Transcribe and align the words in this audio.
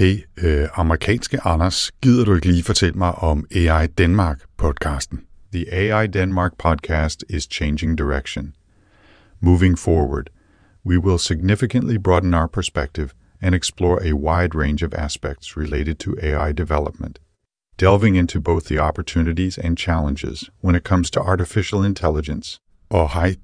Hey, 0.00 0.24
øh, 0.36 0.68
amerikanske 0.74 1.40
Anders, 1.40 1.90
gider 2.02 2.24
du 2.24 2.34
ikke 2.34 2.46
lige 2.46 2.62
fortælle 2.62 2.98
mig 2.98 3.14
om 3.14 3.46
AI 3.54 3.86
Denmark-podcasten? 3.86 5.20
The 5.52 5.72
AI 5.72 6.06
Denmark 6.06 6.52
podcast 6.58 7.24
is 7.28 7.48
changing 7.50 7.98
direction. 7.98 8.54
Moving 9.40 9.78
forward, 9.78 10.30
we 10.86 10.98
will 10.98 11.18
significantly 11.18 11.98
broaden 12.04 12.34
our 12.34 12.46
perspective 12.46 13.08
and 13.42 13.54
explore 13.54 13.98
a 14.02 14.14
wide 14.14 14.54
range 14.54 14.86
of 14.86 14.94
aspects 14.94 15.56
related 15.56 15.94
to 15.94 16.14
AI 16.22 16.52
development, 16.52 17.18
delving 17.80 18.16
into 18.16 18.40
both 18.40 18.64
the 18.64 18.78
opportunities 18.78 19.58
and 19.58 19.76
challenges 19.76 20.50
when 20.64 20.76
it 20.76 20.84
comes 20.84 21.10
to 21.10 21.20
artificial 21.20 21.84
intelligence. 21.84 22.58
Og 22.90 23.10
hej, 23.10 23.34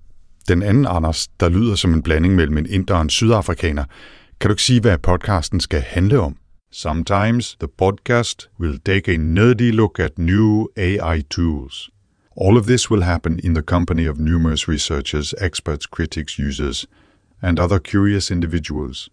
den 0.49 0.63
anden 0.63 0.87
Anders, 0.87 1.29
der 1.41 1.49
lyder 1.49 1.75
som 1.75 1.95
en 1.95 2.03
blanding 2.03 2.35
mellem 2.35 2.59
en 2.59 2.67
inder 2.67 2.95
og 2.95 3.03
en 3.03 3.11
sydafrikaner. 3.11 3.85
Kan 4.41 4.49
du 4.49 4.53
ikke 4.53 4.63
sige, 4.63 4.81
hvad 4.81 4.99
podcasten 4.99 5.61
skal 5.61 5.81
handle 5.81 6.21
om? 6.21 6.37
Sometimes 6.71 7.57
the 7.59 7.69
podcast 7.69 8.49
will 8.59 8.79
take 8.79 9.09
a 9.09 9.17
nerdy 9.17 9.73
look 9.73 9.99
at 10.01 10.19
new 10.19 10.69
AI 10.77 11.25
tools. 11.29 11.91
All 12.35 12.59
of 12.59 12.67
this 12.67 12.91
will 12.91 13.03
happen 13.03 13.39
in 13.39 13.55
the 13.55 13.63
company 13.63 14.05
of 14.05 14.19
numerous 14.19 14.69
researchers, 14.69 15.33
experts, 15.39 15.87
critics, 15.87 16.39
users, 16.39 16.87
and 17.41 17.59
other 17.59 17.79
curious 17.79 18.31
individuals. 18.31 19.09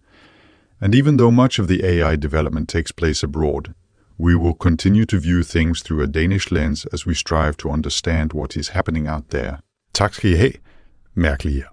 And 0.82 0.94
even 0.94 1.18
though 1.18 1.32
much 1.32 1.60
of 1.60 1.68
the 1.68 1.86
AI 1.86 2.18
development 2.18 2.68
takes 2.68 2.92
place 2.92 3.24
abroad, 3.24 3.74
we 4.18 4.36
will 4.36 4.54
continue 4.54 5.06
to 5.06 5.20
view 5.20 5.44
things 5.44 5.82
through 5.82 6.02
a 6.02 6.08
Danish 6.08 6.52
lens 6.52 6.86
as 6.92 7.06
we 7.06 7.14
strive 7.14 7.56
to 7.58 7.70
understand 7.70 8.34
what 8.34 8.58
is 8.58 8.70
happening 8.70 9.08
out 9.08 9.30
there. 9.30 9.60
Tak 9.94 10.14
skal 10.14 10.34
I 10.34 10.38
have, 10.38 10.54
mærkelige. 11.16 11.64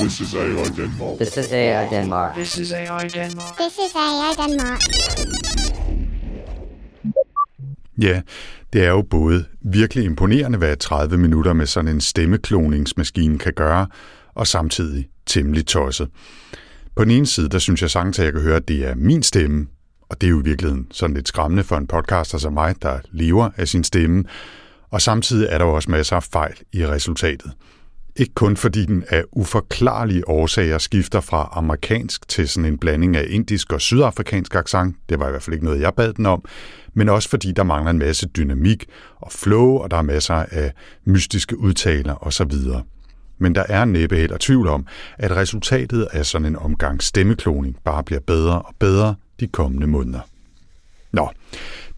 This 0.00 0.20
is 0.20 0.34
AI 0.34 0.64
Denmark. 0.76 1.16
This 1.16 1.36
is 1.36 1.52
AI 1.52 1.88
Denmark. 1.88 2.34
This 2.34 2.58
is 2.58 2.72
AI 2.72 3.08
Denmark. 3.08 3.56
This 3.56 3.72
is 3.72 3.94
AI 3.94 4.32
Denmark. 4.46 4.80
Ja, 8.02 8.22
det 8.72 8.84
er 8.84 8.88
jo 8.88 9.02
både 9.02 9.44
virkelig 9.60 10.04
imponerende, 10.04 10.58
hvad 10.58 10.76
30 10.76 11.18
minutter 11.18 11.52
med 11.52 11.66
sådan 11.66 11.88
en 11.88 12.00
stemmekloningsmaskine 12.00 13.38
kan 13.38 13.52
gøre, 13.52 13.86
og 14.34 14.46
samtidig 14.46 15.08
temmelig 15.26 15.66
tosset. 15.66 16.08
På 16.96 17.04
den 17.04 17.10
ene 17.10 17.26
side, 17.26 17.48
der 17.48 17.58
synes 17.58 17.82
jeg 17.82 17.90
sagtens, 17.90 18.18
at 18.18 18.24
jeg 18.24 18.32
kan 18.32 18.42
høre, 18.42 18.56
at 18.56 18.68
det 18.68 18.86
er 18.88 18.94
min 18.94 19.22
stemme, 19.22 19.66
og 20.08 20.20
det 20.20 20.26
er 20.26 20.30
jo 20.30 20.40
i 20.40 20.44
virkeligheden 20.44 20.86
sådan 20.90 21.14
lidt 21.14 21.28
skræmmende 21.28 21.64
for 21.64 21.76
en 21.76 21.86
podcaster 21.86 22.38
som 22.38 22.52
mig, 22.52 22.82
der 22.82 22.98
lever 23.12 23.50
af 23.56 23.68
sin 23.68 23.84
stemme, 23.84 24.24
og 24.90 25.02
samtidig 25.02 25.48
er 25.50 25.58
der 25.58 25.64
jo 25.64 25.74
også 25.74 25.90
masser 25.90 26.16
af 26.16 26.22
fejl 26.22 26.54
i 26.72 26.86
resultatet. 26.86 27.52
Ikke 28.16 28.34
kun 28.34 28.56
fordi 28.56 28.86
den 28.86 29.04
af 29.08 29.24
uforklarlige 29.32 30.28
årsager 30.28 30.78
skifter 30.78 31.20
fra 31.20 31.48
amerikansk 31.52 32.28
til 32.28 32.48
sådan 32.48 32.64
en 32.64 32.78
blanding 32.78 33.16
af 33.16 33.26
indisk 33.28 33.72
og 33.72 33.80
sydafrikansk 33.80 34.54
accent, 34.54 34.96
det 35.08 35.18
var 35.18 35.28
i 35.28 35.30
hvert 35.30 35.42
fald 35.42 35.54
ikke 35.54 35.64
noget, 35.64 35.80
jeg 35.80 35.94
bad 35.94 36.12
den 36.12 36.26
om, 36.26 36.44
men 36.94 37.08
også 37.08 37.28
fordi 37.28 37.52
der 37.52 37.62
mangler 37.62 37.90
en 37.90 37.98
masse 37.98 38.26
dynamik 38.26 38.86
og 39.16 39.32
flow, 39.32 39.76
og 39.76 39.90
der 39.90 39.96
er 39.96 40.02
masser 40.02 40.34
af 40.34 40.72
mystiske 41.04 41.58
udtaler 41.58 42.26
osv. 42.26 42.52
Men 43.38 43.54
der 43.54 43.64
er 43.68 43.84
næppe 43.84 44.16
heller 44.16 44.36
tvivl 44.40 44.68
om, 44.68 44.86
at 45.18 45.36
resultatet 45.36 46.08
af 46.12 46.26
sådan 46.26 46.46
en 46.46 46.56
omgang 46.56 47.02
stemmekloning 47.02 47.76
bare 47.84 48.04
bliver 48.04 48.20
bedre 48.20 48.62
og 48.62 48.74
bedre 48.78 49.14
de 49.40 49.46
kommende 49.46 49.86
måneder. 49.86 50.20
Nå, 51.12 51.28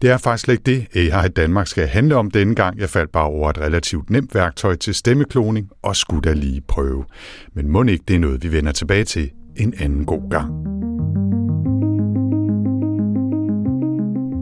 det 0.01 0.09
er 0.09 0.17
faktisk 0.17 0.45
slet 0.45 0.67
ikke 0.67 0.87
det, 0.93 1.13
AI 1.13 1.27
Danmark 1.27 1.67
skal 1.67 1.87
handle 1.87 2.15
om 2.15 2.31
denne 2.31 2.55
gang. 2.55 2.79
Jeg 2.79 2.89
faldt 2.89 3.11
bare 3.11 3.25
over 3.25 3.49
et 3.49 3.57
relativt 3.57 4.09
nemt 4.09 4.35
værktøj 4.35 4.75
til 4.75 4.93
stemmekloning 4.93 5.69
og 5.81 5.95
skulle 5.95 6.21
da 6.21 6.33
lige 6.33 6.61
prøve. 6.61 7.05
Men 7.53 7.69
må 7.69 7.83
ikke 7.83 8.03
det 8.07 8.15
er 8.15 8.19
noget, 8.19 8.43
vi 8.43 8.51
vender 8.51 8.71
tilbage 8.71 9.03
til 9.03 9.31
en 9.57 9.73
anden 9.79 10.05
god 10.05 10.29
gang. 10.29 10.51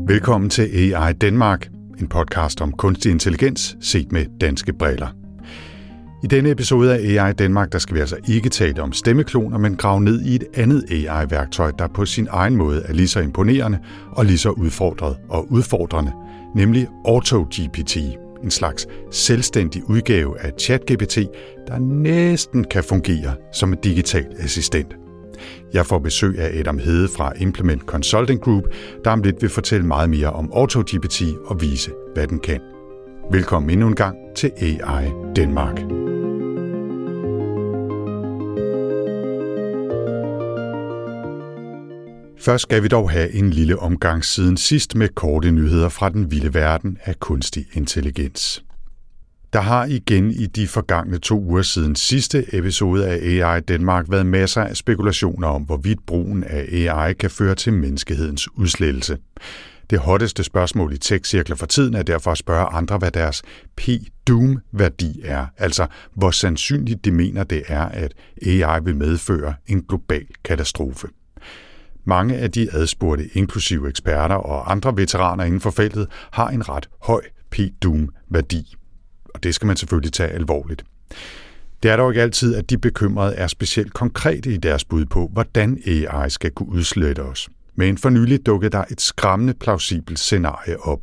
Velkommen 0.09 0.49
til 0.49 0.93
AI 0.93 1.13
Danmark, 1.13 1.67
en 1.99 2.07
podcast 2.07 2.61
om 2.61 2.71
kunstig 2.71 3.11
intelligens 3.11 3.77
set 3.81 4.11
med 4.11 4.25
danske 4.41 4.73
briller. 4.73 5.18
I 6.23 6.27
denne 6.27 6.51
episode 6.51 6.93
af 6.93 7.25
AI 7.25 7.33
Danmark, 7.33 7.71
der 7.71 7.79
skal 7.79 7.95
vi 7.95 7.99
altså 7.99 8.17
ikke 8.27 8.49
tale 8.49 8.81
om 8.81 8.93
stemmekloner, 8.93 9.57
men 9.57 9.75
grave 9.75 10.01
ned 10.01 10.21
i 10.21 10.35
et 10.35 10.43
andet 10.53 10.85
AI-værktøj, 10.91 11.71
der 11.79 11.87
på 11.87 12.05
sin 12.05 12.27
egen 12.31 12.55
måde 12.55 12.81
er 12.85 12.93
lige 12.93 13.07
så 13.07 13.19
imponerende 13.19 13.79
og 14.11 14.25
lige 14.25 14.37
så 14.37 14.49
udfordret 14.49 15.17
og 15.29 15.51
udfordrende, 15.51 16.11
nemlig 16.55 16.87
AutoGPT, 17.05 17.97
en 18.43 18.51
slags 18.51 18.87
selvstændig 19.11 19.89
udgave 19.89 20.39
af 20.39 20.51
ChatGPT, 20.59 21.17
der 21.67 21.79
næsten 21.79 22.63
kan 22.63 22.83
fungere 22.83 23.35
som 23.53 23.73
en 23.73 23.79
digital 23.83 24.25
assistent. 24.39 24.95
Jeg 25.73 25.85
får 25.85 25.99
besøg 25.99 26.39
af 26.39 26.59
Adam 26.59 26.79
Hede 26.79 27.07
fra 27.17 27.33
Implement 27.39 27.81
Consulting 27.81 28.41
Group, 28.41 28.63
der 29.05 29.11
om 29.11 29.21
lidt 29.21 29.41
vil 29.41 29.49
fortælle 29.49 29.85
meget 29.85 30.09
mere 30.09 30.29
om 30.29 30.51
AutoGPT 30.53 31.21
og 31.45 31.61
vise, 31.61 31.91
hvad 32.13 32.27
den 32.27 32.39
kan. 32.39 32.59
Velkommen 33.31 33.69
endnu 33.69 33.87
en 33.87 33.95
gang 33.95 34.17
til 34.35 34.51
AI 34.61 35.11
Danmark. 35.35 35.98
Først 42.49 42.61
skal 42.61 42.83
vi 42.83 42.87
dog 42.87 43.11
have 43.11 43.31
en 43.31 43.49
lille 43.49 43.79
omgang 43.79 44.25
siden 44.25 44.57
sidst 44.57 44.95
med 44.95 45.09
korte 45.09 45.51
nyheder 45.51 45.89
fra 45.89 46.09
den 46.09 46.31
vilde 46.31 46.53
verden 46.53 46.97
af 47.03 47.19
kunstig 47.19 47.65
intelligens. 47.73 48.63
Der 49.53 49.61
har 49.61 49.85
igen 49.85 50.31
i 50.31 50.45
de 50.45 50.67
forgangne 50.67 51.17
to 51.17 51.39
uger 51.41 51.61
siden 51.61 51.95
sidste 51.95 52.55
episode 52.55 53.07
af 53.07 53.15
AI 53.15 53.61
Danmark 53.61 54.05
været 54.09 54.25
masser 54.25 54.61
af 54.61 54.77
spekulationer 54.77 55.47
om, 55.47 55.61
hvorvidt 55.61 56.05
brugen 56.05 56.43
af 56.43 56.67
AI 56.71 57.13
kan 57.13 57.29
føre 57.29 57.55
til 57.55 57.73
menneskehedens 57.73 58.57
udslettelse. 58.57 59.17
Det 59.89 59.99
hotteste 59.99 60.43
spørgsmål 60.43 60.93
i 60.93 60.97
tech-cirkler 60.97 61.55
for 61.55 61.65
tiden 61.65 61.93
er 61.93 62.03
derfor 62.03 62.31
at 62.31 62.37
spørge 62.37 62.65
andre, 62.65 62.97
hvad 62.97 63.11
deres 63.11 63.41
P-doom-værdi 63.77 65.21
er, 65.23 65.45
altså 65.57 65.87
hvor 66.13 66.31
sandsynligt 66.31 67.05
de 67.05 67.11
mener 67.11 67.43
det 67.43 67.63
er, 67.67 67.85
at 67.85 68.13
AI 68.45 68.79
vil 68.83 68.95
medføre 68.95 69.53
en 69.67 69.81
global 69.81 70.25
katastrofe. 70.43 71.07
Mange 72.09 72.37
af 72.37 72.51
de 72.51 72.67
adspurgte, 72.71 73.29
inklusive 73.33 73.89
eksperter 73.89 74.35
og 74.35 74.71
andre 74.71 74.97
veteraner 74.97 75.43
inden 75.43 75.61
for 75.61 75.71
feltet, 75.71 76.07
har 76.31 76.49
en 76.49 76.69
ret 76.69 76.89
høj 77.01 77.21
P-doom-værdi. 77.51 78.75
Og 79.33 79.43
det 79.43 79.55
skal 79.55 79.65
man 79.65 79.77
selvfølgelig 79.77 80.13
tage 80.13 80.29
alvorligt. 80.29 80.83
Det 81.83 81.91
er 81.91 81.97
dog 81.97 82.11
ikke 82.11 82.21
altid, 82.21 82.55
at 82.55 82.69
de 82.69 82.77
bekymrede 82.77 83.35
er 83.35 83.47
specielt 83.47 83.93
konkrete 83.93 84.53
i 84.53 84.57
deres 84.57 84.85
bud 84.85 85.05
på, 85.05 85.29
hvordan 85.33 85.77
AI 85.85 86.29
skal 86.29 86.51
kunne 86.51 86.69
udslette 86.69 87.19
os. 87.19 87.49
Men 87.75 87.97
for 87.97 88.09
nylig 88.09 88.45
dukkede 88.45 88.71
der 88.71 88.83
et 88.91 89.01
skræmmende 89.01 89.53
plausibelt 89.53 90.19
scenarie 90.19 90.79
op. 90.79 90.99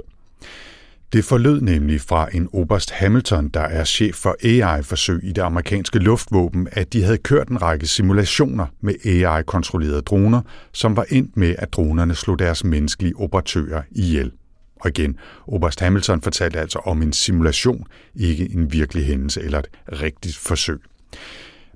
Det 1.17 1.25
forlød 1.25 1.61
nemlig 1.61 2.01
fra 2.01 2.29
en 2.33 2.49
Oberst 2.53 2.91
Hamilton, 2.91 3.49
der 3.49 3.61
er 3.61 3.85
chef 3.85 4.15
for 4.15 4.37
AI-forsøg 4.45 5.21
i 5.25 5.33
det 5.33 5.43
amerikanske 5.43 5.99
luftvåben, 5.99 6.69
at 6.73 6.93
de 6.93 7.03
havde 7.03 7.19
kørt 7.19 7.49
en 7.49 7.63
række 7.63 7.87
simulationer 7.87 8.67
med 8.81 8.95
AI-kontrollerede 9.07 10.01
droner, 10.01 10.41
som 10.73 10.97
var 10.97 11.07
endt 11.11 11.37
med, 11.37 11.55
at 11.59 11.73
dronerne 11.73 12.15
slog 12.15 12.39
deres 12.39 12.65
menneskelige 12.65 13.17
operatører 13.17 13.83
ihjel. 13.91 14.33
Og 14.81 14.89
igen, 14.89 15.17
Oberst 15.47 15.81
Hamilton 15.81 16.23
fortalte 16.23 16.61
altså 16.61 16.79
om 16.79 17.03
en 17.03 17.13
simulation, 17.13 17.87
ikke 18.15 18.53
en 18.53 18.73
virkelig 18.73 19.07
hændelse 19.07 19.43
eller 19.43 19.59
et 19.59 19.69
rigtigt 20.03 20.37
forsøg. 20.37 20.79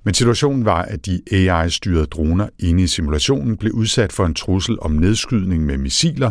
Men 0.04 0.14
situationen 0.14 0.64
var, 0.64 0.82
at 0.82 1.06
de 1.06 1.20
AI-styrede 1.32 2.06
droner 2.06 2.48
inde 2.58 2.82
i 2.82 2.86
simulationen 2.86 3.56
blev 3.56 3.72
udsat 3.72 4.12
for 4.12 4.26
en 4.26 4.34
trussel 4.34 4.76
om 4.80 4.90
nedskydning 4.90 5.64
med 5.66 5.78
missiler 5.78 6.30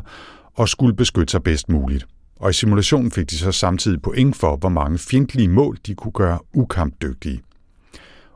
og 0.56 0.70
skulle 0.70 0.96
beskytte 0.96 1.32
sig 1.32 1.44
bedst 1.44 1.70
muligt. 1.70 2.08
Og 2.40 2.50
i 2.50 2.54
simulationen 2.54 3.12
fik 3.12 3.30
de 3.30 3.38
så 3.38 3.52
samtidig 3.52 4.02
point 4.02 4.36
for, 4.36 4.56
hvor 4.56 4.70
mange 4.70 4.98
fjendtlige 4.98 5.48
mål 5.48 5.78
de 5.88 5.96
kunne 5.96 6.12
gøre 6.12 6.40
ukampdygtige. 6.54 7.42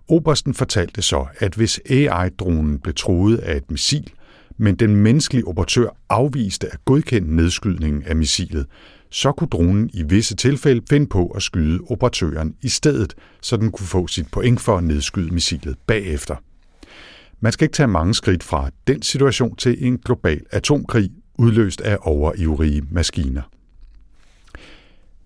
Obersten 0.08 0.54
fortalte 0.54 1.02
så, 1.02 1.26
at 1.38 1.56
hvis 1.56 1.80
AI-dronen 1.90 2.80
blev 2.80 2.94
troet 2.94 3.38
af 3.38 3.58
et 3.58 3.72
missil, 3.72 4.12
men 4.58 4.76
den 4.76 4.96
menneskelige 4.96 5.48
operatør 5.48 5.90
afviste 6.10 6.68
at 6.74 6.86
godkende 6.86 7.36
nedskydningen 7.36 8.04
af 8.04 8.16
missilet, 8.16 8.66
så 9.10 9.32
kunne 9.32 9.48
dronen 9.48 9.90
i 9.94 10.04
visse 10.04 10.36
tilfælde 10.36 10.82
finde 10.90 11.08
på 11.08 11.28
at 11.28 11.42
skyde 11.42 11.80
operatøren 11.90 12.56
i 12.62 12.70
stedet, 12.70 13.14
så 13.42 13.58
den 13.58 13.72
kunne 13.72 13.88
få 13.88 14.08
sit 14.08 14.32
point 14.32 14.62
for 14.62 14.78
at 14.78 14.84
nedskyde 14.84 15.34
missilet 15.34 15.76
bagefter. 15.88 16.36
Man 17.40 17.52
skal 17.52 17.66
ikke 17.66 17.76
tage 17.76 17.88
mange 17.88 18.14
skridt 18.14 18.44
fra 18.44 18.70
den 18.88 19.02
situation 19.02 19.56
til 19.56 19.88
en 19.88 19.98
global 19.98 20.42
atomkrig, 20.52 21.10
udløst 21.38 21.82
af 21.82 21.98
overivrige 22.02 22.84
maskiner. 22.92 23.53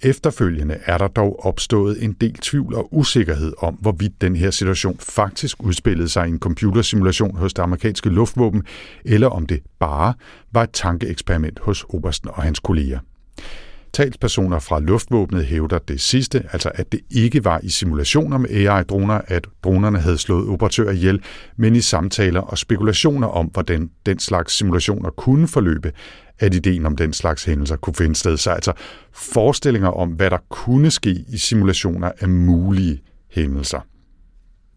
Efterfølgende 0.01 0.79
er 0.85 0.97
der 0.97 1.07
dog 1.07 1.45
opstået 1.45 2.03
en 2.03 2.13
del 2.13 2.33
tvivl 2.33 2.75
og 2.75 2.93
usikkerhed 2.93 3.53
om, 3.57 3.73
hvorvidt 3.73 4.21
den 4.21 4.35
her 4.35 4.51
situation 4.51 4.97
faktisk 4.99 5.63
udspillede 5.63 6.09
sig 6.09 6.27
i 6.27 6.29
en 6.29 6.39
computersimulation 6.39 7.37
hos 7.37 7.53
det 7.53 7.63
amerikanske 7.63 8.09
luftvåben, 8.09 8.63
eller 9.05 9.27
om 9.27 9.45
det 9.45 9.61
bare 9.79 10.13
var 10.51 10.63
et 10.63 10.69
tankeeksperiment 10.73 11.59
hos 11.59 11.85
Obersten 11.89 12.29
og 12.29 12.43
hans 12.43 12.59
kolleger. 12.59 12.99
Talspersoner 13.93 14.59
fra 14.59 14.79
luftvåbnet 14.79 15.45
hævder 15.45 15.79
det 15.79 16.01
sidste, 16.01 16.43
altså 16.51 16.71
at 16.73 16.91
det 16.91 16.99
ikke 17.09 17.45
var 17.45 17.59
i 17.63 17.69
simulationer 17.69 18.37
med 18.37 18.49
AI-droner, 18.49 19.21
at 19.27 19.47
dronerne 19.63 19.99
havde 19.99 20.17
slået 20.17 20.49
operatører 20.49 20.91
ihjel, 20.91 21.21
men 21.57 21.75
i 21.75 21.81
samtaler 21.81 22.41
og 22.41 22.57
spekulationer 22.57 23.27
om, 23.27 23.45
hvordan 23.45 23.89
den 24.05 24.19
slags 24.19 24.53
simulationer 24.53 25.09
kunne 25.09 25.47
forløbe, 25.47 25.91
at 26.39 26.53
ideen 26.53 26.85
om 26.85 26.95
den 26.95 27.13
slags 27.13 27.45
hændelser 27.45 27.75
kunne 27.75 27.95
finde 27.95 28.15
sted. 28.15 28.37
Så 28.37 28.51
altså 28.51 28.73
forestillinger 29.13 29.89
om, 29.89 30.09
hvad 30.09 30.29
der 30.29 30.37
kunne 30.49 30.91
ske 30.91 31.25
i 31.29 31.37
simulationer 31.37 32.11
af 32.19 32.29
mulige 32.29 33.01
hændelser. 33.31 33.79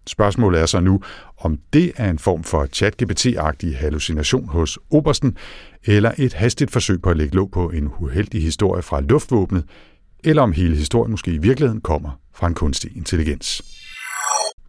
Spørgsmålet 0.06 0.60
er 0.60 0.66
så 0.66 0.80
nu, 0.80 1.00
om 1.38 1.58
det 1.72 1.92
er 1.96 2.10
en 2.10 2.18
form 2.18 2.44
for 2.44 2.66
chat-GPT-agtig 2.72 3.76
hallucination 3.76 4.48
hos 4.48 4.78
Obersten, 4.90 5.36
eller 5.84 6.12
et 6.18 6.32
hastigt 6.32 6.70
forsøg 6.70 7.02
på 7.02 7.10
at 7.10 7.16
lægge 7.16 7.34
låg 7.36 7.50
på 7.50 7.70
en 7.70 7.90
uheldig 7.98 8.42
historie 8.42 8.82
fra 8.82 9.00
luftvåbnet, 9.00 9.64
eller 10.24 10.42
om 10.42 10.52
hele 10.52 10.76
historien 10.76 11.10
måske 11.10 11.30
i 11.30 11.38
virkeligheden 11.38 11.80
kommer 11.80 12.10
fra 12.34 12.46
en 12.46 12.54
kunstig 12.54 12.96
intelligens. 12.96 13.62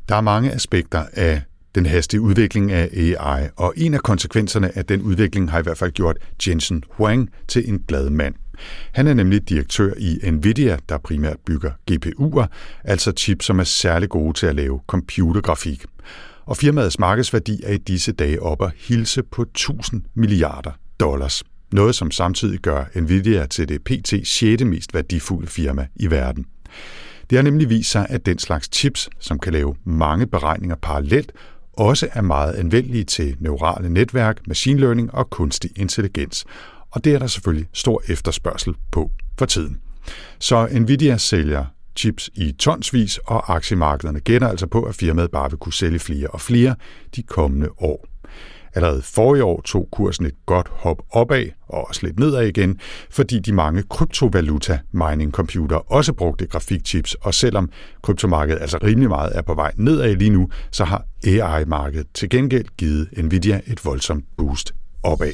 Der 0.10 0.16
er 0.16 0.22
mange 0.22 0.52
aspekter 0.52 1.06
af 1.14 1.42
den 1.76 1.86
hastige 1.86 2.22
udvikling 2.22 2.72
af 2.72 2.90
AI, 2.94 3.50
og 3.56 3.74
en 3.78 3.94
af 3.94 4.00
konsekvenserne 4.00 4.78
af 4.78 4.86
den 4.86 5.02
udvikling 5.02 5.52
har 5.52 5.60
i 5.60 5.64
hvert 5.64 5.78
fald 5.78 5.92
gjort 5.92 6.18
Jensen 6.48 6.84
Huang 6.90 7.30
til 7.48 7.70
en 7.70 7.84
glad 7.88 8.10
mand. 8.10 8.36
Han 8.92 9.08
er 9.08 9.14
nemlig 9.14 9.50
direktør 9.50 9.94
i 9.98 10.32
Nvidia, 10.32 10.78
der 10.90 10.98
primært 10.98 11.38
bygger 11.46 11.72
GPU'er, 11.92 12.46
altså 12.84 13.12
chips, 13.18 13.46
som 13.46 13.60
er 13.60 13.64
særlig 13.64 14.10
gode 14.10 14.34
til 14.34 14.46
at 14.46 14.56
lave 14.56 14.80
computergrafik. 14.88 15.86
Og 16.46 16.58
firmaets 16.58 17.00
markedsværdi 17.00 17.60
er 17.64 17.74
i 17.74 17.78
disse 17.78 18.12
dage 18.12 18.42
oppe 18.42 18.66
at 18.66 18.72
hilse 18.76 19.24
på 19.24 19.42
1000 19.42 20.02
milliarder 20.14 20.72
dollars. 21.00 21.44
Noget, 21.72 21.96
som 21.96 22.12
samtidig 22.12 22.60
gør 22.60 22.84
Nvidia 22.96 23.46
til 23.46 23.70
det 23.70 23.84
pt. 23.84 24.28
6. 24.28 24.64
mest 24.66 24.94
værdifulde 24.94 25.48
firma 25.48 25.88
i 25.96 26.12
verden. 26.12 26.46
Det 27.30 27.38
har 27.38 27.44
nemlig 27.44 27.70
vist 27.70 27.92
sig, 27.92 28.06
at 28.10 28.26
den 28.26 28.40
slags 28.40 28.70
chips, 28.74 29.10
som 29.20 29.40
kan 29.40 29.54
lave 29.54 29.76
mange 29.84 30.28
beregninger 30.28 30.76
parallelt, 30.76 31.32
også 31.74 32.08
er 32.14 32.22
meget 32.22 32.54
anvendelige 32.54 33.04
til 33.04 33.36
neurale 33.40 33.90
netværk, 33.90 34.48
machine 34.48 34.80
learning 34.80 35.14
og 35.14 35.30
kunstig 35.30 35.72
intelligens. 35.76 36.46
Og 36.92 37.04
det 37.04 37.14
er 37.14 37.20
der 37.20 37.28
selvfølgelig 37.28 37.68
stor 37.74 38.02
efterspørgsel 38.08 38.74
på 38.92 39.12
for 39.40 39.46
tiden. 39.46 39.78
Så 40.40 40.68
Nvidia 40.72 41.18
sælger 41.18 41.66
chips 41.96 42.30
i 42.34 42.52
tonsvis, 42.52 43.18
og 43.18 43.56
aktiemarkederne 43.56 44.20
gætter 44.20 44.48
altså 44.48 44.68
på, 44.68 44.84
at 44.84 44.96
firmaet 44.96 45.32
bare 45.32 45.50
vil 45.50 45.60
kunne 45.60 45.74
sælge 45.74 46.00
flere 46.00 46.28
og 46.28 46.42
flere 46.42 46.76
de 47.16 47.24
kommende 47.24 47.70
år. 47.78 48.08
Allerede 48.74 49.02
forrige 49.02 49.44
år 49.44 49.62
tog 49.62 49.88
kursen 49.92 50.26
et 50.26 50.36
godt 50.46 50.68
hop 50.70 51.02
opad 51.10 51.46
og 51.68 51.88
også 51.88 52.06
lidt 52.06 52.20
nedad 52.20 52.48
igen, 52.48 52.80
fordi 53.10 53.40
de 53.40 53.54
mange 53.54 53.84
kryptovaluta 53.90 54.80
mining 54.92 55.32
computer 55.32 55.92
også 55.92 56.14
brugte 56.14 56.48
grafikchips, 56.48 57.14
og 57.14 57.34
selvom 57.34 57.70
kryptomarkedet 58.02 58.62
altså 58.62 58.78
rimelig 58.84 59.10
meget 59.10 59.32
er 59.36 59.42
på 59.42 59.54
vej 59.54 59.72
nedad 59.76 60.16
lige 60.16 60.30
nu, 60.30 60.50
så 60.72 60.86
har 60.86 61.06
AI-markedet 61.26 62.08
til 62.14 62.30
gengæld 62.30 62.66
givet 62.78 63.10
Nvidia 63.18 63.62
et 63.68 63.86
voldsomt 63.86 64.26
boost 64.38 64.74
opad. 65.04 65.34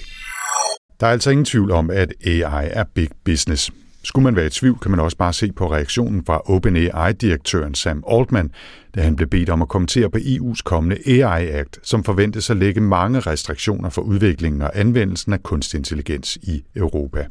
Der 0.99 1.07
er 1.07 1.11
altså 1.11 1.29
ingen 1.29 1.45
tvivl 1.45 1.71
om, 1.71 1.89
at 1.89 2.13
AI 2.25 2.69
er 2.71 2.83
big 2.93 3.09
business. 3.23 3.71
Skulle 4.03 4.23
man 4.23 4.35
være 4.35 4.45
i 4.45 4.49
tvivl, 4.49 4.79
kan 4.79 4.91
man 4.91 4.99
også 4.99 5.17
bare 5.17 5.33
se 5.33 5.51
på 5.51 5.71
reaktionen 5.71 6.25
fra 6.25 6.41
OpenAI-direktøren 6.45 7.75
Sam 7.75 8.03
Altman, 8.11 8.51
da 8.95 9.01
han 9.01 9.15
blev 9.15 9.29
bedt 9.29 9.49
om 9.49 9.61
at 9.61 9.67
kommentere 9.67 10.09
på 10.09 10.17
EU's 10.17 10.61
kommende 10.63 11.23
AI 11.23 11.47
Act, 11.47 11.79
som 11.83 12.03
forventes 12.03 12.49
at 12.49 12.57
lægge 12.57 12.81
mange 12.81 13.19
restriktioner 13.19 13.89
for 13.89 14.01
udviklingen 14.01 14.61
og 14.61 14.71
anvendelsen 14.73 15.33
af 15.33 15.43
kunstig 15.43 15.77
intelligens 15.77 16.35
i 16.35 16.63
Europa. 16.75 17.27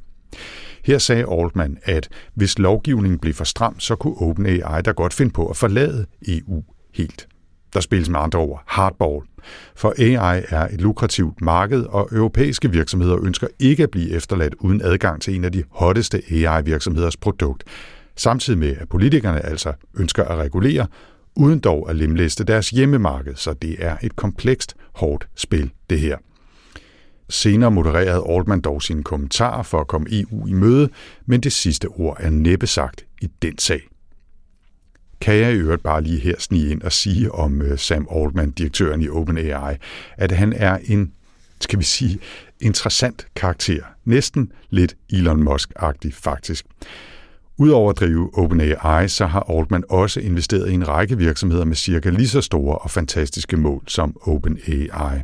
Her 0.84 0.98
sagde 0.98 1.26
Altman, 1.30 1.78
at 1.82 2.08
hvis 2.34 2.58
lovgivningen 2.58 3.18
blev 3.18 3.34
for 3.34 3.44
stram, 3.44 3.80
så 3.80 3.96
kunne 3.96 4.20
OpenAI 4.20 4.82
da 4.82 4.90
godt 4.90 5.14
finde 5.14 5.32
på 5.32 5.46
at 5.46 5.56
forlade 5.56 6.06
EU 6.28 6.64
helt. 6.94 7.28
Der 7.76 7.82
spilles 7.82 8.08
med 8.08 8.20
andre 8.20 8.38
ord 8.38 8.62
hardball. 8.66 9.20
For 9.74 9.94
AI 9.98 10.42
er 10.48 10.68
et 10.68 10.80
lukrativt 10.80 11.40
marked, 11.40 11.84
og 11.84 12.08
europæiske 12.12 12.70
virksomheder 12.70 13.24
ønsker 13.24 13.46
ikke 13.58 13.82
at 13.82 13.90
blive 13.90 14.10
efterladt 14.10 14.54
uden 14.60 14.80
adgang 14.84 15.22
til 15.22 15.34
en 15.34 15.44
af 15.44 15.52
de 15.52 15.62
hotteste 15.70 16.22
AI-virksomheders 16.30 17.16
produkt, 17.16 17.64
samtidig 18.16 18.58
med 18.58 18.76
at 18.76 18.88
politikerne 18.88 19.46
altså 19.46 19.72
ønsker 19.94 20.24
at 20.24 20.38
regulere, 20.38 20.86
uden 21.34 21.58
dog 21.58 21.90
at 21.90 21.96
lemlæste 21.96 22.44
deres 22.44 22.70
hjemmemarked, 22.70 23.34
så 23.34 23.52
det 23.52 23.76
er 23.78 23.96
et 24.02 24.16
komplekst, 24.16 24.74
hårdt 24.94 25.28
spil, 25.34 25.70
det 25.90 26.00
her. 26.00 26.16
Senere 27.28 27.70
modererede 27.70 28.24
Altman 28.28 28.60
dog 28.60 28.82
sine 28.82 29.02
kommentarer 29.02 29.62
for 29.62 29.80
at 29.80 29.86
komme 29.86 30.06
EU 30.10 30.46
i 30.46 30.52
møde, 30.52 30.88
men 31.26 31.40
det 31.40 31.52
sidste 31.52 31.86
ord 31.86 32.16
er 32.20 32.30
næppe 32.30 32.66
sagt 32.66 33.06
i 33.22 33.28
den 33.42 33.58
sag 33.58 33.80
kan 35.20 35.34
jeg 35.36 35.52
i 35.52 35.56
øvrigt 35.56 35.82
bare 35.82 36.02
lige 36.02 36.20
her 36.20 36.34
snige 36.38 36.70
ind 36.70 36.82
og 36.82 36.92
sige 36.92 37.32
om 37.32 37.62
øh, 37.62 37.78
Sam 37.78 38.06
Altman, 38.10 38.50
direktøren 38.50 39.02
i 39.02 39.08
OpenAI, 39.08 39.76
at 40.16 40.32
han 40.32 40.52
er 40.52 40.78
en, 40.84 41.12
skal 41.60 41.78
vi 41.78 41.84
sige, 41.84 42.18
interessant 42.60 43.26
karakter. 43.36 43.82
Næsten 44.04 44.52
lidt 44.70 44.96
Elon 45.10 45.42
Musk-agtig 45.42 46.12
faktisk. 46.12 46.66
Udover 47.58 47.90
at 47.90 47.98
drive 47.98 48.38
OpenAI, 48.38 49.08
så 49.08 49.26
har 49.26 49.58
Altman 49.58 49.84
også 49.88 50.20
investeret 50.20 50.70
i 50.70 50.74
en 50.74 50.88
række 50.88 51.18
virksomheder 51.18 51.64
med 51.64 51.76
cirka 51.76 52.10
lige 52.10 52.28
så 52.28 52.40
store 52.40 52.78
og 52.78 52.90
fantastiske 52.90 53.56
mål 53.56 53.82
som 53.86 54.16
OpenAI. 54.22 55.20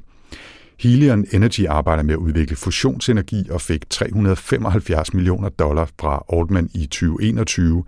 Helion 0.83 1.27
Energy 1.33 1.67
arbejder 1.69 2.03
med 2.03 2.15
at 2.15 2.19
udvikle 2.19 2.57
fusionsenergi 2.57 3.49
og 3.51 3.61
fik 3.61 3.91
375 3.91 5.15
millioner 5.15 5.49
dollar 5.49 5.89
fra 6.01 6.25
Altman 6.33 6.71
i 6.75 6.87
2021, 6.87 7.85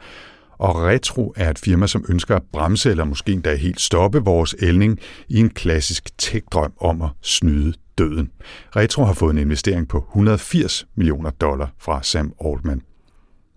og 0.59 0.77
Retro 0.77 1.35
er 1.37 1.51
et 1.51 1.59
firma, 1.59 1.87
som 1.87 2.05
ønsker 2.09 2.37
at 2.37 2.43
bremse 2.53 2.91
eller 2.91 3.05
måske 3.05 3.33
endda 3.33 3.55
helt 3.55 3.81
stoppe 3.81 4.19
vores 4.19 4.55
elning 4.59 4.99
i 5.29 5.41
en 5.41 5.51
klassisk 5.51 6.11
tech-drøm 6.19 6.73
om 6.81 7.03
at 7.03 7.11
snyde 7.23 7.75
døden. 7.99 8.31
Retro 8.77 9.05
har 9.05 9.13
fået 9.13 9.33
en 9.33 9.39
investering 9.39 9.89
på 9.89 10.05
180 10.11 10.87
millioner 10.95 11.31
dollar 11.31 11.73
fra 11.79 12.03
Sam 12.03 12.33
Altman. 12.45 12.83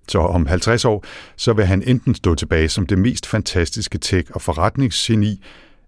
Så 0.07 0.19
om 0.19 0.45
50 0.45 0.85
år, 0.85 1.05
så 1.35 1.53
vil 1.53 1.65
han 1.65 1.83
enten 1.83 2.15
stå 2.15 2.35
tilbage 2.35 2.69
som 2.69 2.85
det 2.85 2.97
mest 2.97 3.25
fantastiske 3.25 3.99
tech- 4.05 4.31
og 4.33 4.41
forretningsgeni, 4.41 5.43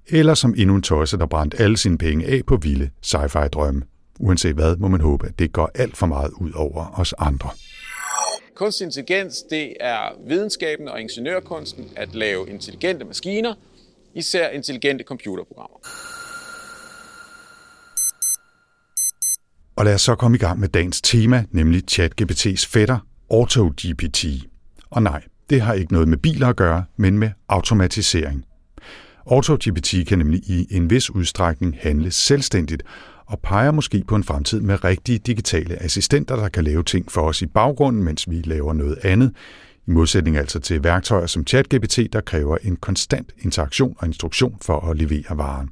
eller 0.08 0.34
som 0.34 0.54
endnu 0.58 0.76
en 0.76 0.82
tosse, 0.82 1.18
der 1.18 1.26
brændte 1.26 1.62
alle 1.62 1.78
sine 1.78 1.98
penge 1.98 2.26
af 2.26 2.42
på 2.48 2.58
vilde 2.58 2.90
sci-fi 3.06 3.48
drømme. 3.48 3.82
Uanset 4.20 4.56
hvad, 4.56 4.76
må 4.76 4.88
man 4.88 5.02
håbe, 5.02 5.28
at 5.28 5.40
det 5.40 5.54
går 5.54 5.72
alt 5.76 5.98
for 5.98 6.06
meget 6.06 6.32
ud 6.32 6.52
over 6.52 7.00
os 7.00 7.14
andre. 7.14 7.50
Kunstig 8.60 8.86
intelligens, 8.86 9.44
det 9.50 9.74
er 9.80 10.00
videnskaben 10.28 10.88
og 10.88 11.02
ingeniørkunsten 11.02 11.90
at 11.96 12.16
lave 12.16 12.50
intelligente 12.50 13.06
maskiner, 13.06 13.54
især 14.16 14.50
intelligente 14.50 15.04
computerprogrammer. 15.04 15.78
Og 19.76 19.86
lad 19.86 19.94
os 19.94 20.02
så 20.02 20.16
komme 20.16 20.38
i 20.38 20.40
gang 20.40 20.60
med 20.60 20.68
dagens 20.68 21.02
tema, 21.02 21.46
nemlig 21.52 21.84
ChatGPT's 21.92 22.68
fætter, 22.68 22.98
AutoGPT. 23.32 24.26
Og 24.90 25.04
nej, 25.04 25.24
det 25.50 25.62
har 25.62 25.74
ikke 25.74 25.94
noget 25.94 26.08
med 26.08 26.18
biler 26.18 26.48
at 26.48 26.56
gøre, 26.56 26.86
men 26.98 27.18
med 27.18 27.32
automatisering. 27.50 28.46
AutoGPT 29.32 29.94
kan 30.08 30.18
nemlig 30.18 30.40
i 30.50 30.68
en 30.76 30.90
vis 30.90 31.10
udstrækning 31.10 31.78
handle 31.82 32.12
selvstændigt 32.12 32.84
og 33.30 33.40
peger 33.40 33.72
måske 33.72 34.04
på 34.08 34.16
en 34.16 34.24
fremtid 34.24 34.62
med 34.62 34.84
rigtige 34.84 35.20
digitale 35.20 35.84
assistenter, 35.84 36.36
der 36.36 36.50
kan 36.50 36.64
lave 36.64 36.84
ting 36.84 37.12
for 37.12 37.22
os 37.22 37.42
i 37.42 37.46
baggrunden, 37.46 38.04
mens 38.04 38.30
vi 38.30 38.42
laver 38.46 38.74
noget 38.74 38.98
andet, 39.04 39.32
i 39.88 39.92
modsætning 39.92 40.38
altså 40.38 40.60
til 40.60 40.84
værktøjer 40.84 41.26
som 41.26 41.48
ChatGPT, 41.48 42.00
der 42.14 42.22
kræver 42.22 42.58
en 42.64 42.76
konstant 42.76 43.32
interaktion 43.40 43.96
og 43.98 44.08
instruktion 44.08 44.58
for 44.62 44.90
at 44.90 44.98
levere 44.98 45.38
varen. 45.38 45.70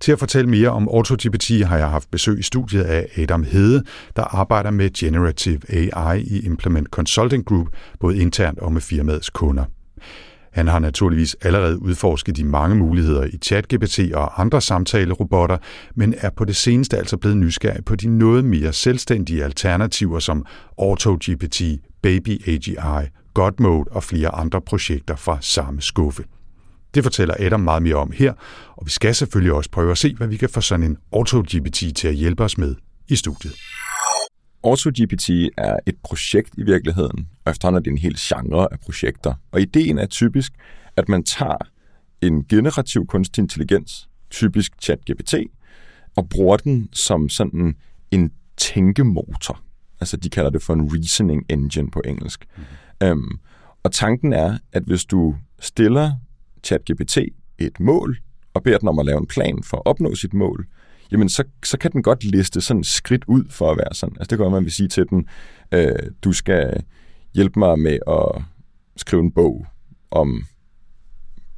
Til 0.00 0.12
at 0.12 0.18
fortælle 0.18 0.50
mere 0.50 0.68
om 0.68 0.88
AutoGPT 0.88 1.50
har 1.64 1.78
jeg 1.78 1.90
haft 1.90 2.10
besøg 2.10 2.38
i 2.38 2.42
studiet 2.42 2.82
af 2.82 3.06
Adam 3.16 3.42
Hede, 3.42 3.84
der 4.16 4.22
arbejder 4.22 4.70
med 4.70 4.90
Generative 4.98 5.60
AI 5.68 6.20
i 6.20 6.40
Implement 6.46 6.88
Consulting 6.88 7.44
Group, 7.44 7.66
både 8.00 8.18
internt 8.18 8.58
og 8.58 8.72
med 8.72 8.80
firmaets 8.80 9.30
kunder. 9.30 9.64
Han 10.50 10.68
har 10.68 10.78
naturligvis 10.78 11.36
allerede 11.42 11.82
udforsket 11.82 12.36
de 12.36 12.44
mange 12.44 12.76
muligheder 12.76 13.24
i 13.24 13.38
ChatGPT 13.42 13.98
og 14.14 14.40
andre 14.40 14.60
samtalerobotter, 14.60 15.58
men 15.94 16.14
er 16.18 16.30
på 16.30 16.44
det 16.44 16.56
seneste 16.56 16.96
altså 16.98 17.16
blevet 17.16 17.36
nysgerrig 17.36 17.84
på 17.84 17.96
de 17.96 18.18
noget 18.18 18.44
mere 18.44 18.72
selvstændige 18.72 19.44
alternativer 19.44 20.18
som 20.18 20.46
AutoGPT, 20.78 21.62
Baby 22.02 22.48
AGI, 22.48 22.76
Godmode 23.34 23.90
og 23.90 24.02
flere 24.02 24.28
andre 24.28 24.60
projekter 24.60 25.16
fra 25.16 25.38
samme 25.40 25.82
skuffe. 25.82 26.24
Det 26.94 27.02
fortæller 27.02 27.34
Adam 27.38 27.60
meget 27.60 27.82
mere 27.82 27.94
om 27.94 28.12
her, 28.14 28.32
og 28.76 28.86
vi 28.86 28.90
skal 28.90 29.14
selvfølgelig 29.14 29.52
også 29.52 29.70
prøve 29.70 29.90
at 29.90 29.98
se, 29.98 30.14
hvad 30.14 30.28
vi 30.28 30.36
kan 30.36 30.48
få 30.48 30.60
sådan 30.60 30.86
en 30.86 30.96
AutoGPT 31.12 31.96
til 31.96 32.08
at 32.08 32.14
hjælpe 32.14 32.44
os 32.44 32.58
med 32.58 32.74
i 33.08 33.16
studiet. 33.16 33.54
AutoGPT 34.64 35.30
er 35.56 35.76
et 35.86 35.96
projekt 36.02 36.54
i 36.58 36.62
virkeligheden, 36.62 37.28
og 37.44 37.50
efterhånden 37.50 37.78
er 37.78 37.82
det 37.82 37.90
en 37.90 37.98
hel 37.98 38.16
genre 38.18 38.68
af 38.72 38.80
projekter. 38.80 39.34
Og 39.52 39.60
ideen 39.60 39.98
er 39.98 40.06
typisk, 40.06 40.52
at 40.96 41.08
man 41.08 41.22
tager 41.22 41.56
en 42.22 42.44
generativ 42.44 43.06
kunstig 43.06 43.42
intelligens, 43.42 44.08
typisk 44.30 44.72
ChatGPT, 44.82 45.34
og 46.16 46.28
bruger 46.28 46.56
den 46.56 46.88
som 46.92 47.28
sådan 47.28 47.76
en 48.10 48.32
tænkemotor. 48.56 49.60
Altså, 50.00 50.16
de 50.16 50.30
kalder 50.30 50.50
det 50.50 50.62
for 50.62 50.74
en 50.74 50.94
reasoning 50.94 51.44
engine 51.48 51.90
på 51.90 52.02
engelsk. 52.04 52.46
Mm. 52.56 53.06
Øhm, 53.06 53.38
og 53.82 53.92
tanken 53.92 54.32
er, 54.32 54.58
at 54.72 54.82
hvis 54.82 55.04
du 55.04 55.36
stiller 55.60 56.12
ChatGPT 56.64 57.18
et 57.58 57.80
mål, 57.80 58.18
og 58.54 58.62
beder 58.62 58.78
den 58.78 58.88
om 58.88 58.98
at 58.98 59.06
lave 59.06 59.18
en 59.18 59.26
plan 59.26 59.62
for 59.62 59.76
at 59.76 59.82
opnå 59.86 60.14
sit 60.14 60.34
mål, 60.34 60.66
jamen 61.12 61.28
så, 61.28 61.44
så 61.64 61.78
kan 61.78 61.92
den 61.92 62.02
godt 62.02 62.24
liste 62.24 62.60
sådan 62.60 62.84
skridt 62.84 63.24
ud 63.28 63.44
for 63.50 63.70
at 63.70 63.76
være 63.76 63.94
sådan. 63.94 64.16
Altså 64.20 64.30
det 64.30 64.38
kan 64.38 64.50
man 64.50 64.64
vil 64.64 64.72
sige 64.72 64.88
til 64.88 65.06
den, 65.10 65.26
øh, 65.74 65.92
du 66.24 66.32
skal 66.32 66.82
hjælpe 67.34 67.58
mig 67.58 67.78
med 67.78 67.98
at 68.08 68.42
skrive 68.96 69.22
en 69.22 69.30
bog 69.30 69.66
om 70.10 70.44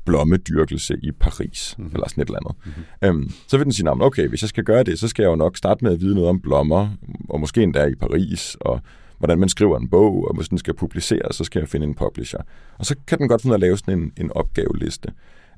blommedyrkelse 0.04 0.96
i 1.02 1.12
Paris, 1.12 1.74
mm-hmm. 1.78 1.94
eller 1.94 2.08
sådan 2.08 2.22
et 2.22 2.26
eller 2.26 2.38
andet. 2.38 2.56
Mm-hmm. 2.64 3.08
Øhm, 3.08 3.30
så 3.48 3.56
vil 3.56 3.64
den 3.64 3.72
sige, 3.72 3.90
okay, 3.90 4.28
hvis 4.28 4.42
jeg 4.42 4.48
skal 4.48 4.64
gøre 4.64 4.82
det, 4.82 4.98
så 4.98 5.08
skal 5.08 5.22
jeg 5.22 5.30
jo 5.30 5.36
nok 5.36 5.56
starte 5.56 5.84
med 5.84 5.92
at 5.92 6.00
vide 6.00 6.14
noget 6.14 6.28
om 6.28 6.40
blommer, 6.40 6.88
og 7.28 7.40
måske 7.40 7.62
endda 7.62 7.86
i 7.86 7.94
Paris, 7.94 8.56
og 8.60 8.80
hvordan 9.18 9.38
man 9.38 9.48
skriver 9.48 9.78
en 9.78 9.88
bog, 9.88 10.28
og 10.28 10.36
hvis 10.36 10.48
den 10.48 10.58
skal 10.58 10.74
publiceres, 10.74 11.36
så 11.36 11.44
skal 11.44 11.60
jeg 11.60 11.68
finde 11.68 11.86
en 11.86 11.94
publisher. 11.94 12.40
Og 12.78 12.86
så 12.86 12.96
kan 13.06 13.18
den 13.18 13.28
godt 13.28 13.42
finde 13.42 13.54
at 13.54 13.60
lave 13.60 13.78
sådan 13.78 13.98
en, 13.98 14.12
en 14.16 14.32
opgaveliste. 14.32 15.08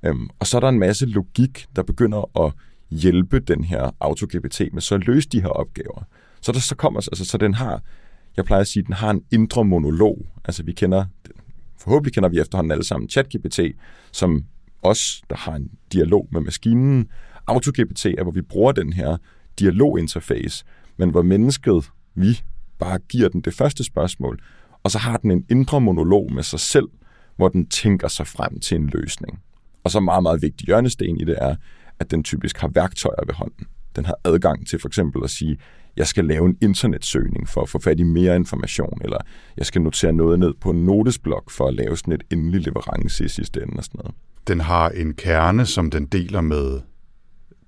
Øhm, 0.05 0.29
og 0.39 0.47
så 0.47 0.57
er 0.57 0.61
der 0.61 0.69
en 0.69 0.79
masse 0.79 1.07
logik, 1.07 1.67
der 1.77 1.83
begynder 1.83 2.45
at 2.47 2.53
hjælpe 2.91 3.41
den 3.41 3.65
her 3.65 3.91
AutoGPT 4.01 4.61
med 4.73 4.83
så 4.83 4.95
at 4.95 5.07
løse 5.07 5.29
de 5.29 5.41
her 5.41 5.49
opgaver. 5.49 6.03
Så 6.41 6.53
der 6.53 6.59
så 6.59 6.77
kommer, 6.77 7.01
altså, 7.01 7.25
så 7.25 7.39
den 7.39 7.55
har, 7.55 7.83
jeg 8.37 8.45
plejer 8.45 8.61
at 8.61 8.67
sige, 8.67 8.83
den 8.83 8.95
har 8.95 9.11
en 9.11 9.23
indre 9.33 9.65
monolog. 9.65 10.27
Altså 10.45 10.63
vi 10.63 10.73
kender, 10.73 11.05
forhåbentlig 11.79 12.15
kender 12.15 12.29
vi 12.29 12.41
efterhånden 12.41 12.71
alle 12.71 12.85
sammen 12.85 13.09
ChatGPT, 13.09 13.61
som 14.13 14.45
os, 14.83 15.23
der 15.31 15.37
har 15.37 15.57
en 15.57 15.71
dialog 15.93 16.29
med 16.33 16.41
maskinen. 16.41 17.09
AutoGPT 17.47 18.07
er, 18.07 18.23
hvor 18.23 18.33
vi 18.33 18.43
bruger 18.43 18.73
den 18.73 18.93
her 18.93 19.17
dialoginterface, 19.59 20.65
men 20.97 21.11
hvor 21.11 21.23
mennesket, 21.23 21.91
vi, 22.15 22.43
bare 22.79 22.99
giver 22.99 23.29
den 23.29 23.41
det 23.41 23.55
første 23.55 23.85
spørgsmål, 23.85 24.41
og 24.83 24.91
så 24.91 24.99
har 24.99 25.17
den 25.17 25.31
en 25.31 25.45
indre 25.51 25.81
monolog 25.81 26.33
med 26.33 26.43
sig 26.43 26.61
selv, 26.61 26.89
hvor 27.37 27.49
den 27.49 27.67
tænker 27.67 28.09
sig 28.09 28.27
frem 28.27 28.61
til 28.61 28.77
en 28.77 28.87
løsning. 28.87 29.39
Og 29.85 29.91
så 29.91 30.01
meget, 30.01 30.23
meget 30.23 30.43
vigtig 30.43 30.67
hjørnesten 30.67 31.21
i 31.21 31.25
det 31.25 31.35
er, 31.39 31.57
at 32.01 32.11
den 32.11 32.25
typisk 32.25 32.59
har 32.59 32.69
værktøjer 32.69 33.27
ved 33.27 33.35
hånden. 33.35 33.67
Den 33.97 34.07
har 34.07 34.17
adgang 34.25 34.67
til 34.67 34.79
for 34.79 34.89
eksempel 34.89 35.25
at 35.25 35.31
sige, 35.31 35.59
jeg 35.97 36.07
skal 36.07 36.25
lave 36.25 36.47
en 36.47 36.57
internetsøgning 36.61 37.49
for 37.49 37.63
at 37.63 37.69
få 37.69 37.79
fat 37.79 38.01
i 38.01 38.03
mere 38.03 38.37
information, 38.37 39.01
eller 39.05 39.19
jeg 39.57 39.67
skal 39.67 39.83
notere 39.83 40.13
noget 40.13 40.39
ned 40.39 40.55
på 40.61 40.71
en 40.71 40.85
notesblok 40.85 41.51
for 41.51 41.69
at 41.69 41.75
lave 41.75 41.97
sådan 41.97 42.13
et 42.13 42.23
endelig 42.31 42.65
leverance 42.65 43.25
i 43.25 43.29
sidste 43.29 43.63
ende 43.63 43.75
og 43.77 43.85
sådan 43.85 43.99
noget. 43.99 44.15
Den 44.49 44.61
har 44.61 44.89
en 44.91 45.15
kerne, 45.15 45.67
som 45.67 45.91
den 45.91 46.07
deler 46.07 46.41
med 46.41 46.81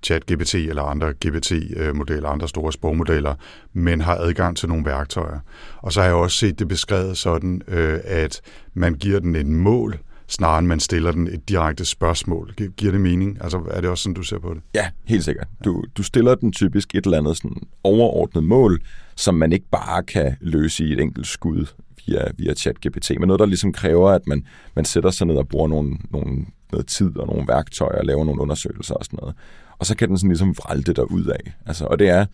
ChatGPT 0.02 0.54
eller 0.54 0.82
andre 0.82 1.14
GPT-modeller, 1.24 2.28
andre 2.28 2.48
store 2.48 2.72
sprogmodeller, 2.72 3.34
men 3.72 4.00
har 4.00 4.16
adgang 4.16 4.56
til 4.56 4.68
nogle 4.68 4.84
værktøjer. 4.84 5.38
Og 5.76 5.92
så 5.92 6.00
har 6.00 6.06
jeg 6.06 6.16
også 6.16 6.36
set 6.36 6.58
det 6.58 6.68
beskrevet 6.68 7.18
sådan, 7.18 7.62
øh, 7.68 7.98
at 8.04 8.40
man 8.74 8.94
giver 8.94 9.20
den 9.20 9.36
en 9.36 9.54
mål, 9.54 9.98
snarere 10.28 10.58
end 10.58 10.66
man 10.66 10.80
stiller 10.80 11.12
den 11.12 11.26
et 11.26 11.48
direkte 11.48 11.84
spørgsmål. 11.84 12.54
Giver 12.76 12.92
det 12.92 13.00
mening? 13.00 13.38
Altså, 13.40 13.62
er 13.70 13.80
det 13.80 13.90
også 13.90 14.02
sådan, 14.02 14.14
du 14.14 14.22
ser 14.22 14.38
på 14.38 14.54
det? 14.54 14.62
Ja, 14.74 14.88
helt 15.04 15.24
sikkert. 15.24 15.48
Du, 15.64 15.84
du 15.96 16.02
stiller 16.02 16.34
den 16.34 16.52
typisk 16.52 16.94
et 16.94 17.04
eller 17.04 17.18
andet 17.18 17.36
sådan 17.36 17.62
overordnet 17.84 18.44
mål, 18.44 18.80
som 19.16 19.34
man 19.34 19.52
ikke 19.52 19.66
bare 19.70 20.02
kan 20.02 20.36
løse 20.40 20.84
i 20.84 20.92
et 20.92 21.00
enkelt 21.00 21.26
skud 21.26 21.66
via, 22.06 22.24
via 22.36 22.54
ChatGPT, 22.54 23.10
men 23.10 23.26
noget, 23.26 23.40
der 23.40 23.46
ligesom 23.46 23.72
kræver, 23.72 24.10
at 24.10 24.26
man, 24.26 24.44
man 24.74 24.84
sætter 24.84 25.10
sig 25.10 25.26
ned 25.26 25.36
og 25.36 25.48
bruger 25.48 25.68
nogle, 25.68 25.96
nogle, 26.10 26.46
noget 26.72 26.86
tid 26.86 27.16
og 27.16 27.26
nogle 27.26 27.48
værktøjer 27.48 27.98
og 27.98 28.04
laver 28.04 28.24
nogle 28.24 28.40
undersøgelser 28.40 28.94
og 28.94 29.04
sådan 29.04 29.18
noget. 29.22 29.34
Og 29.78 29.86
så 29.86 29.96
kan 29.96 30.08
den 30.08 30.18
sådan 30.18 30.30
ligesom 30.30 30.56
vralte 30.56 30.92
der 30.92 31.02
ud 31.02 31.24
af. 31.24 31.54
Altså, 31.66 31.84
og 31.84 31.98
det 31.98 32.08
er, 32.08 32.26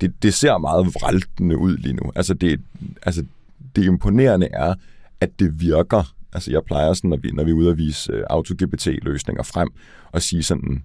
det, 0.00 0.22
det 0.22 0.34
ser 0.34 0.58
meget 0.58 0.86
vraltende 0.86 1.58
ud 1.58 1.76
lige 1.76 1.92
nu. 1.92 2.12
Altså 2.14 2.34
det, 2.34 2.60
altså 3.02 3.24
det 3.76 3.84
imponerende 3.84 4.48
er, 4.52 4.74
at 5.20 5.30
det 5.38 5.60
virker 5.60 6.14
Altså 6.32 6.50
jeg 6.50 6.64
plejer 6.64 6.92
sådan, 6.92 7.10
når 7.10 7.16
vi, 7.16 7.30
når 7.30 7.44
vi 7.44 7.50
er 7.50 7.54
ude 7.54 7.70
at 7.70 7.78
vise 7.78 8.14
uh, 8.14 8.22
AutoGPT-løsninger 8.30 9.42
frem, 9.42 9.68
og 10.12 10.22
sige 10.22 10.42
sådan, 10.42 10.82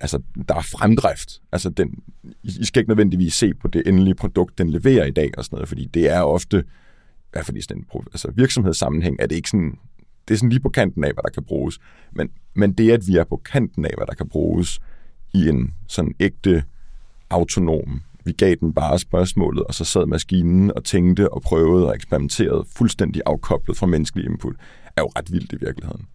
altså 0.00 0.22
der 0.48 0.54
er 0.54 0.62
fremdrift. 0.62 1.42
Altså 1.52 1.70
den, 1.70 1.94
I 2.42 2.64
skal 2.64 2.80
ikke 2.80 2.90
nødvendigvis 2.90 3.34
se 3.34 3.54
på 3.54 3.68
det 3.68 3.82
endelige 3.86 4.14
produkt, 4.14 4.58
den 4.58 4.70
leverer 4.70 5.04
i 5.04 5.10
dag 5.10 5.30
og 5.38 5.44
sådan 5.44 5.56
noget, 5.56 5.68
fordi 5.68 5.86
det 5.86 6.10
er 6.10 6.20
ofte, 6.20 6.58
i 6.58 7.32
hvert 7.32 7.46
fald 7.46 7.56
i 7.56 7.60
sådan 7.60 7.76
en 7.76 8.04
altså 8.12 8.30
virksomhedssammenhæng, 8.30 9.16
er 9.18 9.26
det 9.26 9.36
ikke 9.36 9.50
sådan, 9.50 9.78
det 10.28 10.34
er 10.34 10.38
sådan 10.38 10.48
lige 10.48 10.60
på 10.60 10.68
kanten 10.68 11.04
af, 11.04 11.12
hvad 11.12 11.22
der 11.22 11.30
kan 11.30 11.44
bruges. 11.44 11.78
Men, 12.12 12.30
men 12.54 12.72
det, 12.72 12.90
at 12.90 13.06
vi 13.06 13.16
er 13.16 13.24
på 13.24 13.36
kanten 13.36 13.84
af, 13.84 13.92
hvad 13.96 14.06
der 14.06 14.14
kan 14.14 14.28
bruges 14.28 14.80
i 15.34 15.48
en 15.48 15.74
sådan 15.88 16.14
ægte 16.20 16.64
autonom 17.30 18.02
vi 18.24 18.32
gav 18.32 18.54
den 18.60 18.74
bare 18.74 18.98
spørgsmålet, 18.98 19.64
og 19.64 19.74
så 19.74 19.84
sad 19.84 20.06
maskinen 20.06 20.72
og 20.76 20.84
tænkte 20.84 21.32
og 21.32 21.42
prøvede 21.42 21.86
og 21.86 21.94
eksperimenterede 21.94 22.64
fuldstændig 22.76 23.22
afkoblet 23.26 23.76
fra 23.76 23.86
menneskelig 23.86 24.26
input, 24.26 24.56
er 24.96 25.02
jo 25.02 25.10
ret 25.16 25.32
vildt 25.32 25.52
i 25.52 25.56
virkeligheden. 25.60 26.06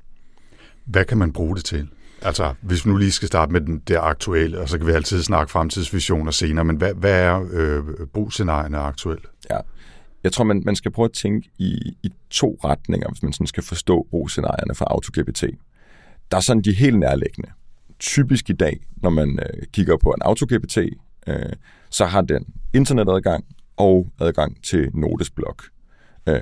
Hvad 0.85 1.05
kan 1.05 1.17
man 1.17 1.33
bruge 1.33 1.55
det 1.55 1.65
til? 1.65 1.87
Altså, 2.21 2.53
hvis 2.61 2.85
vi 2.85 2.91
nu 2.91 2.97
lige 2.97 3.11
skal 3.11 3.27
starte 3.27 3.51
med 3.51 3.61
den 3.61 3.81
der 3.87 4.01
aktuelle, 4.01 4.59
og 4.59 4.69
så 4.69 4.77
kan 4.77 4.87
vi 4.87 4.91
altid 4.91 5.23
snakke 5.23 5.51
fremtidsvisioner 5.51 6.31
senere, 6.31 6.65
men 6.65 6.75
hvad, 6.75 6.93
hvad 6.93 7.21
er 7.21 7.45
øh, 7.51 7.83
brugsscenarierne 8.13 8.77
aktuelt? 8.77 9.25
Ja, 9.49 9.57
jeg 10.23 10.31
tror, 10.31 10.43
man, 10.43 10.61
man 10.65 10.75
skal 10.75 10.91
prøve 10.91 11.05
at 11.05 11.11
tænke 11.11 11.49
i, 11.57 11.97
i 12.03 12.09
to 12.29 12.59
retninger, 12.63 13.09
hvis 13.09 13.23
man 13.23 13.33
sådan 13.33 13.47
skal 13.47 13.63
forstå 13.63 14.07
brugsscenarierne 14.09 14.75
for 14.75 14.85
AutoGPT. 14.85 15.43
Der 16.31 16.37
er 16.37 16.41
sådan 16.41 16.61
de 16.61 16.73
helt 16.73 16.99
nærliggende. 16.99 17.49
Typisk 17.99 18.49
i 18.49 18.53
dag, 18.53 18.79
når 18.95 19.09
man 19.09 19.39
øh, 19.39 19.63
kigger 19.73 19.97
på 19.97 20.09
en 20.09 20.21
AutoGPT, 20.21 20.77
øh, 21.27 21.53
så 21.89 22.05
har 22.05 22.22
den 22.22 22.46
internetadgang 22.74 23.46
og 23.77 24.12
adgang 24.19 24.63
til 24.63 24.89
notesblok. 24.93 25.63
Øh, 26.29 26.41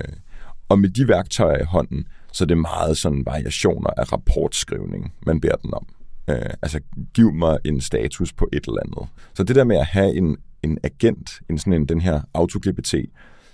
og 0.68 0.78
med 0.78 0.88
de 0.88 1.08
værktøjer 1.08 1.58
i 1.58 1.64
hånden, 1.64 2.06
så 2.32 2.44
er 2.44 2.46
det 2.46 2.58
meget 2.58 2.96
sådan 2.96 3.26
variationer 3.26 3.90
af 3.96 4.12
rapportskrivning, 4.12 5.12
man 5.26 5.40
beder 5.40 5.56
den 5.56 5.74
om. 5.74 5.86
Øh, 6.30 6.50
altså, 6.62 6.80
giv 7.14 7.32
mig 7.32 7.58
en 7.64 7.80
status 7.80 8.32
på 8.32 8.48
et 8.52 8.64
eller 8.66 8.80
andet. 8.84 9.08
Så 9.34 9.44
det 9.44 9.56
der 9.56 9.64
med 9.64 9.76
at 9.76 9.86
have 9.86 10.14
en, 10.14 10.36
en 10.62 10.78
agent, 10.82 11.40
en 11.50 11.58
sådan 11.58 11.72
en, 11.72 11.86
den 11.86 12.00
her 12.00 12.20
AutoGPT, 12.34 12.94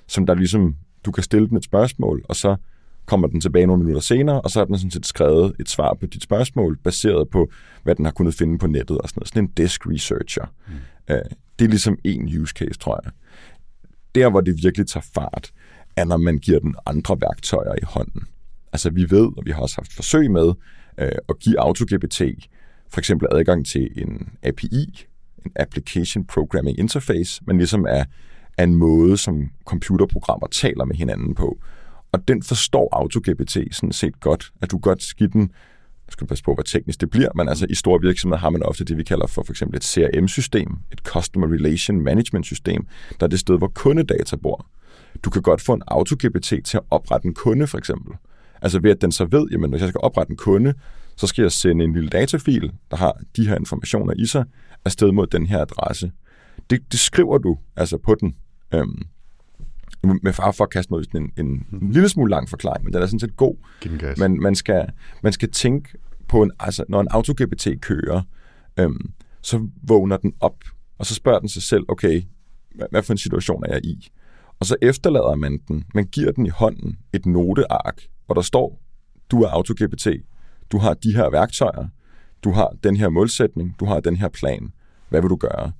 som 0.07 0.27
der 0.27 0.35
ligesom, 0.35 0.77
du 1.05 1.13
kan 1.13 1.23
stille 1.23 1.49
den 1.49 1.57
et 1.57 1.65
spørgsmål, 1.65 2.25
og 2.29 2.37
så 2.37 2.57
kommer 3.07 3.29
den 3.29 3.41
tilbage 3.41 3.67
nogle 3.67 3.83
minutter 3.83 4.03
senere, 4.03 4.41
og 4.41 4.51
så 4.51 4.59
har 4.59 4.65
den 4.65 4.79
sådan 4.79 4.91
set 4.91 5.07
skrevet 5.07 5.55
et 5.61 5.69
svar 5.69 5.95
på 6.01 6.07
dit 6.07 6.23
spørgsmål, 6.23 6.79
baseret 6.85 7.29
på, 7.29 7.51
hvad 7.83 7.95
den 7.95 8.05
har 8.05 8.13
kunnet 8.13 8.35
finde 8.35 8.59
på 8.59 8.67
nettet 8.67 8.99
og 8.99 9.09
sådan 9.09 9.21
noget. 9.21 9.29
Sådan 9.29 9.45
en 9.45 9.51
desk 9.57 9.87
researcher. 9.87 10.45
Mm. 10.69 10.75
Øh, 11.15 11.21
det 11.59 11.65
er 11.65 11.69
ligesom 11.69 11.99
en 12.05 12.41
use 12.41 12.55
case, 12.59 12.79
tror 12.79 13.01
jeg. 13.05 13.13
Der, 14.15 14.31
hvor 14.31 14.41
det 14.41 14.63
virkelig 14.63 14.87
tager 14.87 15.07
fart, 15.15 15.53
er, 15.97 16.05
når 16.05 16.17
man 16.17 16.39
giver 16.39 16.59
den 16.59 16.75
andre 16.87 17.21
værktøjer 17.21 17.75
i 17.75 17.85
hånden. 17.85 18.23
Altså, 18.73 18.91
vi 18.91 19.11
ved, 19.11 19.27
og 19.37 19.43
vi 19.45 19.51
har 19.51 19.63
også 19.63 19.77
haft 19.77 19.93
forsøg 19.93 20.31
med, 20.31 20.53
øh, 20.99 21.13
at 21.29 21.39
give 21.41 21.61
AutoGPT 21.61 22.23
for 22.93 22.99
eksempel 22.99 23.29
adgang 23.31 23.67
til 23.67 23.89
en 23.97 24.29
API, 24.43 25.07
en 25.45 25.53
Application 25.57 26.25
Programming 26.25 26.79
Interface, 26.79 27.43
men 27.47 27.59
ligesom 27.59 27.87
er, 27.89 28.05
er 28.59 28.65
en 28.65 28.75
måde, 28.75 29.17
som 29.17 29.51
computerprogrammer 29.65 30.47
taler 30.47 30.85
med 30.85 30.97
hinanden 30.97 31.35
på. 31.35 31.59
Og 32.13 32.29
den 32.29 32.43
forstår 32.43 32.89
AutoGPT 32.93 33.57
sådan 33.71 33.93
set 33.93 34.21
godt, 34.21 34.53
at 34.61 34.71
du 34.71 34.79
godt 34.79 35.03
skal 35.03 35.33
den 35.33 35.53
skal 36.13 36.27
passe 36.27 36.45
på, 36.45 36.55
hvad 36.55 36.65
teknisk 36.65 37.01
det 37.01 37.11
bliver, 37.11 37.29
men 37.35 37.49
altså 37.49 37.67
i 37.71 37.75
store 37.75 38.01
virksomheder 38.01 38.41
har 38.41 38.51
man 38.51 38.63
ofte 38.63 38.85
det, 38.85 38.97
vi 38.97 39.03
kalder 39.03 39.27
for 39.27 39.43
for 39.43 39.53
eksempel 39.53 39.77
et 39.77 39.85
CRM-system, 39.85 40.79
et 40.93 40.99
Customer 40.99 41.47
Relation 41.47 42.01
Management 42.01 42.47
system, 42.47 42.87
der 43.21 43.27
er 43.27 43.29
det 43.29 43.39
sted, 43.39 43.59
hvor 43.59 43.73
kundedata 43.75 44.37
bor. 44.37 44.67
Du 45.25 45.31
kan 45.31 45.43
godt 45.43 45.61
få 45.61 45.73
en 45.73 45.83
AutoGPT 45.87 46.49
til 46.65 46.77
at 46.77 46.83
oprette 46.91 47.27
en 47.27 47.35
kunde, 47.35 47.67
for 47.67 47.79
eksempel. 47.79 48.17
Altså 48.63 48.79
ved 48.79 48.91
at 48.91 49.01
den 49.01 49.13
så 49.13 49.25
ved, 49.25 49.47
jamen 49.51 49.71
hvis 49.71 49.81
jeg 49.81 49.89
skal 49.89 50.01
oprette 50.03 50.31
en 50.31 50.37
kunde, 50.37 50.75
så 51.17 51.27
skal 51.27 51.43
jeg 51.43 51.53
sende 51.53 51.85
en 51.85 51.93
lille 51.93 52.09
datafil, 52.09 52.73
der 52.91 52.97
har 52.97 53.21
de 53.37 53.49
her 53.49 53.57
informationer 53.57 54.15
i 54.17 54.27
sig, 54.27 54.45
afsted 54.85 55.13
mod 55.13 55.27
den 55.27 55.47
her 55.47 55.61
adresse. 55.61 56.13
Det, 56.71 56.93
det 56.93 57.01
skriver 57.01 57.39
du 57.39 57.59
altså 57.77 57.99
på 57.99 58.15
den. 58.15 58.37
Øhm, 58.75 59.03
med 60.23 60.33
far 60.33 60.53
for 60.53 60.65
at 60.65 60.71
kaste 60.71 60.93
noget 60.93 61.09
en, 61.15 61.33
en, 61.39 61.67
en 61.83 61.93
lille 61.93 62.09
smule 62.09 62.31
lang 62.31 62.49
forklaring, 62.49 62.85
men 62.85 62.93
den 62.93 63.03
er 63.03 63.07
sådan 63.07 63.21
set 63.21 63.37
god. 63.37 63.57
Men 64.19 64.41
man 64.43 64.55
skal, 64.55 64.87
man 65.23 65.33
skal 65.33 65.51
tænke 65.51 65.89
på, 66.29 66.43
en, 66.43 66.51
altså, 66.61 66.85
når 66.89 67.01
en 67.01 67.09
AutoGPT 67.11 67.69
kører, 67.81 68.23
øhm, 68.79 69.13
så 69.43 69.69
vågner 69.83 70.17
den 70.17 70.33
op, 70.41 70.57
og 70.99 71.07
så 71.07 71.15
spørger 71.15 71.39
den 71.39 71.49
sig 71.49 71.63
selv, 71.63 71.85
okay, 71.89 72.23
hvad, 72.75 72.87
hvad 72.91 73.03
for 73.03 73.13
en 73.13 73.19
situation 73.19 73.65
er 73.65 73.73
jeg 73.73 73.85
i? 73.85 74.09
Og 74.61 74.67
så 74.67 74.77
efterlader 74.83 75.35
man 75.35 75.59
den, 75.69 75.85
man 75.95 76.05
giver 76.05 76.33
den 76.33 76.47
i 76.47 76.49
hånden 76.49 76.99
et 77.13 77.27
noteark, 77.27 78.03
hvor 78.27 78.35
der 78.35 78.43
står, 78.43 78.83
du 79.31 79.43
er 79.43 79.49
AutoGPT, 79.49 80.09
du 80.73 80.79
har 80.79 80.95
de 80.95 81.17
her 81.17 81.31
værktøjer, 81.31 81.89
du 82.45 82.51
har 82.51 82.73
den 82.85 82.97
her 82.97 83.09
målsætning, 83.09 83.77
du 83.81 83.85
har 83.85 84.01
den 84.01 84.17
her 84.17 84.29
plan. 84.29 84.73
Hvad 85.09 85.21
vil 85.21 85.31
du 85.31 85.37
gøre? 85.37 85.73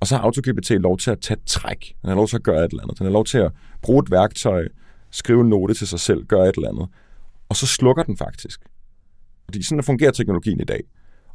Og 0.00 0.06
så 0.06 0.16
har 0.16 0.22
AutoGPT 0.22 0.70
lov 0.70 0.98
til 0.98 1.10
at 1.10 1.20
tage 1.20 1.40
træk. 1.46 1.94
Den 2.02 2.08
har 2.08 2.16
lov 2.16 2.28
til 2.28 2.36
at 2.36 2.42
gøre 2.42 2.64
et 2.64 2.70
eller 2.70 2.82
andet. 2.82 2.98
Den 2.98 3.06
har 3.06 3.12
lov 3.12 3.24
til 3.24 3.38
at 3.38 3.52
bruge 3.82 4.02
et 4.02 4.10
værktøj, 4.10 4.68
skrive 5.10 5.40
en 5.40 5.48
note 5.48 5.74
til 5.74 5.86
sig 5.86 6.00
selv, 6.00 6.24
gøre 6.26 6.48
et 6.48 6.56
eller 6.56 6.68
andet. 6.68 6.88
Og 7.48 7.56
så 7.56 7.66
slukker 7.66 8.02
den 8.02 8.16
faktisk. 8.16 8.60
Fordi 9.44 9.62
sådan 9.62 9.82
fungerer 9.82 10.10
teknologien 10.10 10.60
i 10.60 10.64
dag. 10.64 10.80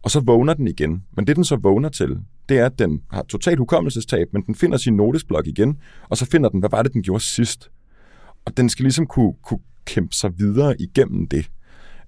og 0.04 0.12
så 0.12 0.20
vågner 0.20 0.54
den 0.54 0.68
igen. 0.68 1.04
Men 1.16 1.28
det, 1.28 1.36
den 1.36 1.44
så 1.46 1.56
vågner 1.56 1.90
til, 1.90 2.20
det 2.50 2.60
er, 2.60 2.66
at 2.66 2.80
den 2.80 3.02
har 3.12 3.24
totalt 3.24 3.60
hukommelsestab, 3.60 4.28
men 4.34 4.42
den 4.42 4.56
finder 4.56 4.78
sin 4.78 4.96
notesblok 4.98 5.48
igen, 5.48 5.80
og 6.10 6.18
så 6.18 6.26
finder 6.26 6.50
den, 6.50 6.60
hvad 6.60 6.70
var 6.70 6.84
det, 6.84 6.94
den 6.94 7.04
gjorde 7.04 7.24
sidst. 7.24 7.72
Og 8.46 8.58
den 8.58 8.70
skal 8.70 8.84
ligesom 8.84 9.08
kunne, 9.08 9.34
kunne 9.44 9.60
kæmpe 9.86 10.16
sig 10.16 10.40
videre 10.40 10.82
igennem 10.82 11.28
det. 11.28 11.50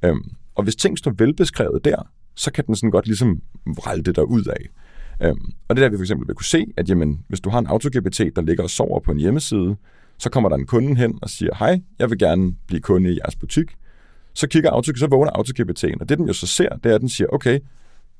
Øhm, 0.03 0.31
og 0.55 0.63
hvis 0.63 0.75
ting 0.75 0.97
står 0.97 1.13
velbeskrevet 1.17 1.85
der, 1.85 2.11
så 2.35 2.51
kan 2.51 2.65
den 2.67 2.75
sådan 2.75 2.91
godt 2.91 3.07
ligesom 3.07 3.41
vrælde 3.65 4.03
det 4.03 4.15
der 4.15 4.21
ud 4.21 4.43
af. 4.45 4.69
Øhm, 5.23 5.51
og 5.67 5.75
det 5.75 5.81
der, 5.83 5.89
vi 5.89 5.97
for 5.97 6.03
eksempel 6.03 6.27
vil 6.27 6.35
kunne 6.35 6.45
se, 6.45 6.65
at 6.77 6.89
jamen, 6.89 7.25
hvis 7.27 7.39
du 7.39 7.49
har 7.49 7.59
en 7.59 7.67
AutoGPT, 7.67 8.19
der 8.35 8.41
ligger 8.41 8.63
og 8.63 8.69
sover 8.69 8.99
på 8.99 9.11
en 9.11 9.17
hjemmeside, 9.17 9.75
så 10.17 10.29
kommer 10.29 10.49
der 10.49 10.55
en 10.55 10.65
kunde 10.65 10.95
hen 10.95 11.19
og 11.21 11.29
siger, 11.29 11.55
hej, 11.59 11.81
jeg 11.99 12.09
vil 12.09 12.19
gerne 12.19 12.53
blive 12.67 12.81
kunde 12.81 13.13
i 13.13 13.19
jeres 13.23 13.35
butik. 13.35 13.71
Så 14.33 14.47
kigger 14.47 14.71
Auto, 14.71 14.91
så 14.95 15.07
vågner 15.07 15.31
AutoGPT'en, 15.31 15.97
og 15.99 16.09
det 16.09 16.17
den 16.17 16.27
jo 16.27 16.33
så 16.33 16.47
ser, 16.47 16.69
det 16.69 16.91
er, 16.91 16.95
at 16.95 17.01
den 17.01 17.09
siger, 17.09 17.27
okay, 17.27 17.59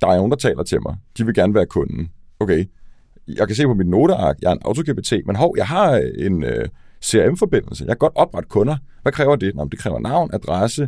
der 0.02 0.08
er 0.08 0.16
nogen, 0.16 0.32
der 0.32 0.38
taler 0.38 0.64
til 0.64 0.82
mig. 0.82 0.96
De 1.18 1.26
vil 1.26 1.34
gerne 1.34 1.54
være 1.54 1.66
kunden. 1.66 2.10
Okay, 2.40 2.66
jeg 3.28 3.48
kan 3.48 3.56
se 3.56 3.64
på 3.64 3.74
mit 3.74 3.88
noteark, 3.88 4.38
jeg 4.42 4.50
er 4.50 4.54
en 4.54 4.62
AutoGPT, 4.66 5.14
men 5.26 5.36
hov, 5.36 5.54
jeg 5.58 5.68
har 5.68 5.92
øh, 5.92 6.26
en 6.26 6.44
øh, 6.44 6.68
CRM-forbindelse. 7.06 7.84
Jeg 7.84 7.92
kan 7.92 7.98
godt 7.98 8.14
oprette 8.16 8.50
kunder. 8.50 8.78
Hvad 9.02 9.12
kræver 9.12 9.36
det? 9.36 9.56
Nå, 9.56 9.68
det 9.72 9.80
kræver 9.80 10.00
navn, 10.00 10.30
adresse 10.34 10.88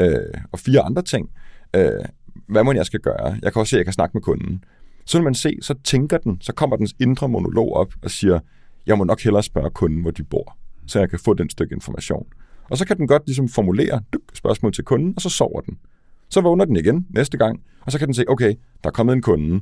øh, 0.00 0.16
og 0.52 0.58
fire 0.58 0.80
andre 0.80 1.02
ting. 1.02 1.30
Øh, 1.76 2.04
hvad 2.48 2.64
må 2.64 2.72
jeg 2.72 2.86
skal 2.86 3.00
gøre? 3.00 3.36
Jeg 3.42 3.52
kan 3.52 3.60
også 3.60 3.70
se, 3.70 3.76
at 3.76 3.78
jeg 3.78 3.86
kan 3.86 3.92
snakke 3.92 4.14
med 4.14 4.22
kunden. 4.22 4.64
Så 5.06 5.18
når 5.18 5.24
man 5.24 5.34
se, 5.34 5.58
så 5.60 5.74
tænker 5.84 6.18
den, 6.18 6.40
så 6.40 6.52
kommer 6.52 6.76
dens 6.76 6.94
indre 7.00 7.28
monolog 7.28 7.72
op 7.72 7.92
og 8.02 8.10
siger, 8.10 8.40
jeg 8.86 8.98
må 8.98 9.04
nok 9.04 9.20
hellere 9.20 9.42
spørge 9.42 9.70
kunden, 9.70 10.02
hvor 10.02 10.10
de 10.10 10.24
bor, 10.24 10.56
så 10.86 10.98
jeg 10.98 11.10
kan 11.10 11.18
få 11.18 11.34
den 11.34 11.50
stykke 11.50 11.74
information. 11.74 12.26
Og 12.70 12.78
så 12.78 12.86
kan 12.86 12.96
den 12.96 13.06
godt 13.06 13.22
ligesom 13.26 13.48
formulere 13.48 14.00
dyk, 14.12 14.20
spørgsmål 14.34 14.72
til 14.72 14.84
kunden, 14.84 15.12
og 15.16 15.22
så 15.22 15.28
sover 15.28 15.60
den. 15.60 15.78
Så 16.28 16.40
vågner 16.40 16.64
den 16.64 16.76
igen 16.76 17.06
næste 17.10 17.38
gang, 17.38 17.60
og 17.80 17.92
så 17.92 17.98
kan 17.98 18.08
den 18.08 18.14
se, 18.14 18.24
okay, 18.28 18.54
der 18.84 18.90
er 18.90 18.92
kommet 18.92 19.12
en 19.12 19.22
kunde, 19.22 19.60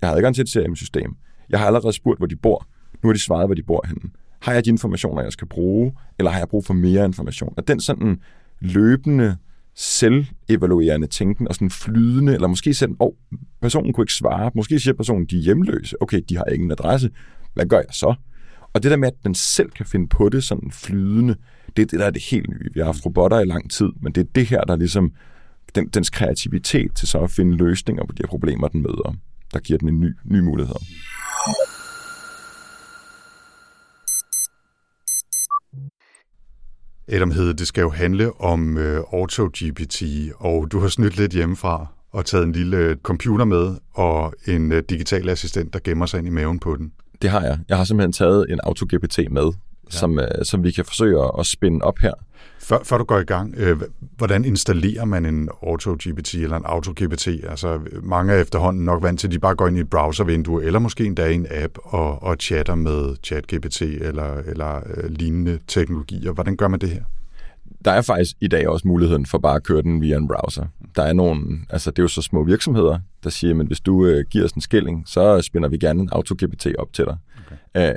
jeg 0.00 0.08
har 0.08 0.16
adgang 0.16 0.34
til 0.34 0.42
et 0.42 0.48
CRM-system, 0.48 1.16
jeg 1.50 1.58
har 1.58 1.66
allerede 1.66 1.92
spurgt, 1.92 2.20
hvor 2.20 2.26
de 2.26 2.36
bor, 2.36 2.66
nu 3.02 3.08
har 3.08 3.12
de 3.12 3.18
svaret, 3.18 3.48
hvor 3.48 3.54
de 3.54 3.62
bor 3.62 3.86
henne. 3.86 4.10
Har 4.40 4.52
jeg 4.52 4.64
de 4.64 4.70
informationer, 4.70 5.22
jeg 5.22 5.32
skal 5.32 5.48
bruge, 5.48 5.92
eller 6.18 6.30
har 6.30 6.38
jeg 6.38 6.48
brug 6.48 6.64
for 6.64 6.74
mere 6.74 7.04
information? 7.04 7.54
Er 7.56 7.62
den 7.62 7.80
sådan 7.80 8.20
løbende 8.60 9.36
selvevaluerende 9.74 11.06
tænken 11.06 11.48
og 11.48 11.54
sådan 11.54 11.70
flydende, 11.70 12.34
eller 12.34 12.48
måske 12.48 12.74
selv, 12.74 12.90
åh, 12.90 13.06
oh, 13.06 13.12
personen 13.62 13.92
kunne 13.92 14.04
ikke 14.04 14.12
svare, 14.12 14.50
måske 14.54 14.80
siger 14.80 14.94
personen, 14.94 15.26
de 15.26 15.36
er 15.36 15.40
hjemløse, 15.40 16.02
okay, 16.02 16.20
de 16.28 16.36
har 16.36 16.44
ingen 16.44 16.70
adresse, 16.70 17.10
hvad 17.54 17.66
gør 17.66 17.78
jeg 17.78 17.94
så? 17.94 18.14
Og 18.72 18.82
det 18.82 18.90
der 18.90 18.96
med, 18.96 19.08
at 19.08 19.24
den 19.24 19.34
selv 19.34 19.70
kan 19.70 19.86
finde 19.86 20.08
på 20.08 20.28
det 20.28 20.44
sådan 20.44 20.70
flydende, 20.70 21.36
det 21.76 21.82
er 21.82 21.86
det, 21.86 22.00
der 22.00 22.06
er 22.06 22.10
det 22.10 22.22
helt 22.22 22.50
nye. 22.50 22.70
Vi 22.74 22.80
har 22.80 22.84
haft 22.84 23.06
robotter 23.06 23.40
i 23.40 23.44
lang 23.44 23.70
tid, 23.70 23.88
men 24.00 24.12
det 24.12 24.20
er 24.20 24.28
det 24.34 24.46
her, 24.46 24.60
der 24.60 24.76
ligesom, 24.76 25.12
den, 25.74 25.88
dens 25.88 26.10
kreativitet 26.10 26.94
til 26.94 27.08
så 27.08 27.18
at 27.18 27.30
finde 27.30 27.56
løsninger 27.56 28.06
på 28.06 28.12
de 28.12 28.22
her 28.22 28.28
problemer, 28.28 28.68
den 28.68 28.82
møder, 28.82 29.14
der 29.54 29.60
giver 29.60 29.78
den 29.78 29.88
en 29.88 30.00
ny, 30.00 30.16
ny 30.24 30.40
mulighed. 30.40 30.76
Adam 37.08 37.30
Hede, 37.30 37.54
det 37.54 37.66
skal 37.66 37.82
jo 37.82 37.90
handle 37.90 38.40
om 38.40 38.78
øh, 38.78 39.02
AutoGPT, 39.12 40.02
og 40.36 40.72
du 40.72 40.80
har 40.80 40.88
snydt 40.88 41.16
lidt 41.16 41.32
hjemmefra 41.32 41.86
og 42.12 42.24
taget 42.24 42.44
en 42.44 42.52
lille 42.52 42.76
øh, 42.76 42.96
computer 42.96 43.44
med 43.44 43.76
og 43.94 44.34
en 44.46 44.72
øh, 44.72 44.82
digital 44.90 45.28
assistent, 45.28 45.72
der 45.72 45.78
gemmer 45.84 46.06
sig 46.06 46.18
ind 46.18 46.26
i 46.26 46.30
maven 46.30 46.58
på 46.58 46.76
den. 46.76 46.92
Det 47.22 47.30
har 47.30 47.40
jeg. 47.40 47.58
Jeg 47.68 47.76
har 47.76 47.84
simpelthen 47.84 48.12
taget 48.12 48.46
en 48.50 48.60
AutoGPT 48.62 49.18
med, 49.30 49.52
ja. 49.92 49.98
som, 49.98 50.18
øh, 50.18 50.26
som 50.42 50.64
vi 50.64 50.70
kan 50.70 50.84
forsøge 50.84 51.30
at 51.38 51.46
spænde 51.46 51.84
op 51.84 51.98
her. 51.98 52.12
Før, 52.62 52.78
før 52.84 52.98
du 52.98 53.04
går 53.04 53.18
i 53.18 53.24
gang, 53.24 53.54
øh, 53.56 53.80
hvordan 54.16 54.44
installerer 54.44 55.04
man 55.04 55.26
en 55.26 55.48
AutoGPT 55.62 56.34
eller 56.34 56.56
en 56.56 56.62
AutoGPT? 56.66 57.28
Altså, 57.28 57.80
mange 58.02 58.32
er 58.32 58.40
efterhånden 58.40 58.84
nok 58.84 59.02
vant 59.02 59.20
til, 59.20 59.26
at 59.26 59.32
de 59.32 59.38
bare 59.38 59.54
går 59.54 59.68
ind 59.68 59.76
i 59.76 59.80
et 59.80 59.90
browservindue, 59.90 60.64
eller 60.64 60.78
måske 60.78 61.04
endda 61.04 61.26
i 61.26 61.34
en 61.34 61.46
app 61.50 61.78
og, 61.82 62.22
og 62.22 62.36
chatter 62.40 62.74
med 62.74 63.16
ChatGPT 63.22 63.82
eller, 63.82 64.34
eller 64.34 64.76
øh, 64.76 65.10
lignende 65.10 65.58
teknologier. 65.66 66.32
Hvordan 66.32 66.56
gør 66.56 66.68
man 66.68 66.80
det 66.80 66.88
her? 66.88 67.02
Der 67.84 67.90
er 67.90 68.02
faktisk 68.02 68.36
i 68.40 68.48
dag 68.48 68.68
også 68.68 68.88
muligheden 68.88 69.26
for 69.26 69.38
bare 69.38 69.56
at 69.56 69.62
køre 69.62 69.82
den 69.82 70.00
via 70.00 70.16
en 70.16 70.28
browser. 70.28 70.66
Der 70.96 71.02
er 71.02 71.12
nogle, 71.12 71.58
altså 71.70 71.90
det 71.90 71.98
er 71.98 72.02
jo 72.02 72.08
så 72.08 72.22
små 72.22 72.44
virksomheder, 72.44 72.98
der 73.24 73.30
siger, 73.30 73.60
at 73.60 73.66
hvis 73.66 73.80
du 73.80 74.06
øh, 74.06 74.24
giver 74.30 74.44
os 74.44 74.52
en 74.52 74.60
skilling, 74.60 75.04
så 75.06 75.42
spinder 75.42 75.68
vi 75.68 75.78
gerne 75.78 76.02
en 76.02 76.08
AutoGPT 76.12 76.66
op 76.78 76.92
til 76.92 77.04
dig. 77.04 77.16
Okay. 77.74 77.90
Øh, 77.90 77.94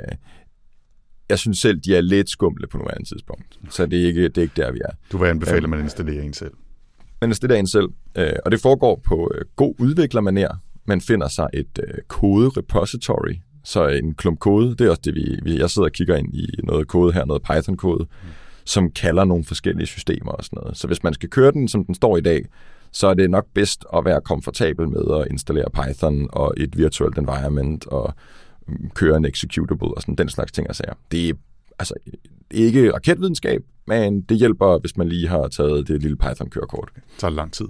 jeg 1.28 1.38
synes 1.38 1.58
selv, 1.58 1.80
de 1.80 1.96
er 1.96 2.00
lidt 2.00 2.30
skumle 2.30 2.66
på 2.66 2.78
nuværende 2.78 3.08
tidspunkt. 3.08 3.58
Så 3.70 3.86
det 3.86 4.02
er 4.02 4.06
ikke, 4.06 4.22
det 4.22 4.38
er 4.38 4.42
ikke 4.42 4.62
der, 4.62 4.72
vi 4.72 4.80
er. 4.84 4.90
Du 5.12 5.18
vil 5.18 5.28
anbefale, 5.28 5.62
at 5.62 5.70
man 5.70 5.80
installerer 5.80 6.22
en 6.22 6.32
selv? 6.32 6.52
Man 7.20 7.30
installerer 7.30 7.58
en 7.58 7.66
selv, 7.66 7.88
øh, 8.18 8.32
og 8.44 8.50
det 8.50 8.60
foregår 8.60 9.00
på 9.04 9.30
øh, 9.34 9.44
god 9.56 9.74
udviklermaner. 9.78 10.48
Man 10.84 11.00
finder 11.00 11.28
sig 11.28 11.48
et 11.54 11.78
øh, 11.88 11.94
kode-repository, 12.08 13.34
så 13.64 13.88
en 13.88 14.14
klump 14.14 14.38
kode, 14.38 14.70
det 14.70 14.80
er 14.80 14.90
også 14.90 15.02
det, 15.04 15.14
vi, 15.14 15.38
vi 15.42 15.58
jeg 15.58 15.70
sidder 15.70 15.88
og 15.88 15.92
kigger 15.92 16.16
ind 16.16 16.34
i 16.34 16.46
noget 16.64 16.88
kode 16.88 17.12
her, 17.12 17.24
noget 17.24 17.42
Python-kode, 17.42 18.04
mm. 18.04 18.28
som 18.64 18.90
kalder 18.90 19.24
nogle 19.24 19.44
forskellige 19.44 19.86
systemer 19.86 20.32
og 20.32 20.44
sådan 20.44 20.58
noget. 20.62 20.76
Så 20.76 20.86
hvis 20.86 21.02
man 21.02 21.14
skal 21.14 21.28
køre 21.28 21.52
den, 21.52 21.68
som 21.68 21.84
den 21.84 21.94
står 21.94 22.16
i 22.16 22.20
dag, 22.20 22.44
så 22.92 23.06
er 23.06 23.14
det 23.14 23.30
nok 23.30 23.46
bedst 23.54 23.84
at 23.96 24.04
være 24.04 24.20
komfortabel 24.20 24.88
med 24.88 25.20
at 25.20 25.26
installere 25.30 25.70
Python 25.70 26.28
og 26.32 26.54
et 26.56 26.78
virtuelt 26.78 27.18
environment 27.18 27.86
og 27.86 28.14
køre 28.94 29.16
en 29.16 29.24
executable 29.24 29.88
og 29.88 30.02
sådan 30.02 30.14
den 30.14 30.28
slags 30.28 30.52
ting 30.52 30.68
og 30.68 30.76
sager. 30.76 30.94
Det 31.10 31.28
er 31.28 31.34
altså 31.78 31.94
ikke 32.50 32.94
raketvidenskab, 32.94 33.62
men 33.86 34.20
det 34.20 34.36
hjælper, 34.36 34.78
hvis 34.78 34.96
man 34.96 35.08
lige 35.08 35.28
har 35.28 35.48
taget 35.48 35.88
det 35.88 36.02
lille 36.02 36.16
Python-kørekort. 36.16 36.90
Det 36.94 37.02
tager 37.18 37.30
lang 37.30 37.52
tid. 37.52 37.66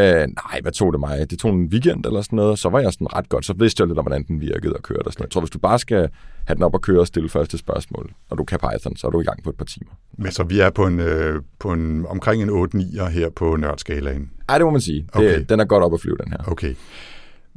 Uh, 0.00 0.02
nej, 0.02 0.60
hvad 0.62 0.72
tog 0.72 0.92
det 0.92 1.00
mig? 1.00 1.30
Det 1.30 1.38
tog 1.38 1.50
en 1.50 1.66
weekend 1.66 2.06
eller 2.06 2.22
sådan 2.22 2.36
noget, 2.36 2.58
så 2.58 2.68
var 2.68 2.80
jeg 2.80 2.92
sådan 2.92 3.16
ret 3.16 3.28
godt. 3.28 3.46
Så 3.46 3.52
vidste 3.52 3.80
jeg 3.80 3.88
lidt 3.88 3.98
om, 3.98 4.04
hvordan 4.04 4.26
den 4.26 4.40
virkede 4.40 4.72
og 4.72 4.82
kørte. 4.82 5.06
Og 5.06 5.12
sådan 5.12 5.20
noget. 5.20 5.28
Jeg 5.28 5.32
tror, 5.32 5.40
hvis 5.40 5.50
du 5.50 5.58
bare 5.58 5.78
skal 5.78 6.08
have 6.44 6.54
den 6.54 6.62
op 6.62 6.74
og 6.74 6.82
køre 6.82 7.00
og 7.00 7.06
stille 7.06 7.28
første 7.28 7.58
spørgsmål, 7.58 8.12
og 8.30 8.38
du 8.38 8.44
kan 8.44 8.58
Python, 8.58 8.96
så 8.96 9.06
er 9.06 9.10
du 9.10 9.20
i 9.20 9.24
gang 9.24 9.42
på 9.42 9.50
et 9.50 9.56
par 9.56 9.64
timer. 9.64 9.90
Men 10.18 10.32
så 10.32 10.42
vi 10.42 10.60
er 10.60 10.70
på 10.70 10.86
en, 10.86 11.00
øh, 11.00 11.42
på 11.58 11.72
en 11.72 12.06
omkring 12.06 12.42
en 12.42 12.50
8-9'er 12.50 13.08
her 13.08 13.30
på 13.30 13.56
nørdskalaen? 13.56 14.30
Nej, 14.48 14.58
det 14.58 14.64
må 14.64 14.70
man 14.70 14.80
sige. 14.80 15.08
Okay. 15.12 15.38
Det, 15.38 15.48
den 15.48 15.60
er 15.60 15.64
godt 15.64 15.84
op 15.84 15.94
at 15.94 16.00
flyve, 16.00 16.16
den 16.24 16.32
her. 16.32 16.38
Okay. 16.46 16.74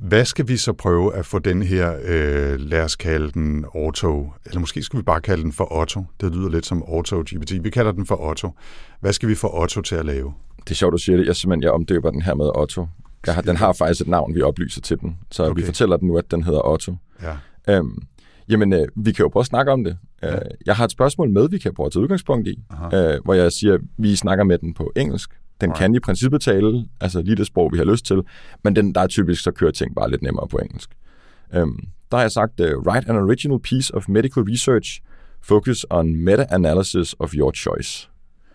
Hvad 0.02 0.26
skal 0.26 0.48
vi 0.48 0.58
så 0.58 0.74
prøve 0.74 1.16
at 1.16 1.26
få 1.26 1.40
den 1.40 1.64
her, 1.64 1.98
øh, 2.06 2.60
lad 2.60 2.84
os 2.84 2.96
kalde 2.96 3.32
den 3.32 3.66
Auto, 3.76 4.32
eller 4.46 4.60
måske 4.60 4.84
skal 4.84 4.98
vi 4.98 5.04
bare 5.04 5.22
kalde 5.22 5.44
den 5.44 5.52
for 5.52 5.74
Otto. 5.74 6.04
Det 6.22 6.36
lyder 6.36 6.50
lidt 6.50 6.66
som 6.66 6.84
Auto-GPT. 6.84 7.62
Vi 7.62 7.70
kalder 7.70 7.92
den 7.92 8.06
for 8.06 8.30
Otto. 8.30 8.52
Hvad 9.00 9.14
skal 9.14 9.30
vi 9.30 9.36
få 9.36 9.62
Otto 9.62 9.82
til 9.82 9.96
at 9.96 10.06
lave? 10.06 10.34
Det 10.64 10.72
er 10.72 10.76
sjovt, 10.76 10.94
du 10.94 10.98
siger 10.98 11.18
det. 11.18 11.28
Jeg 11.28 11.36
simpelthen 11.36 11.64
jeg 11.64 11.72
omdøber 11.72 12.12
den 12.12 12.22
her 12.22 12.36
med 12.36 12.52
Otto. 12.56 12.88
Jeg 13.26 13.36
har, 13.36 13.42
den 13.42 13.56
har 13.56 13.74
faktisk 13.74 14.02
et 14.02 14.08
navn, 14.08 14.36
vi 14.36 14.42
oplyser 14.42 14.82
til 14.82 15.00
den. 15.00 15.18
Så 15.32 15.44
okay. 15.44 15.62
vi 15.62 15.66
fortæller 15.66 15.98
den 15.98 16.08
nu, 16.08 16.18
at 16.18 16.32
den 16.32 16.44
hedder 16.44 16.68
Otto. 16.68 16.96
Ja. 17.22 17.38
Øhm, 17.68 18.04
jamen, 18.50 18.74
øh, 18.74 18.88
vi 18.96 19.12
kan 19.12 19.24
jo 19.24 19.30
prøve 19.30 19.42
at 19.42 19.48
snakke 19.48 19.72
om 19.72 19.84
det. 19.84 19.98
Ja. 20.24 20.36
Øh, 20.36 20.42
jeg 20.66 20.76
har 20.76 20.86
et 20.86 20.92
spørgsmål 20.92 21.30
med, 21.30 21.50
vi 21.50 21.58
kan 21.58 21.74
prøve 21.74 21.86
at 21.86 21.92
tage 21.92 22.04
udgangspunkt 22.04 22.48
i, 22.48 22.60
øh, 22.94 23.20
hvor 23.24 23.34
jeg 23.34 23.52
siger, 23.52 23.74
at 23.74 23.82
vi 23.98 24.16
snakker 24.16 24.44
med 24.44 24.58
den 24.58 24.74
på 24.74 24.92
engelsk. 24.96 25.30
Den 25.62 25.70
right. 25.70 25.80
kan 25.80 25.96
i 25.96 26.00
princippet 26.00 26.42
tale, 26.42 26.86
altså 27.02 27.22
lige 27.22 27.36
det 27.36 27.48
sprog, 27.48 27.70
vi 27.74 27.78
har 27.78 27.86
lyst 27.86 28.06
til, 28.06 28.22
men 28.64 28.76
den, 28.76 28.96
der 28.96 29.02
er 29.02 29.08
typisk, 29.08 29.44
så 29.44 29.52
kører 29.52 29.72
ting 29.72 29.96
bare 29.96 30.12
lidt 30.12 30.22
nemmere 30.22 30.48
på 30.48 30.58
engelsk. 30.58 30.90
Um, 31.58 31.80
der 32.12 32.18
har 32.18 32.24
jeg 32.24 32.32
sagt, 32.32 32.60
uh, 32.60 32.66
write 32.66 33.10
an 33.10 33.16
original 33.16 33.60
piece 33.60 33.96
of 33.96 34.10
medical 34.10 34.44
research, 34.44 35.02
focus 35.42 35.86
on 35.90 36.16
meta-analysis 36.16 37.16
of 37.20 37.34
your 37.34 37.52
choice. 37.52 38.10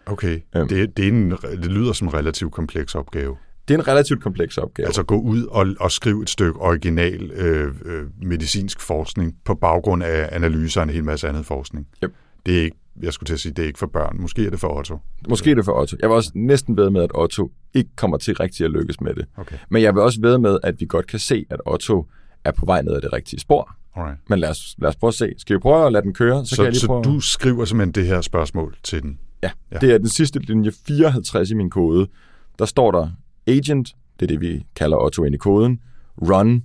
Okay, 0.07 0.41
um, 0.57 0.69
det, 0.69 0.97
det, 0.97 1.05
er 1.05 1.09
en, 1.09 1.31
det 1.31 1.73
lyder 1.73 1.93
som 1.93 2.09
en 2.09 2.15
relativt 2.15 2.53
kompleks 2.53 2.95
opgave. 2.95 3.37
Det 3.69 3.75
er 3.75 3.79
en 3.79 3.89
relativt 3.89 4.23
kompleks 4.23 4.59
opgave. 4.59 4.87
Altså 4.87 5.03
gå 5.03 5.21
ud 5.21 5.45
og, 5.45 5.67
og 5.81 5.91
skrive 5.91 6.23
et 6.23 6.31
stykke 6.31 6.61
original 6.61 7.31
øh, 7.31 7.75
øh, 7.85 8.03
medicinsk 8.23 8.81
forskning 8.81 9.35
på 9.45 9.55
baggrund 9.55 10.03
af 10.03 10.29
analyser 10.33 10.81
og 10.81 10.89
en 10.89 10.91
hel 10.95 11.05
masse 11.05 11.29
andet 11.29 11.47
forskning. 11.47 11.87
Yep. 12.05 12.13
Det 12.47 12.59
er 12.59 12.63
ikke 12.63 12.77
jeg 13.03 13.13
skulle 13.13 13.27
til 13.27 13.35
at 13.35 13.41
sige, 13.41 13.53
det 13.53 13.63
er 13.63 13.67
ikke 13.67 13.79
for 13.79 13.87
børn. 13.87 14.17
Måske 14.21 14.47
er 14.47 14.51
det 14.51 14.61
for 14.61 14.79
Otto. 14.79 14.99
Måske 15.29 15.51
er 15.51 15.55
det 15.55 15.65
for 15.65 15.81
Otto. 15.81 15.97
Jeg 16.01 16.09
vil 16.09 16.17
også 16.17 16.31
næsten 16.35 16.77
ved 16.77 16.91
med, 16.91 17.03
at 17.03 17.11
Otto 17.15 17.51
ikke 17.75 17.91
kommer 17.97 18.17
til 18.17 18.37
rigtig 18.37 18.65
at 18.65 18.71
lykkes 18.71 19.01
med 19.01 19.15
det. 19.15 19.27
Okay. 19.37 19.57
Men 19.69 19.83
jeg 19.83 19.95
vil 19.95 20.03
også 20.03 20.21
ved 20.21 20.39
med, 20.39 20.59
at 20.63 20.81
vi 20.81 20.87
godt 20.87 21.07
kan 21.07 21.19
se, 21.19 21.47
at 21.51 21.61
Otto 21.67 22.07
er 22.45 22.51
på 22.51 22.67
vej 22.67 22.83
ned 22.83 22.93
ad 22.93 23.01
det 23.01 23.13
rigtige 23.13 23.41
spor. 23.41 23.77
Alright. 23.97 24.19
Men 24.29 24.39
lad 24.39 24.51
os, 24.51 24.75
lad 24.79 24.89
os 24.89 24.97
prøve 24.97 25.09
at 25.09 25.15
se. 25.15 25.35
Skal 25.39 25.57
vi 25.57 25.59
prøve 25.59 25.87
at 25.87 25.93
lade 25.93 26.03
den 26.03 26.15
køre? 26.15 26.47
Så, 26.47 26.51
så, 26.51 26.57
kan 26.57 26.65
jeg 26.65 26.73
lige 26.73 26.87
prøve... 26.87 27.05
så 27.05 27.11
du 27.11 27.21
skriver 27.21 27.65
simpelthen 27.65 27.93
det 27.93 28.07
her 28.07 28.21
spørgsmål 28.21 28.77
til 28.83 29.03
den? 29.03 29.19
Ja. 29.43 29.51
ja, 29.73 29.79
det 29.79 29.93
er 29.93 29.99
den 29.99 30.09
sidste 30.09 30.39
linje 30.39 30.73
54 30.87 31.51
i 31.51 31.55
min 31.55 31.71
kode. 31.71 32.09
Der 32.59 32.65
står 32.65 32.91
der 32.91 33.09
agent, 33.47 33.89
det 34.21 34.27
er 34.27 34.27
det, 34.27 34.41
vi 34.41 34.67
kalder 34.77 34.97
Otto 34.97 35.25
ind 35.25 35.35
i 35.35 35.39
koden, 35.39 35.81
run, 36.23 36.65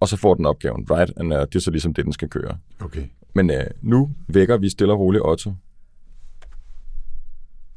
og 0.00 0.08
så 0.08 0.16
får 0.16 0.34
den 0.34 0.46
opgaven, 0.46 0.86
right? 0.90 1.12
And, 1.16 1.32
uh, 1.32 1.40
det 1.40 1.54
er 1.54 1.60
så 1.60 1.70
ligesom 1.70 1.94
det, 1.94 2.04
den 2.04 2.12
skal 2.12 2.28
køre. 2.28 2.58
Okay. 2.80 3.02
Men 3.34 3.50
øh, 3.50 3.64
nu 3.82 4.10
vækker 4.28 4.56
vi 4.56 4.68
stille 4.68 4.92
og 4.92 5.00
roligt 5.00 5.24
Otto. 5.26 5.52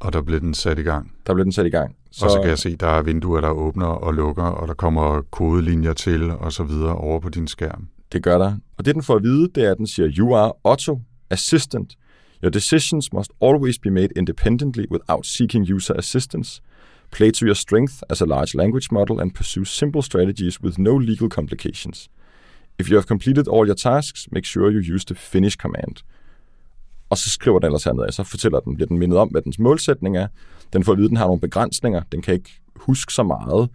Og 0.00 0.12
der 0.12 0.22
bliver 0.22 0.40
den 0.40 0.54
sat 0.54 0.78
i 0.78 0.82
gang. 0.82 1.12
Der 1.26 1.34
bliver 1.34 1.44
den 1.44 1.52
sat 1.52 1.66
i 1.66 1.70
gang. 1.70 1.96
Så... 2.10 2.24
Og 2.24 2.30
så 2.30 2.40
kan 2.40 2.50
jeg 2.50 2.58
se, 2.58 2.76
der 2.76 2.86
er 2.86 3.02
vinduer, 3.02 3.40
der 3.40 3.50
åbner 3.50 3.86
og 3.86 4.14
lukker, 4.14 4.42
og 4.42 4.68
der 4.68 4.74
kommer 4.74 5.22
kodelinjer 5.30 5.92
til 5.92 6.30
og 6.30 6.52
så 6.52 6.64
videre 6.64 6.96
over 6.96 7.20
på 7.20 7.28
din 7.28 7.48
skærm. 7.48 7.88
Det 8.12 8.22
gør 8.22 8.38
der. 8.38 8.56
Og 8.78 8.84
det, 8.84 8.94
den 8.94 9.02
får 9.02 9.16
at 9.16 9.22
vide, 9.22 9.48
det 9.54 9.64
er, 9.64 9.70
at 9.70 9.78
den 9.78 9.86
siger, 9.86 10.08
You 10.18 10.34
are 10.34 10.52
Otto, 10.64 11.00
assistant. 11.30 11.96
Your 12.44 12.50
decisions 12.50 13.12
must 13.12 13.30
always 13.40 13.78
be 13.78 13.90
made 13.90 14.08
independently 14.16 14.84
without 14.90 15.26
seeking 15.26 15.74
user 15.74 15.94
assistance. 15.94 16.62
Play 17.10 17.30
to 17.30 17.46
your 17.46 17.54
strength 17.54 17.94
as 18.10 18.22
a 18.22 18.24
large 18.24 18.54
language 18.54 18.88
model 18.92 19.20
and 19.20 19.34
pursue 19.34 19.64
simple 19.64 20.02
strategies 20.02 20.62
with 20.62 20.78
no 20.78 20.98
legal 20.98 21.28
complications. 21.28 22.08
If 22.80 22.90
you 22.90 22.96
have 22.96 23.02
completed 23.02 23.44
all 23.54 23.66
your 23.66 23.74
tasks, 23.74 24.28
make 24.32 24.46
sure 24.46 24.72
you 24.72 24.94
use 24.94 25.06
the 25.06 25.14
finish 25.14 25.56
command. 25.56 25.96
Og 27.10 27.18
så 27.18 27.30
skriver 27.30 27.58
den 27.58 27.66
ellers 27.66 27.84
hernede, 27.84 28.12
så 28.12 28.22
fortæller 28.22 28.60
den, 28.60 28.74
bliver 28.74 28.88
den 28.88 28.98
mindet 28.98 29.18
om, 29.18 29.28
hvad 29.28 29.42
dens 29.42 29.58
målsætning 29.58 30.16
er. 30.16 30.26
Den 30.72 30.84
får 30.84 30.92
at 30.92 30.98
vide, 30.98 31.06
at 31.06 31.10
den 31.10 31.16
har 31.16 31.26
nogle 31.26 31.40
begrænsninger. 31.40 32.02
Den 32.12 32.22
kan 32.22 32.34
ikke 32.34 32.60
huske 32.76 33.12
så 33.12 33.22
meget, 33.22 33.68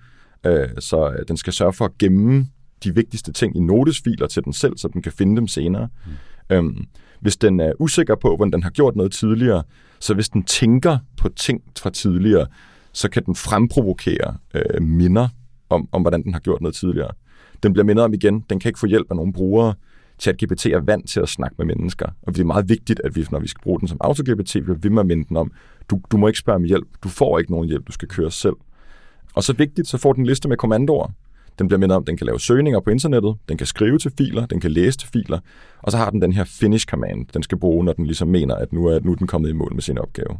øh, 0.45 0.69
så 0.79 1.23
den 1.27 1.37
skal 1.37 1.53
sørge 1.53 1.73
for 1.73 1.85
at 1.85 1.97
gemme 1.97 2.47
de 2.83 2.95
vigtigste 2.95 3.33
ting 3.33 3.57
i 3.57 3.59
notesfiler 3.59 4.27
til 4.27 4.43
den 4.43 4.53
selv, 4.53 4.77
så 4.77 4.87
den 4.87 5.01
kan 5.01 5.11
finde 5.11 5.35
dem 5.35 5.47
senere. 5.47 5.89
Mm. 6.05 6.55
Øhm, 6.55 6.87
hvis 7.19 7.37
den 7.37 7.59
er 7.59 7.73
usikker 7.79 8.15
på, 8.15 8.35
hvordan 8.35 8.51
den 8.51 8.63
har 8.63 8.69
gjort 8.69 8.95
noget 8.95 9.11
tidligere, 9.11 9.63
så 9.99 10.13
hvis 10.13 10.29
den 10.29 10.43
tænker 10.43 10.97
på 11.17 11.29
ting 11.29 11.61
fra 11.79 11.89
tidligere, 11.89 12.47
så 12.91 13.09
kan 13.09 13.25
den 13.25 13.35
fremprovokere 13.35 14.37
øh, 14.53 14.81
minder 14.81 15.27
om, 15.69 15.89
om, 15.91 16.01
hvordan 16.01 16.23
den 16.23 16.33
har 16.33 16.39
gjort 16.39 16.61
noget 16.61 16.75
tidligere. 16.75 17.11
Den 17.63 17.73
bliver 17.73 17.85
mindet 17.85 18.05
om 18.05 18.13
igen. 18.13 18.45
Den 18.49 18.59
kan 18.59 18.69
ikke 18.69 18.79
få 18.79 18.87
hjælp 18.87 19.07
af 19.09 19.15
nogle 19.15 19.33
brugere. 19.33 19.73
ChatGPT 20.19 20.65
er 20.65 20.79
vant 20.79 21.09
til 21.09 21.19
at 21.19 21.29
snakke 21.29 21.55
med 21.57 21.65
mennesker, 21.65 22.07
og 22.21 22.35
det 22.35 22.41
er 22.41 22.45
meget 22.45 22.69
vigtigt, 22.69 23.01
at 23.03 23.15
vi, 23.15 23.25
når 23.31 23.39
vi 23.39 23.47
skal 23.47 23.61
bruge 23.61 23.79
den 23.79 23.87
som 23.87 23.97
AutoGPT, 24.01 24.55
vi 24.55 24.61
ved 24.67 24.89
med 24.89 24.99
at 24.99 25.05
minde 25.05 25.25
den 25.29 25.37
om, 25.37 25.51
du, 25.89 25.99
du 26.11 26.17
må 26.17 26.27
ikke 26.27 26.39
spørge 26.39 26.55
om 26.55 26.63
hjælp, 26.63 26.87
du 27.03 27.09
får 27.09 27.39
ikke 27.39 27.51
nogen 27.51 27.67
hjælp, 27.67 27.87
du 27.87 27.91
skal 27.91 28.07
køre 28.07 28.31
selv. 28.31 28.55
Og 29.33 29.43
så 29.43 29.53
vigtigt, 29.53 29.87
så 29.87 29.97
får 29.97 30.13
den 30.13 30.21
en 30.21 30.27
liste 30.27 30.49
med 30.49 30.57
kommandoer. 30.57 31.11
Den 31.59 31.67
bliver 31.67 31.79
mindet 31.79 31.95
om, 31.95 32.03
at 32.03 32.07
den 32.07 32.17
kan 32.17 32.25
lave 32.25 32.39
søgninger 32.39 32.79
på 32.79 32.89
internettet, 32.89 33.35
den 33.49 33.57
kan 33.57 33.67
skrive 33.67 33.97
til 33.97 34.11
filer, 34.17 34.45
den 34.45 34.59
kan 34.59 34.71
læse 34.71 34.97
til 34.97 35.09
filer, 35.13 35.39
og 35.81 35.91
så 35.91 35.97
har 35.97 36.09
den 36.09 36.21
den 36.21 36.33
her 36.33 36.43
finish 36.43 36.85
command, 36.85 37.25
den 37.33 37.43
skal 37.43 37.59
bruge, 37.59 37.85
når 37.85 37.93
den 37.93 38.05
ligesom 38.05 38.27
mener, 38.27 38.55
at 38.55 38.73
nu 38.73 38.85
er, 38.85 38.99
nu 39.03 39.11
er 39.11 39.15
den 39.15 39.27
kommet 39.27 39.49
i 39.49 39.53
mål 39.53 39.73
med 39.73 39.81
sin 39.81 39.97
opgave. 39.97 40.37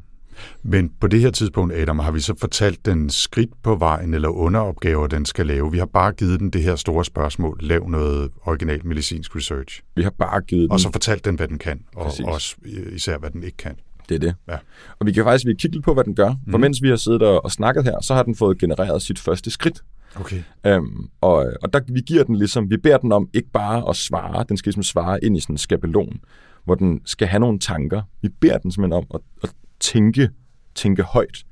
Men 0.64 0.92
på 1.00 1.08
det 1.08 1.20
her 1.22 1.32
tidspunkt, 1.32 1.74
Adam, 1.74 2.00
har 2.00 2.12
vi 2.12 2.20
så 2.20 2.34
fortalt 2.40 2.86
den 2.86 3.10
skridt 3.10 3.50
på 3.64 3.76
vejen 3.76 4.14
eller 4.14 4.30
underopgaver, 4.30 5.08
den 5.08 5.26
skal 5.26 5.48
lave. 5.48 5.72
Vi 5.72 5.78
har 5.78 5.86
bare 5.86 6.12
givet 6.12 6.40
den 6.40 6.50
det 6.50 6.64
her 6.64 6.76
store 6.76 7.06
spørgsmål. 7.06 7.58
Lav 7.62 7.90
noget 7.90 8.32
original 8.42 8.86
medicinsk 8.88 9.36
research. 9.36 9.82
Vi 9.96 10.04
har 10.04 10.14
bare 10.20 10.42
givet 10.42 10.62
den... 10.62 10.72
Og 10.72 10.80
så 10.80 10.92
fortalt 10.92 11.26
den, 11.26 11.36
hvad 11.36 11.48
den 11.48 11.58
kan, 11.58 11.82
og 11.96 12.06
Præcis. 12.06 12.26
også 12.26 12.56
især, 12.92 13.18
hvad 13.18 13.30
den 13.30 13.44
ikke 13.44 13.58
kan. 13.58 13.76
Det 14.10 14.16
er 14.16 14.20
det. 14.20 14.36
Ja. 14.48 14.58
Og 15.00 15.06
vi 15.06 15.12
kan 15.12 15.24
faktisk 15.24 15.46
vi 15.46 15.54
kigge 15.54 15.76
lidt 15.76 15.86
på, 15.86 15.94
hvad 15.94 16.04
den 16.04 16.16
gør. 16.16 16.36
For 16.50 16.58
mm. 16.58 16.62
mens 16.62 16.82
vi 16.82 16.90
har 16.90 16.96
siddet 16.96 17.22
og 17.22 17.52
snakket 17.52 17.84
her, 17.84 18.02
så 18.02 18.14
har 18.14 18.24
den 18.24 18.36
fået 18.36 18.58
genereret 18.58 19.02
sit 19.02 19.20
første 19.20 19.52
skridt. 19.52 19.84
Okay. 20.16 20.44
Øhm, 20.66 21.10
og, 21.22 21.46
og 21.62 21.74
der, 21.74 21.80
vi 21.88 22.02
giver 22.02 22.24
den 22.24 22.36
ligesom, 22.36 22.70
vi 22.70 22.78
beder 22.78 22.98
den 22.98 23.12
om 23.12 23.30
ikke 23.34 23.50
bare 23.50 23.90
at 23.90 23.96
svare, 23.96 24.46
den 24.50 24.58
skal 24.58 24.70
ligesom 24.70 24.84
svare 24.84 25.24
ind 25.24 25.38
i 25.38 25.40
sådan 25.40 25.54
en 25.54 25.58
skabelon, 25.58 26.20
hvor 26.66 26.76
den 26.76 27.02
skal 27.06 27.28
have 27.28 27.40
nogle 27.40 27.60
tanker. 27.60 28.02
Vi 28.22 28.30
beder 28.30 28.58
den 28.58 28.72
simpelthen 28.72 28.98
om 28.98 29.06
at, 29.14 29.22
at 29.44 29.50
tænke, 29.80 30.30
tænke 30.76 31.04
højt. 31.04 31.44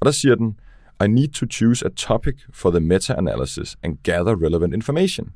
Og 0.00 0.06
der 0.06 0.12
siger 0.12 0.34
den, 0.34 0.56
I 1.04 1.08
need 1.08 1.28
to 1.28 1.46
choose 1.46 1.86
a 1.86 1.88
topic 1.96 2.34
for 2.52 2.70
the 2.70 2.80
meta-analysis 2.80 3.76
and 3.82 3.96
gather 4.02 4.42
relevant 4.42 4.74
information. 4.74 5.28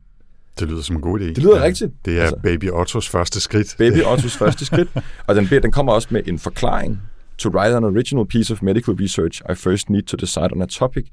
Det 0.58 0.68
lyder 0.68 0.82
som 0.82 0.96
en 0.96 1.02
god 1.02 1.20
idé. 1.20 1.24
Det 1.24 1.38
lyder 1.38 1.56
ja, 1.56 1.62
rigtigt. 1.62 1.92
Det 2.04 2.18
er 2.18 2.22
altså, 2.22 2.36
Baby 2.42 2.70
Ottos 2.70 3.08
første 3.08 3.40
skridt. 3.40 3.74
Baby 3.78 4.02
Ottos 4.12 4.36
første 4.36 4.64
skridt. 4.64 4.88
Og 5.26 5.34
den, 5.34 5.46
den 5.46 5.72
kommer 5.72 5.92
også 5.92 6.08
med 6.10 6.22
en 6.26 6.38
forklaring. 6.38 7.02
To 7.38 7.48
write 7.48 7.76
an 7.76 7.84
original 7.84 8.26
piece 8.26 8.52
of 8.52 8.62
medical 8.62 8.94
research, 8.94 9.42
I 9.52 9.54
first 9.54 9.90
need 9.90 10.02
to 10.02 10.16
decide 10.16 10.48
on 10.52 10.62
a 10.62 10.66
topic 10.66 11.06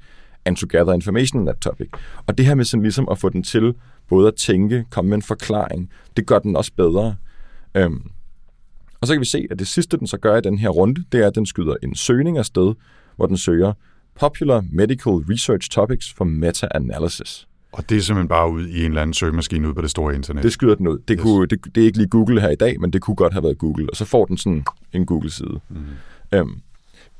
and 0.44 0.56
to 0.56 0.66
gather 0.66 0.92
information 0.92 1.40
on 1.40 1.46
that 1.46 1.56
topic. 1.56 1.88
Og 2.26 2.38
det 2.38 2.46
her 2.46 2.54
med 2.54 2.64
sådan 2.64 2.82
ligesom 2.82 3.08
at 3.10 3.18
få 3.18 3.28
den 3.28 3.42
til 3.42 3.74
både 4.08 4.28
at 4.28 4.34
tænke, 4.34 4.84
komme 4.90 5.08
med 5.08 5.16
en 5.16 5.22
forklaring, 5.22 5.90
det 6.16 6.26
gør 6.26 6.38
den 6.38 6.56
også 6.56 6.72
bedre. 6.76 7.16
Øhm, 7.74 8.02
og 9.04 9.08
så 9.08 9.14
kan 9.14 9.20
vi 9.20 9.26
se, 9.26 9.46
at 9.50 9.58
det 9.58 9.66
sidste, 9.66 9.96
den 9.96 10.06
så 10.06 10.16
gør 10.16 10.36
i 10.36 10.40
den 10.40 10.58
her 10.58 10.68
runde, 10.68 11.04
det 11.12 11.22
er, 11.22 11.26
at 11.26 11.34
den 11.34 11.46
skyder 11.46 11.74
en 11.82 11.94
søgning 11.94 12.38
afsted, 12.38 12.74
hvor 13.16 13.26
den 13.26 13.36
søger 13.36 13.72
Popular 14.20 14.64
Medical 14.72 15.12
Research 15.12 15.70
Topics 15.70 16.12
for 16.12 16.24
Meta-Analysis. 16.24 17.46
Og 17.72 17.88
det 17.88 17.96
er 17.96 18.00
simpelthen 18.00 18.28
bare 18.28 18.50
ud 18.50 18.66
i 18.66 18.78
en 18.78 18.90
eller 18.90 19.02
anden 19.02 19.14
søgemaskine 19.14 19.66
ude 19.66 19.74
på 19.74 19.82
det 19.82 19.90
store 19.90 20.14
internet? 20.14 20.42
Det 20.42 20.52
skyder 20.52 20.74
den 20.74 20.88
ud. 20.88 20.98
Det, 21.08 21.16
yes. 21.18 21.22
kunne, 21.22 21.46
det, 21.46 21.74
det 21.74 21.80
er 21.80 21.84
ikke 21.84 21.98
lige 21.98 22.08
Google 22.08 22.40
her 22.40 22.48
i 22.48 22.54
dag, 22.54 22.80
men 22.80 22.92
det 22.92 23.02
kunne 23.02 23.14
godt 23.14 23.32
have 23.32 23.42
været 23.42 23.58
Google. 23.58 23.90
Og 23.90 23.96
så 23.96 24.04
får 24.04 24.24
den 24.24 24.38
sådan 24.38 24.64
en 24.92 25.06
Google-side. 25.06 25.60
Mm. 25.68 25.76
Øhm, 26.32 26.60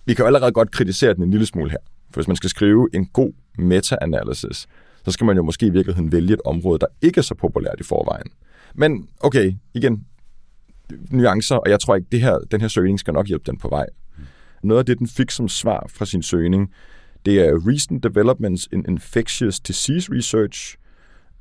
vi 0.06 0.14
kan 0.14 0.26
allerede 0.26 0.52
godt 0.52 0.70
kritisere 0.70 1.14
den 1.14 1.22
en 1.22 1.30
lille 1.30 1.46
smule 1.46 1.70
her. 1.70 1.78
For 2.10 2.20
hvis 2.20 2.28
man 2.28 2.36
skal 2.36 2.50
skrive 2.50 2.88
en 2.94 3.06
god 3.06 3.32
meta-analysis, 3.58 4.66
så 5.04 5.10
skal 5.10 5.24
man 5.24 5.36
jo 5.36 5.42
måske 5.42 5.66
i 5.66 5.70
virkeligheden 5.70 6.12
vælge 6.12 6.34
et 6.34 6.40
område, 6.44 6.78
der 6.78 6.86
ikke 7.02 7.18
er 7.18 7.22
så 7.22 7.34
populært 7.34 7.80
i 7.80 7.82
forvejen. 7.82 8.26
Men 8.74 9.08
okay, 9.20 9.52
igen, 9.74 10.06
nuancer, 11.10 11.56
og 11.56 11.70
jeg 11.70 11.80
tror 11.80 11.96
ikke, 11.96 12.08
det 12.12 12.20
her, 12.20 12.38
den 12.50 12.60
her 12.60 12.68
søgning 12.68 13.00
skal 13.00 13.14
nok 13.14 13.26
hjælpe 13.26 13.44
den 13.46 13.58
på 13.58 13.68
vej. 13.68 13.86
Noget 14.62 14.78
af 14.78 14.86
det, 14.86 14.98
den 14.98 15.08
fik 15.08 15.30
som 15.30 15.48
svar 15.48 15.86
fra 15.88 16.06
sin 16.06 16.22
søgning, 16.22 16.70
det 17.26 17.40
er 17.40 17.68
Recent 17.68 18.02
Developments 18.02 18.68
in 18.72 18.84
Infectious 18.88 19.60
Disease 19.60 20.12
Research, 20.12 20.76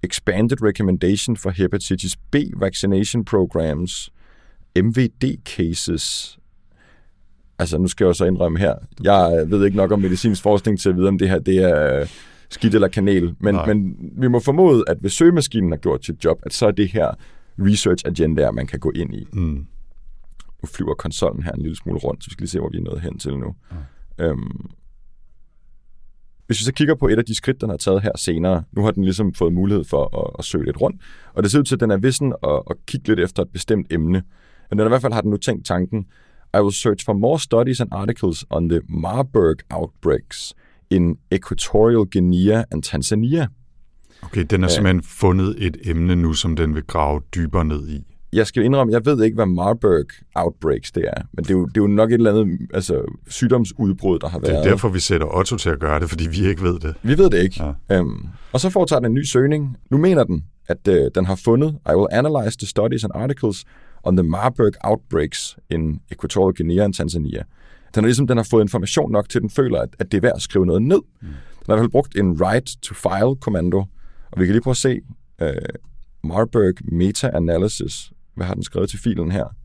Expanded 0.04 0.58
Recommendation 0.64 1.38
for 1.38 1.50
Hepatitis 1.50 2.16
B 2.32 2.36
Vaccination 2.56 3.26
Programs, 3.26 4.10
MVD 4.76 5.38
Cases. 5.46 6.38
Altså, 7.60 7.78
nu 7.78 7.88
skal 7.88 8.06
jeg 8.06 8.08
jo 8.08 8.14
så 8.14 8.26
indrømme 8.26 8.60
her, 8.60 8.76
jeg 9.04 9.46
ved 9.48 9.66
ikke 9.66 9.78
nok 9.78 9.92
om 9.92 10.00
medicinsk 10.00 10.42
forskning 10.42 10.80
til 10.80 10.90
at 10.90 10.96
vide, 10.96 11.08
om 11.08 11.18
det 11.18 11.30
her 11.30 11.40
det 11.40 11.58
er 11.58 12.06
skidt 12.50 12.76
eller 12.76 12.88
kanel, 12.88 13.36
men, 13.40 13.58
men 13.68 13.96
vi 14.18 14.28
må 14.28 14.40
formode, 14.40 14.84
at 14.88 14.98
hvis 15.02 15.14
søgemaskinen 15.14 15.72
har 15.72 15.78
gjort 15.78 16.06
sit 16.06 16.26
job, 16.26 16.40
at 16.44 16.54
så 16.54 16.68
er 16.68 16.72
det 16.72 16.92
her 16.92 17.12
research 17.60 18.04
agenda, 18.06 18.52
man 18.52 18.68
kan 18.68 18.80
gå 18.80 18.92
ind 18.96 19.16
i. 19.16 19.28
Mm. 19.34 19.68
Nu 20.62 20.68
flyver 20.68 20.94
konsollen 20.94 21.44
her 21.44 21.52
en 21.52 21.62
lille 21.62 21.76
smule 21.76 22.00
rundt, 22.00 22.24
så 22.24 22.30
vi 22.30 22.34
skal 22.34 22.44
lige 22.44 22.50
se, 22.50 22.60
hvor 22.60 22.70
vi 22.70 22.78
er 22.78 22.82
nået 22.82 23.02
hen 23.02 23.20
til 23.20 23.38
nu. 23.38 23.56
Mm. 23.72 24.26
Øhm, 24.26 24.70
hvis 26.48 26.60
vi 26.60 26.64
så 26.64 26.74
kigger 26.74 26.96
på 26.96 27.08
et 27.08 27.18
af 27.18 27.26
de 27.26 27.36
skridt, 27.36 27.62
den 27.62 27.70
har 27.70 27.78
taget 27.78 28.02
her 28.02 28.12
senere, 28.18 28.64
nu 28.72 28.84
har 28.84 28.92
den 28.92 29.04
ligesom 29.04 29.34
fået 29.34 29.54
mulighed 29.54 29.84
for 29.84 30.26
at, 30.26 30.32
at 30.40 30.46
søge 30.46 30.66
lidt 30.66 30.82
rundt, 30.82 31.02
og 31.34 31.44
det 31.44 31.52
ser 31.52 31.60
ud 31.60 31.64
til, 31.64 31.76
at 31.76 31.80
den 31.80 31.92
er 31.92 31.98
vissen 31.98 32.34
at, 32.44 32.62
at 32.70 32.76
kigge 32.88 33.08
lidt 33.08 33.20
efter 33.20 33.44
et 33.44 33.50
bestemt 33.50 33.88
emne. 33.94 34.24
Men 34.70 34.80
den 34.80 34.88
i 34.88 34.90
hvert 34.90 35.02
fald 35.02 35.14
har 35.14 35.22
den 35.22 35.30
nu 35.30 35.38
tænkt 35.38 35.66
tanken, 35.66 36.06
I 36.58 36.60
will 36.60 36.74
search 36.74 37.06
for 37.06 37.14
more 37.14 37.40
studies 37.40 37.82
and 37.82 37.90
articles 37.92 38.46
on 38.50 38.70
the 38.70 38.82
Marburg 38.90 39.58
outbreaks 39.70 40.54
in 40.90 41.18
Equatorial 41.32 42.06
Guinea 42.06 42.64
and 42.72 42.84
Tanzania. 42.84 43.48
Okay, 44.26 44.46
den 44.50 44.62
har 44.62 44.70
simpelthen 44.70 45.04
fundet 45.04 45.56
et 45.58 45.78
emne 45.84 46.16
nu, 46.16 46.34
som 46.34 46.56
den 46.56 46.76
vil 46.76 46.84
grave 46.84 47.22
dybere 47.36 47.66
ned 47.66 47.88
i. 47.88 48.04
Jeg 48.34 48.48
skal 48.48 48.64
indrømme, 48.64 48.94
jeg 48.94 49.06
ved 49.06 49.24
ikke, 49.24 49.36
hvad 49.36 49.46
Marburg 49.46 50.06
outbreaks 50.36 50.92
det 50.92 51.04
er, 51.08 51.22
men 51.34 51.44
det 51.44 51.50
er 51.50 51.54
jo, 51.54 51.66
det 51.66 51.78
er 51.78 51.82
jo 51.82 51.88
nok 51.88 52.10
et 52.10 52.14
eller 52.14 52.32
andet 52.32 52.60
altså, 52.74 53.02
sygdomsudbrud, 53.28 54.20
der 54.20 54.30
har 54.30 54.40
været. 54.40 54.52
Det 54.52 54.60
er 54.60 54.64
derfor, 54.64 54.90
vi 54.90 55.00
sætter 55.00 55.38
Otto 55.38 55.58
til 55.58 55.70
at 55.70 55.80
gøre 55.80 56.00
det, 56.00 56.10
fordi 56.10 56.28
vi 56.28 56.48
ikke 56.48 56.62
ved 56.62 56.80
det. 56.80 56.96
Vi 57.04 57.18
ved 57.18 57.30
det 57.30 57.44
ikke. 57.44 57.64
Ja. 57.90 58.00
Um, 58.00 58.30
og 58.52 58.60
så 58.60 58.70
foretager 58.70 59.00
den 59.00 59.06
en 59.06 59.14
ny 59.14 59.24
søgning. 59.24 59.78
Nu 59.92 59.98
mener 59.98 60.24
den, 60.24 60.44
at 60.68 60.88
uh, 60.88 60.96
den 61.16 61.26
har 61.26 61.36
fundet, 61.36 61.78
I 61.90 61.96
will 61.96 62.08
analyze 62.12 62.58
the 62.58 62.68
studies 62.68 63.04
and 63.04 63.12
articles 63.16 63.66
on 64.04 64.18
the 64.18 64.24
Marburg 64.24 64.74
outbreaks 64.84 65.58
in 65.70 66.00
Equatorial 66.12 66.54
Guinea 66.54 66.84
and 66.84 66.94
Tanzania. 66.94 67.44
Den 67.96 68.04
har 68.04 68.08
ligesom 68.08 68.28
den 68.28 68.38
har 68.38 68.48
fået 68.52 68.64
information 68.64 69.12
nok 69.12 69.30
til, 69.30 69.40
at 69.40 69.42
den 69.42 69.50
føler, 69.50 69.80
at, 69.80 69.90
at 70.00 70.12
det 70.12 70.18
er 70.18 70.22
værd 70.22 70.34
at 70.36 70.42
skrive 70.42 70.66
noget 70.66 70.82
ned. 70.82 71.00
Mm. 71.22 71.28
Den 71.28 71.66
har 71.68 71.74
i 71.74 71.78
hvert 71.78 71.80
fald 71.80 71.92
brugt 71.92 72.18
en 72.18 72.32
write-to-file-kommando, 72.42 73.84
og 74.34 74.40
vi 74.40 74.46
kan 74.46 74.54
lige 74.54 74.62
prøve 74.62 74.72
at 74.72 74.78
se 74.78 75.02
uh, 75.42 75.48
Marburg 76.24 76.74
Meta-Analysis. 76.82 78.12
Hvad 78.36 78.46
har 78.46 78.54
den 78.54 78.64
skrevet 78.64 78.90
til 78.90 79.00
filen 79.00 79.32
her? 79.32 79.56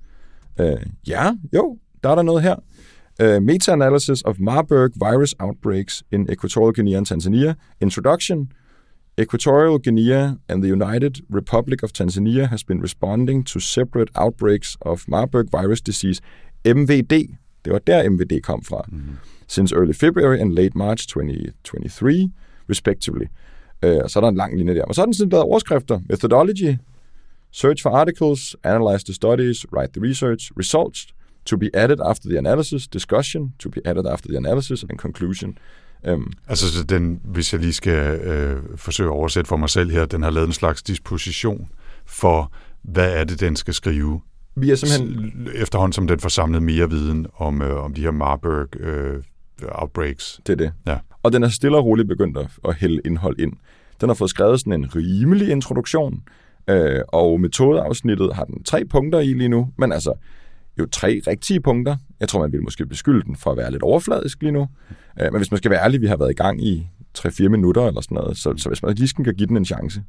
Uh, 0.61 0.83
ja, 1.09 1.33
jo, 1.54 1.78
der 2.02 2.09
er 2.11 2.14
der 2.14 2.22
noget 2.22 2.42
her. 2.42 2.57
Uh, 3.22 3.42
Meta-analysis 3.42 4.22
of 4.22 4.37
Marburg 4.38 4.90
virus 4.94 5.35
outbreaks 5.38 6.02
in 6.12 6.26
Equatorial 6.33 6.74
Guinea 6.74 6.96
and 6.96 7.07
Tanzania. 7.07 7.54
Introduction. 7.81 8.52
Equatorial 9.18 9.78
Guinea 9.78 10.37
and 10.48 10.62
the 10.62 10.72
United 10.72 11.20
Republic 11.28 11.83
of 11.83 11.92
Tanzania 11.92 12.46
has 12.46 12.64
been 12.64 12.83
responding 12.83 13.44
to 13.46 13.61
separate 13.61 14.11
outbreaks 14.14 14.76
of 14.81 15.09
Marburg 15.09 15.50
virus 15.50 15.81
disease, 15.81 16.20
MVD. 16.64 17.12
Det 17.64 17.72
var 17.72 17.78
der 17.78 18.11
MVD 18.11 18.42
kom 18.42 18.62
fra. 18.62 18.85
Mm-hmm. 18.88 19.16
Since 19.48 19.74
early 19.74 19.92
February 19.92 20.38
and 20.40 20.52
late 20.52 20.76
March 20.76 21.07
2023, 21.09 22.31
respectively. 22.68 23.26
Øh, 23.83 23.99
og 24.05 24.11
så 24.11 24.19
er 24.19 24.21
der 24.21 24.29
en 24.29 24.37
lang 24.37 24.59
linje 24.59 24.75
der. 24.75 24.85
Og 24.85 24.95
så 24.95 25.01
er 25.01 25.05
den 25.05 25.14
sådan 25.14 25.31
lavet 25.31 25.45
overskrifter. 25.45 26.01
Methodology, 26.09 26.77
search 27.53 27.83
for 27.83 27.91
articles, 27.91 28.57
analyze 28.64 29.05
the 29.05 29.14
studies, 29.14 29.67
write 29.73 29.93
the 29.93 30.03
research, 30.09 30.51
results, 30.59 31.07
to 31.45 31.57
be 31.57 31.71
added 31.75 32.01
after 32.01 32.29
the 32.29 32.38
analysis, 32.38 32.88
discussion, 32.88 33.53
to 33.59 33.69
be 33.71 33.81
added 33.85 34.07
after 34.07 34.29
the 34.29 34.37
analysis, 34.37 34.83
and 34.83 34.99
conclusion. 34.99 35.59
Um, 36.09 36.33
altså, 36.49 36.73
så 36.73 36.85
den, 36.85 37.21
hvis 37.25 37.53
jeg 37.53 37.61
lige 37.61 37.73
skal 37.73 38.21
øh, 38.21 38.62
forsøge 38.77 39.09
at 39.09 39.12
oversætte 39.12 39.49
for 39.49 39.57
mig 39.57 39.71
selv 39.71 39.91
her, 39.91 40.07
den 40.07 40.23
har 40.23 40.31
lavet 40.31 40.47
en 40.47 40.53
slags 40.53 40.83
disposition 40.83 41.69
for, 42.07 42.53
hvad 42.83 43.12
er 43.12 43.25
det, 43.25 43.41
den 43.41 43.57
skal 43.57 43.75
skrive, 43.75 44.21
vi 44.57 44.71
er 44.71 44.75
simpelthen... 44.75 45.49
efterhånden 45.55 45.93
som 45.93 46.07
den 46.07 46.21
får 46.21 46.29
samlet 46.29 46.62
mere 46.62 46.91
viden 46.91 47.27
om, 47.37 47.62
øh, 47.62 47.85
om 47.85 47.95
de 47.95 48.01
her 48.01 48.11
Marburg 48.11 48.77
øh, 48.81 49.23
outbreaks. 49.68 50.40
Det 50.47 50.53
er 50.53 50.57
det. 50.57 50.73
Ja. 50.87 50.99
Og 51.23 51.33
den 51.33 51.42
er 51.42 51.49
stille 51.49 51.77
og 51.77 51.85
roligt 51.85 52.09
begyndt 52.09 52.38
at, 52.38 52.47
at 52.68 52.75
hælde 52.75 53.01
indhold 53.05 53.38
ind. 53.38 53.53
Den 54.01 54.09
har 54.09 54.14
fået 54.14 54.31
skrevet 54.31 54.61
sådan 54.61 54.73
en 54.73 54.97
rimelig 54.97 55.51
introduktion, 55.51 56.23
øh, 56.68 57.01
og 57.09 57.40
metodeafsnittet 57.40 58.35
har 58.35 58.44
den 58.44 58.64
tre 58.64 58.85
punkter 58.85 59.21
i 59.21 59.33
lige 59.33 59.49
nu, 59.49 59.71
men 59.79 59.92
altså, 59.92 60.12
jo 60.79 60.87
tre 60.87 61.21
rigtige 61.27 61.61
punkter. 61.61 61.97
Jeg 62.21 62.29
tror, 62.29 62.40
man 62.40 62.53
vil 62.53 62.62
måske 62.62 62.87
beskylde 62.87 63.23
den 63.23 63.37
for 63.37 63.51
at 63.51 63.57
være 63.57 63.71
lidt 63.71 63.83
overfladisk 63.83 64.42
lige 64.42 64.53
nu. 64.53 64.68
Øh, 65.21 65.33
men 65.33 65.37
hvis 65.37 65.51
man 65.51 65.59
skal 65.59 65.71
være 65.71 65.85
ærlig, 65.85 66.01
vi 66.01 66.07
har 66.07 66.16
været 66.16 66.31
i 66.31 66.35
gang 66.35 66.66
i 66.66 66.88
3-4 67.18 67.49
minutter 67.49 67.87
eller 67.87 68.01
sådan 68.01 68.14
noget, 68.14 68.37
så, 68.37 68.55
så 68.57 68.68
hvis 68.68 68.83
man 68.83 68.94
lige 68.94 69.09
skal 69.09 69.35
give 69.35 69.47
den 69.47 69.57
en 69.57 69.64
chance, 69.64 70.03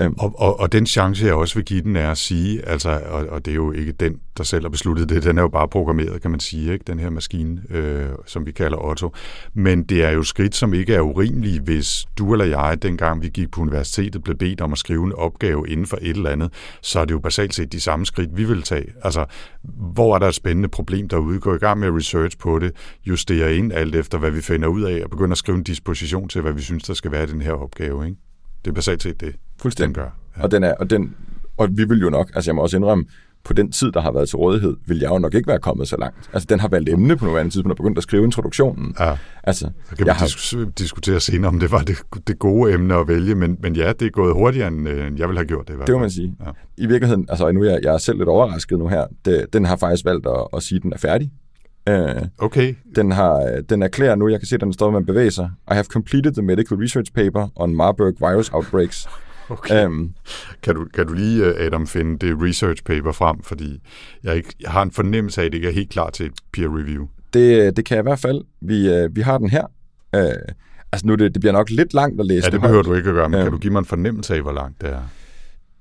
Øhm. 0.00 0.14
Og, 0.18 0.34
og, 0.38 0.60
og 0.60 0.72
den 0.72 0.86
chance, 0.86 1.26
jeg 1.26 1.34
også 1.34 1.54
vil 1.54 1.64
give 1.64 1.82
den, 1.82 1.96
er 1.96 2.10
at 2.10 2.18
sige, 2.18 2.68
altså, 2.68 3.00
og, 3.10 3.26
og 3.26 3.44
det 3.44 3.50
er 3.50 3.54
jo 3.54 3.72
ikke 3.72 3.92
den, 3.92 4.20
der 4.36 4.44
selv 4.44 4.64
har 4.64 4.68
besluttet 4.68 5.08
det, 5.08 5.22
den 5.24 5.38
er 5.38 5.42
jo 5.42 5.48
bare 5.48 5.68
programmeret, 5.68 6.22
kan 6.22 6.30
man 6.30 6.40
sige, 6.40 6.72
ikke? 6.72 6.84
den 6.86 6.98
her 6.98 7.10
maskine, 7.10 7.62
øh, 7.70 8.08
som 8.26 8.46
vi 8.46 8.52
kalder 8.52 8.84
Otto. 8.84 9.14
Men 9.54 9.82
det 9.82 10.04
er 10.04 10.10
jo 10.10 10.22
skridt, 10.22 10.54
som 10.54 10.74
ikke 10.74 10.94
er 10.94 11.00
urimelige, 11.00 11.60
hvis 11.60 12.06
du 12.18 12.32
eller 12.32 12.44
jeg, 12.44 12.82
dengang 12.82 13.22
vi 13.22 13.28
gik 13.28 13.50
på 13.50 13.60
universitetet, 13.60 14.22
blev 14.22 14.36
bedt 14.36 14.60
om 14.60 14.72
at 14.72 14.78
skrive 14.78 15.06
en 15.06 15.12
opgave 15.12 15.68
inden 15.68 15.86
for 15.86 15.98
et 16.02 16.16
eller 16.16 16.30
andet, 16.30 16.52
så 16.82 17.00
er 17.00 17.04
det 17.04 17.14
jo 17.14 17.18
basalt 17.18 17.54
set 17.54 17.72
de 17.72 17.80
samme 17.80 18.06
skridt, 18.06 18.36
vi 18.36 18.44
vil 18.44 18.62
tage. 18.62 18.86
Altså, 19.02 19.24
hvor 19.92 20.14
er 20.14 20.18
der 20.18 20.28
et 20.28 20.34
spændende 20.34 20.68
problem 20.68 21.08
derude? 21.08 21.40
Gå 21.40 21.54
i 21.54 21.58
gang 21.58 21.80
med 21.80 21.90
research 21.90 22.38
på 22.38 22.58
det, 22.58 22.72
justere 23.06 23.56
ind 23.56 23.72
alt 23.72 23.94
efter, 23.94 24.18
hvad 24.18 24.30
vi 24.30 24.40
finder 24.40 24.68
ud 24.68 24.82
af, 24.82 25.04
og 25.04 25.10
begynde 25.10 25.32
at 25.32 25.38
skrive 25.38 25.58
en 25.58 25.64
disposition 25.64 26.28
til, 26.28 26.40
hvad 26.40 26.52
vi 26.52 26.62
synes, 26.62 26.82
der 26.82 26.94
skal 26.94 27.10
være 27.10 27.22
i 27.22 27.26
den 27.26 27.42
her 27.42 27.52
opgave. 27.52 28.06
Ikke? 28.06 28.29
Det 28.64 28.70
er 28.70 28.74
basalt 28.74 29.02
set 29.02 29.20
det. 29.20 29.34
Fuldstændig. 29.62 29.94
Den 29.94 30.02
gør. 30.02 30.10
Ja. 30.36 30.42
Og, 30.42 30.50
den 30.50 30.64
er, 30.64 30.74
og, 30.74 30.90
den, 30.90 31.14
og 31.56 31.68
vi 31.72 31.84
vil 31.84 32.00
jo 32.00 32.10
nok, 32.10 32.30
altså 32.34 32.50
jeg 32.50 32.54
må 32.54 32.62
også 32.62 32.76
indrømme, 32.76 33.04
på 33.44 33.52
den 33.52 33.72
tid, 33.72 33.92
der 33.92 34.00
har 34.00 34.12
været 34.12 34.28
til 34.28 34.36
rådighed, 34.36 34.76
vil 34.86 34.98
jeg 34.98 35.10
jo 35.10 35.18
nok 35.18 35.34
ikke 35.34 35.46
være 35.46 35.58
kommet 35.58 35.88
så 35.88 35.96
langt. 35.96 36.30
Altså, 36.32 36.46
den 36.50 36.60
har 36.60 36.68
valgt 36.68 36.88
emne 36.88 37.16
på 37.16 37.24
nuværende 37.24 37.52
tidspunkt 37.52 37.72
og 37.72 37.76
begyndt 37.76 37.98
at 37.98 38.02
skrive 38.02 38.24
introduktionen. 38.24 38.94
Ja. 39.00 39.16
Altså, 39.44 39.70
så 39.88 39.96
kan 39.96 40.06
vi 40.06 40.10
har... 40.10 40.66
diskutere 40.78 41.20
senere, 41.20 41.48
om 41.48 41.60
det 41.60 41.70
var 41.70 41.82
det, 41.82 41.96
det 42.26 42.38
gode 42.38 42.72
emne 42.72 42.94
at 42.94 43.08
vælge, 43.08 43.34
men, 43.34 43.56
men 43.62 43.76
ja, 43.76 43.92
det 43.92 44.06
er 44.06 44.10
gået 44.10 44.34
hurtigere, 44.34 44.68
end, 44.68 44.88
øh, 44.88 45.06
end 45.06 45.18
jeg 45.18 45.28
ville 45.28 45.38
have 45.38 45.46
gjort 45.46 45.68
det. 45.68 45.78
Det 45.86 45.94
må 45.94 45.98
man 45.98 46.10
sige. 46.10 46.36
Ja. 46.46 46.50
I 46.76 46.86
virkeligheden, 46.86 47.26
altså 47.28 47.52
nu 47.52 47.62
er 47.62 47.70
jeg, 47.70 47.80
jeg 47.82 47.94
er 47.94 47.98
selv 47.98 48.18
lidt 48.18 48.28
overrasket 48.28 48.78
nu 48.78 48.88
her, 48.88 49.06
det, 49.24 49.52
den 49.52 49.64
har 49.64 49.76
faktisk 49.76 50.04
valgt 50.04 50.26
at, 50.26 50.46
at 50.56 50.62
sige, 50.62 50.76
at 50.76 50.82
den 50.82 50.92
er 50.92 50.98
færdig. 50.98 51.30
Uh, 51.90 52.26
okay. 52.38 52.74
Den, 52.96 53.12
har, 53.12 53.62
den 53.68 53.82
erklærer 53.82 54.14
nu, 54.14 54.28
jeg 54.28 54.40
kan 54.40 54.46
se, 54.46 54.54
at 54.54 54.60
den 54.60 54.72
står 54.72 54.90
med 54.90 54.98
at 54.98 55.06
bevæge 55.06 55.30
sig. 55.30 55.50
I 55.70 55.74
have 55.74 55.84
completed 55.84 56.32
the 56.32 56.42
medical 56.42 56.76
research 56.76 57.12
paper 57.12 57.48
on 57.56 57.74
Marburg 57.74 58.14
virus 58.18 58.50
outbreaks. 58.52 59.06
Okay. 59.50 59.86
Um, 59.86 60.14
kan, 60.62 60.74
du, 60.74 60.86
kan 60.94 61.06
du 61.06 61.12
lige, 61.12 61.44
øh, 61.44 61.66
Adam, 61.66 61.86
finde 61.86 62.26
det 62.26 62.42
research 62.42 62.84
paper 62.84 63.12
frem, 63.12 63.42
fordi 63.42 63.80
jeg, 64.24 64.36
ikke, 64.36 64.54
jeg 64.60 64.70
har 64.70 64.82
en 64.82 64.90
fornemmelse 64.90 65.40
af, 65.40 65.44
at 65.44 65.52
det 65.52 65.58
ikke 65.58 65.68
er 65.68 65.72
helt 65.72 65.90
klar 65.90 66.10
til 66.10 66.26
et 66.26 66.32
peer 66.52 66.78
review. 66.78 67.06
Det, 67.34 67.76
det 67.76 67.84
kan 67.84 67.94
jeg 67.94 68.02
i 68.02 68.08
hvert 68.08 68.18
fald. 68.18 68.44
Vi, 68.60 69.04
uh, 69.04 69.16
vi 69.16 69.20
har 69.20 69.38
den 69.38 69.50
her. 69.50 69.64
Uh, 70.16 70.22
altså 70.92 71.06
nu, 71.06 71.14
det, 71.14 71.34
det 71.34 71.40
bliver 71.40 71.52
nok 71.52 71.70
lidt 71.70 71.94
langt 71.94 72.20
at 72.20 72.26
læse. 72.26 72.46
Ja, 72.46 72.50
det 72.50 72.60
behøver 72.60 72.82
du 72.82 72.94
ikke 72.94 73.08
at 73.08 73.14
gøre, 73.14 73.28
men 73.28 73.38
uh, 73.38 73.44
kan 73.44 73.52
du 73.52 73.58
give 73.58 73.72
mig 73.72 73.78
en 73.78 73.84
fornemmelse 73.84 74.34
af, 74.34 74.42
hvor 74.42 74.52
langt 74.52 74.80
det 74.80 74.88
er? 74.88 75.02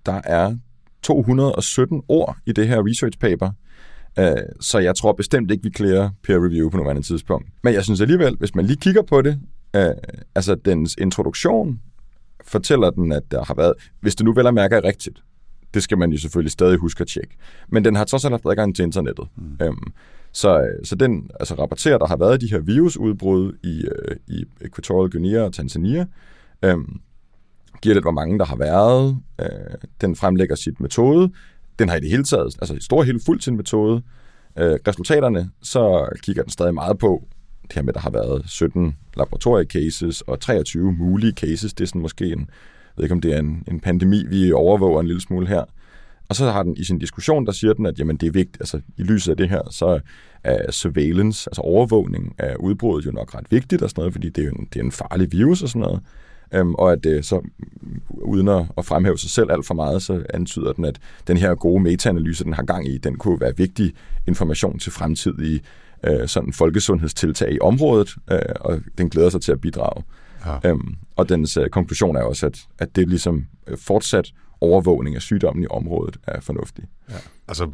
Der 0.06 0.22
er 0.24 0.56
217 1.04 2.02
ord 2.08 2.38
i 2.46 2.52
det 2.52 2.68
her 2.68 2.88
research 2.88 3.20
paper. 3.20 3.52
Uh, 4.20 4.26
så 4.60 4.80
jeg 4.80 4.96
tror 4.96 5.14
bestemt 5.14 5.52
ikke, 5.52 5.64
vi 5.64 5.70
klæder 5.70 6.10
peer 6.24 6.46
review 6.46 6.70
på 6.70 6.78
nuværende 6.78 7.02
tidspunkt. 7.02 7.48
Men 7.64 7.74
jeg 7.74 7.84
synes 7.84 8.02
alligevel, 8.02 8.36
hvis 8.40 8.56
man 8.56 8.66
lige 8.66 8.78
kigger 8.78 9.02
på 9.02 9.22
det, 9.22 9.40
uh, 9.78 9.82
altså 10.36 10.56
dens 10.56 10.96
introduktion 10.98 11.80
fortæller 12.46 12.90
den, 12.90 13.12
at 13.12 13.24
der 13.32 13.44
har 13.44 13.54
været, 13.54 13.74
hvis 14.02 14.16
det 14.16 14.26
nu 14.26 14.34
vel 14.34 14.48
at 14.48 14.54
mærke 14.54 14.76
er 14.76 14.84
rigtigt, 14.84 15.24
det 15.74 15.84
skal 15.84 15.98
man 15.98 16.12
jo 16.12 16.18
selvfølgelig 16.18 16.52
stadig 16.52 16.78
huske 16.78 17.02
at 17.02 17.08
tjekke. 17.08 17.36
Men 17.68 17.86
den 17.86 17.96
har 17.96 18.06
trods 18.06 18.26
alt 18.26 18.32
haft 18.32 18.46
adgang 18.46 18.76
til 18.76 18.84
internettet. 18.84 19.28
Mm. 19.36 19.66
Øhm, 19.66 19.94
så, 20.32 20.70
så 20.84 20.96
den 20.96 21.30
altså, 21.40 21.56
rapporterer, 21.56 21.98
der 21.98 22.08
har 22.08 22.18
været 22.18 22.42
de 22.42 22.50
her 22.52 22.60
virusudbrud 22.60 23.54
i, 23.64 23.86
øh, 23.86 24.16
i 24.28 24.44
Equatorial 24.62 25.12
Guinea 25.12 25.42
og 25.42 25.54
Tanzania. 25.54 26.06
Øhm, 26.64 27.00
giver 27.82 27.96
lidt, 27.96 28.06
hvor 28.06 28.12
mange 28.12 28.40
der 28.40 28.46
har 28.46 28.56
været. 28.56 29.18
Øh, 29.42 29.48
den 30.02 30.16
fremlægger 30.16 30.56
sit 30.56 30.80
metode. 30.80 31.32
Den 31.80 31.90
har 31.90 31.98
i 31.98 32.00
det 32.00 32.10
hele 32.10 32.24
taget, 32.24 32.56
altså 32.62 32.74
i 32.76 32.80
stor 32.80 33.04
hele 33.04 33.20
fuldt 33.26 33.44
sin 33.44 33.58
metode. 33.58 34.02
Øh, 34.58 34.80
resultaterne, 34.88 35.50
så 35.62 36.10
kigger 36.24 36.44
den 36.44 36.52
stadig 36.52 36.74
meget 36.74 36.98
på, 36.98 37.28
det 37.64 37.74
her 37.74 37.82
med, 37.82 37.90
at 37.90 37.96
der 37.96 38.02
har 38.02 38.10
været 38.10 38.44
17 38.46 38.96
laboratoriecases 39.18 40.22
og 40.22 40.40
23 40.40 40.94
mulige 40.94 41.32
cases. 41.32 41.74
Det 41.74 41.84
er 41.84 41.88
sådan 41.88 42.02
måske 42.02 42.26
en, 42.26 42.40
jeg 42.40 42.94
ved 42.98 43.04
ikke 43.06 43.14
om 43.14 43.22
det 43.22 43.34
er 43.34 43.40
en, 43.40 43.64
en 43.68 43.80
pandemi, 43.80 44.26
vi 44.28 44.52
overvåger 44.52 45.00
en 45.00 45.08
lille 45.08 45.22
smule 45.22 45.48
her. 45.48 45.64
Og 46.30 46.36
så 46.36 46.52
har 46.52 46.64
den 46.64 46.78
i 46.78 46.84
sin 46.84 47.00
diskussion, 47.00 47.46
der 47.46 47.52
siger 47.52 47.74
den, 47.74 47.86
at 47.86 48.00
jamen, 48.00 48.18
det 48.18 48.28
er 48.28 48.32
vigtigt, 48.32 48.58
altså 48.62 48.82
i 48.98 49.04
lyset 49.04 49.32
af 49.32 49.38
det 49.38 49.50
her, 49.50 49.62
så 49.72 50.00
er 50.44 50.72
surveillance, 50.72 51.50
altså 51.50 51.62
overvågning 51.62 52.36
af 52.38 52.56
udbruddet 52.60 53.06
jo 53.06 53.12
nok 53.12 53.36
ret 53.36 53.46
vigtigt 53.50 53.82
og 53.82 53.90
sådan 53.90 54.02
noget, 54.02 54.14
fordi 54.14 54.30
det 54.30 54.42
er 54.42 54.46
jo 54.46 54.54
en, 54.54 54.68
det 54.74 54.80
er 54.80 54.84
en 54.84 54.92
farlig 54.92 55.32
virus 55.32 55.64
og 55.64 55.70
sådan 55.70 55.82
noget. 55.82 56.02
Øhm, 56.52 56.76
og 56.76 56.92
at 56.92 57.04
det 57.04 57.26
så, 57.26 57.42
uden 58.10 58.48
at, 58.48 58.66
at 58.78 58.86
fremhæve 58.86 59.18
sig 59.18 59.30
selv 59.30 59.52
alt 59.52 59.66
for 59.66 59.74
meget, 59.74 60.02
så 60.02 60.24
antyder 60.30 60.74
den, 60.74 60.86
at 60.86 61.00
den 61.28 61.38
her 61.38 61.56
gode 61.56 61.84
metaanalyse, 61.84 62.44
den 62.44 62.54
har 62.54 62.64
gang 62.64 62.88
i, 62.88 62.98
den 62.98 63.18
kunne 63.18 63.42
være 63.42 63.58
vigtig 63.58 63.94
information 64.28 64.80
til 64.80 64.92
fremtidige 64.92 65.62
øh, 66.04 66.28
sådan 66.28 66.54
folkesundhedstiltag 66.54 67.54
i 67.54 67.60
området, 67.62 68.16
øh, 68.32 68.40
og 68.60 68.80
den 68.98 69.10
glæder 69.10 69.30
sig 69.30 69.42
til 69.42 69.52
at 69.52 69.62
bidrage. 69.62 70.04
Ja. 70.46 70.70
Øhm, 70.70 70.96
og 71.16 71.30
dens 71.30 71.58
øh, 71.58 71.70
konklusion 71.70 72.16
er 72.16 72.24
også, 72.24 72.46
at, 72.46 72.60
at 72.80 72.96
det 72.96 73.10
ligesom 73.10 73.46
øh, 73.68 73.78
fortsat 73.78 74.34
overvågning 74.62 75.16
af 75.16 75.22
sygdommen 75.22 75.64
i 75.64 75.68
området 75.70 76.18
er 76.28 76.42
fornuftig. 76.42 76.84
Ja. 77.10 77.16
Altså, 77.48 77.68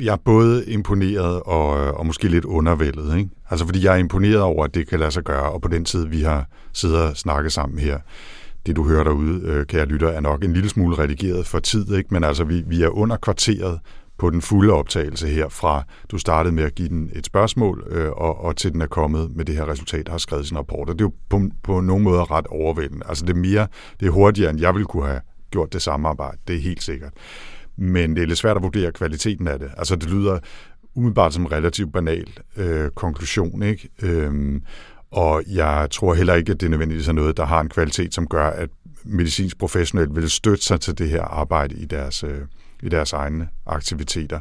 jeg 0.00 0.12
er 0.12 0.16
både 0.24 0.64
imponeret 0.66 1.42
og, 1.42 1.80
øh, 1.80 1.92
og 1.92 2.06
måske 2.06 2.28
lidt 2.28 2.44
undervældet. 2.44 3.18
Ikke? 3.18 3.30
Altså, 3.50 3.66
fordi 3.66 3.84
jeg 3.84 3.92
er 3.94 3.98
imponeret 3.98 4.40
over, 4.40 4.64
at 4.64 4.74
det 4.74 4.88
kan 4.88 4.98
lade 4.98 5.10
sig 5.10 5.22
gøre, 5.22 5.52
og 5.52 5.62
på 5.62 5.68
den 5.68 5.84
tid, 5.84 6.06
vi 6.06 6.22
har 6.22 6.48
siddet 6.72 7.02
og 7.02 7.16
snakket 7.16 7.52
sammen 7.52 7.78
her, 7.78 7.98
det 8.66 8.76
du 8.76 8.84
hører 8.88 9.04
derude, 9.04 9.40
kan 9.40 9.66
kære 9.66 9.86
lytter, 9.86 10.08
er 10.08 10.20
nok 10.20 10.44
en 10.44 10.52
lille 10.52 10.68
smule 10.68 10.98
redigeret 10.98 11.46
for 11.46 11.58
tid, 11.58 11.94
ikke? 11.94 12.08
men 12.14 12.24
altså, 12.24 12.44
vi, 12.44 12.62
vi 12.66 12.82
er 12.82 12.88
under 12.88 13.16
kvarteret 13.16 13.80
på 14.18 14.30
den 14.30 14.42
fulde 14.42 14.72
optagelse 14.72 15.28
her 15.28 15.48
fra, 15.48 15.82
du 16.10 16.18
startede 16.18 16.54
med 16.54 16.64
at 16.64 16.74
give 16.74 16.88
den 16.88 17.10
et 17.14 17.26
spørgsmål, 17.26 17.86
øh, 17.90 18.10
og, 18.10 18.44
og 18.44 18.56
til 18.56 18.72
den 18.72 18.80
er 18.80 18.86
kommet 18.86 19.36
med 19.36 19.44
det 19.44 19.54
her 19.54 19.68
resultat, 19.68 20.08
har 20.08 20.18
skrevet 20.18 20.46
sin 20.46 20.58
rapport. 20.58 20.90
Og 20.90 20.98
det 20.98 21.04
er 21.04 21.08
jo 21.08 21.12
på, 21.28 21.40
på 21.62 21.80
nogle 21.80 22.04
måder 22.04 22.30
ret 22.30 22.46
overvældende. 22.46 23.06
Altså 23.08 23.24
det 23.26 23.32
er 23.32 23.40
mere, 23.40 23.66
det 24.00 24.06
er 24.06 24.10
hurtigere, 24.10 24.50
end 24.50 24.60
jeg 24.60 24.74
ville 24.74 24.86
kunne 24.86 25.06
have 25.06 25.20
gjort 25.50 25.72
det 25.72 25.82
samme 25.82 26.08
arbejde. 26.08 26.38
Det 26.48 26.56
er 26.56 26.60
helt 26.60 26.82
sikkert. 26.82 27.12
Men 27.76 28.16
det 28.16 28.22
er 28.22 28.26
lidt 28.26 28.38
svært 28.38 28.56
at 28.56 28.62
vurdere 28.62 28.92
kvaliteten 28.92 29.48
af 29.48 29.58
det. 29.58 29.70
Altså 29.76 29.96
det 29.96 30.10
lyder 30.10 30.38
umiddelbart 30.94 31.34
som 31.34 31.42
en 31.42 31.52
relativt 31.52 31.92
banal 31.92 32.28
øh, 32.56 32.90
konklusion, 32.90 33.62
ikke? 33.62 33.88
Øhm, 34.02 34.62
og 35.10 35.42
jeg 35.48 35.88
tror 35.90 36.14
heller 36.14 36.34
ikke, 36.34 36.52
at 36.52 36.60
det 36.60 36.70
nødvendigvis 36.70 37.08
er 37.08 37.12
noget, 37.12 37.36
der 37.36 37.44
har 37.44 37.60
en 37.60 37.68
kvalitet, 37.68 38.14
som 38.14 38.26
gør, 38.26 38.46
at 38.46 38.70
medicinsk 39.04 39.58
professionelt 39.58 40.16
vil 40.16 40.30
støtte 40.30 40.64
sig 40.64 40.80
til 40.80 40.98
det 40.98 41.08
her 41.08 41.22
arbejde 41.22 41.74
i 41.74 41.84
deres, 41.84 42.24
øh, 42.24 42.40
i 42.82 42.88
deres 42.88 43.12
egne 43.12 43.48
aktiviteter. 43.66 44.40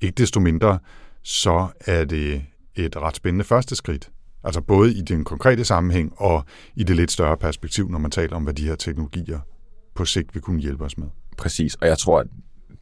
Ikke 0.00 0.14
desto 0.14 0.40
mindre, 0.40 0.78
så 1.22 1.68
er 1.80 2.04
det 2.04 2.42
et 2.74 2.96
ret 2.96 3.16
spændende 3.16 3.44
første 3.44 3.76
skridt. 3.76 4.10
Altså 4.44 4.60
både 4.60 4.94
i 4.94 5.00
den 5.00 5.24
konkrete 5.24 5.64
sammenhæng 5.64 6.12
og 6.16 6.44
i 6.74 6.82
det 6.82 6.96
lidt 6.96 7.12
større 7.12 7.36
perspektiv, 7.36 7.88
når 7.88 7.98
man 7.98 8.10
taler 8.10 8.36
om, 8.36 8.42
hvad 8.42 8.54
de 8.54 8.64
her 8.64 8.74
teknologier 8.74 9.40
på 9.94 10.04
sigt 10.04 10.34
vil 10.34 10.42
kunne 10.42 10.60
hjælpe 10.60 10.84
os 10.84 10.98
med. 10.98 11.06
Præcis, 11.36 11.74
og 11.74 11.86
jeg 11.86 11.98
tror, 11.98 12.20
at 12.20 12.26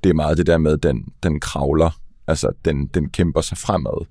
det 0.05 0.11
er 0.11 0.15
meget 0.15 0.39
det 0.39 0.47
der 0.47 0.59
med, 0.59 0.73
at 0.73 0.83
den, 0.83 1.13
den 1.23 1.41
kravler, 1.41 2.01
altså 2.27 2.53
den, 2.65 2.87
den 2.87 3.09
kæmper 3.09 3.41
sig 3.41 3.59
fremad. 3.59 4.07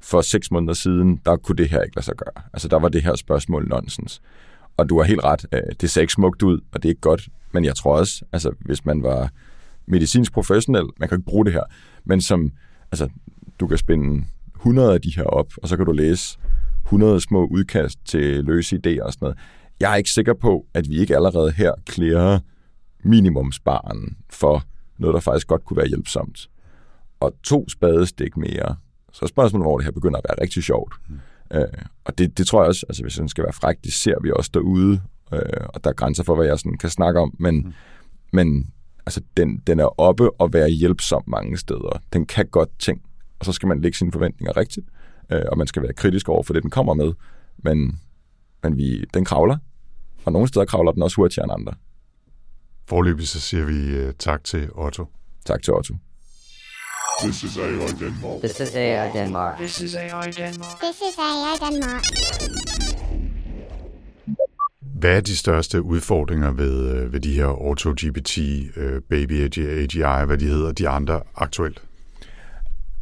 For 0.00 0.20
seks 0.20 0.50
måneder 0.50 0.74
siden, 0.74 1.20
der 1.26 1.36
kunne 1.36 1.56
det 1.56 1.68
her 1.68 1.82
ikke 1.82 1.96
lade 1.96 2.04
sig 2.04 2.16
gøre. 2.16 2.44
Altså 2.52 2.68
der 2.68 2.78
var 2.78 2.88
det 2.88 3.02
her 3.02 3.14
spørgsmål 3.14 3.68
nonsens. 3.68 4.22
Og 4.76 4.88
du 4.88 4.98
har 4.98 5.04
helt 5.04 5.24
ret, 5.24 5.46
øh, 5.52 5.60
det 5.80 5.90
ser 5.90 6.00
ikke 6.00 6.12
smukt 6.12 6.42
ud, 6.42 6.60
og 6.72 6.82
det 6.82 6.88
er 6.88 6.90
ikke 6.90 7.00
godt, 7.00 7.28
men 7.52 7.64
jeg 7.64 7.74
tror 7.76 7.96
også, 7.96 8.24
altså 8.32 8.52
hvis 8.60 8.84
man 8.84 9.02
var 9.02 9.30
medicinsk 9.86 10.32
professionel, 10.32 10.84
man 10.98 11.08
kan 11.08 11.18
ikke 11.18 11.26
bruge 11.26 11.44
det 11.44 11.52
her, 11.52 11.62
men 12.04 12.20
som, 12.20 12.52
altså, 12.92 13.08
du 13.60 13.66
kan 13.66 13.78
spænde 13.78 14.24
100 14.56 14.94
af 14.94 15.00
de 15.00 15.12
her 15.16 15.24
op, 15.24 15.52
og 15.62 15.68
så 15.68 15.76
kan 15.76 15.86
du 15.86 15.92
læse 15.92 16.38
100 16.84 17.20
små 17.20 17.46
udkast 17.46 17.98
til 18.04 18.44
løse 18.44 18.76
idéer 18.76 19.02
og 19.02 19.12
sådan 19.12 19.24
noget. 19.24 19.38
Jeg 19.80 19.92
er 19.92 19.96
ikke 19.96 20.10
sikker 20.10 20.34
på, 20.34 20.66
at 20.74 20.88
vi 20.88 20.98
ikke 20.98 21.16
allerede 21.16 21.52
her 21.52 21.72
klæder 21.86 22.38
minimumsbaren 23.04 24.16
for 24.30 24.64
noget, 25.00 25.14
der 25.14 25.20
faktisk 25.20 25.46
godt 25.46 25.64
kunne 25.64 25.76
være 25.76 25.88
hjælpsomt. 25.88 26.50
Og 27.20 27.34
to 27.42 27.68
spadestik 27.68 28.36
mere. 28.36 28.76
Så 29.12 29.18
er 29.22 29.26
spørgsmålet, 29.26 29.64
hvor 29.64 29.78
det 29.78 29.84
her 29.84 29.92
begynder 29.92 30.18
at 30.18 30.24
være 30.28 30.42
rigtig 30.42 30.62
sjovt. 30.62 30.94
Mm. 31.08 31.18
Øh, 31.54 31.84
og 32.04 32.18
det, 32.18 32.38
det 32.38 32.46
tror 32.46 32.62
jeg 32.62 32.68
også, 32.68 32.86
altså 32.88 33.02
hvis 33.02 33.14
den 33.14 33.28
skal 33.28 33.44
være 33.44 33.52
fræk, 33.52 33.76
det 33.84 33.92
ser 33.92 34.14
vi 34.22 34.32
også 34.36 34.50
derude, 34.54 35.00
øh, 35.32 35.66
og 35.74 35.84
der 35.84 35.90
er 35.90 35.94
grænser 35.94 36.24
for, 36.24 36.34
hvad 36.34 36.46
jeg 36.46 36.58
sådan 36.58 36.78
kan 36.78 36.90
snakke 36.90 37.20
om, 37.20 37.34
men, 37.38 37.56
mm. 37.56 37.72
men 38.32 38.70
altså 39.06 39.20
den, 39.36 39.62
den 39.66 39.80
er 39.80 40.00
oppe 40.00 40.40
og 40.40 40.52
være 40.52 40.68
hjælpsom 40.68 41.22
mange 41.26 41.56
steder. 41.56 42.02
Den 42.12 42.26
kan 42.26 42.46
godt 42.46 42.78
ting, 42.78 43.02
og 43.38 43.46
så 43.46 43.52
skal 43.52 43.66
man 43.66 43.80
lægge 43.80 43.98
sine 43.98 44.12
forventninger 44.12 44.56
rigtigt, 44.56 44.86
øh, 45.32 45.42
og 45.48 45.58
man 45.58 45.66
skal 45.66 45.82
være 45.82 45.92
kritisk 45.92 46.28
over 46.28 46.42
for 46.42 46.52
det, 46.52 46.62
den 46.62 46.70
kommer 46.70 46.94
med. 46.94 47.12
Men, 47.58 47.98
men 48.62 48.76
vi, 48.76 49.04
den 49.14 49.24
kravler, 49.24 49.56
og 50.24 50.32
nogle 50.32 50.48
steder 50.48 50.66
kravler 50.66 50.92
den 50.92 51.02
også 51.02 51.16
hurtigere 51.16 51.44
end 51.44 51.52
andre. 51.52 51.72
Forløbig 52.90 53.28
så 53.28 53.40
siger 53.40 53.64
vi 53.64 54.06
uh, 54.06 54.14
tak 54.18 54.44
til 54.44 54.68
Otto. 54.74 55.06
Tak 55.44 55.62
til 55.62 55.72
Otto. 55.72 55.94
This 57.22 57.42
is 57.42 57.56
AI 57.58 57.70
Denmark. 58.00 58.40
This 58.40 58.60
is 58.60 58.74
AI 58.74 59.10
Denmark. 59.12 59.58
This 59.58 59.80
is 59.80 59.94
AI 59.94 60.30
Denmark. 60.30 60.78
This 60.80 60.96
is 60.96 61.18
AI 61.18 61.70
Denmark. 61.70 62.04
Hvad 64.80 65.16
er 65.16 65.20
de 65.20 65.36
største 65.36 65.82
udfordringer 65.82 66.50
ved, 66.50 66.94
øh, 66.94 67.12
ved 67.12 67.20
de 67.20 67.34
her 67.34 67.46
AutoGPT, 67.46 68.38
uh, 68.38 69.02
Baby 69.10 69.44
AGI, 69.56 70.26
hvad 70.26 70.38
de 70.38 70.46
hedder, 70.46 70.72
de 70.72 70.88
andre 70.88 71.22
aktuelt? 71.34 71.82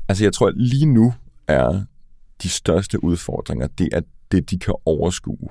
Altså 0.09 0.25
jeg 0.25 0.33
tror, 0.33 0.49
at 0.49 0.57
lige 0.57 0.87
nu 0.87 1.15
er 1.47 1.83
de 2.43 2.49
største 2.49 3.05
udfordringer, 3.05 3.67
det 3.67 3.89
er 3.93 4.01
det, 4.33 4.51
de 4.51 4.59
kan 4.59 4.75
overskue. 4.85 5.49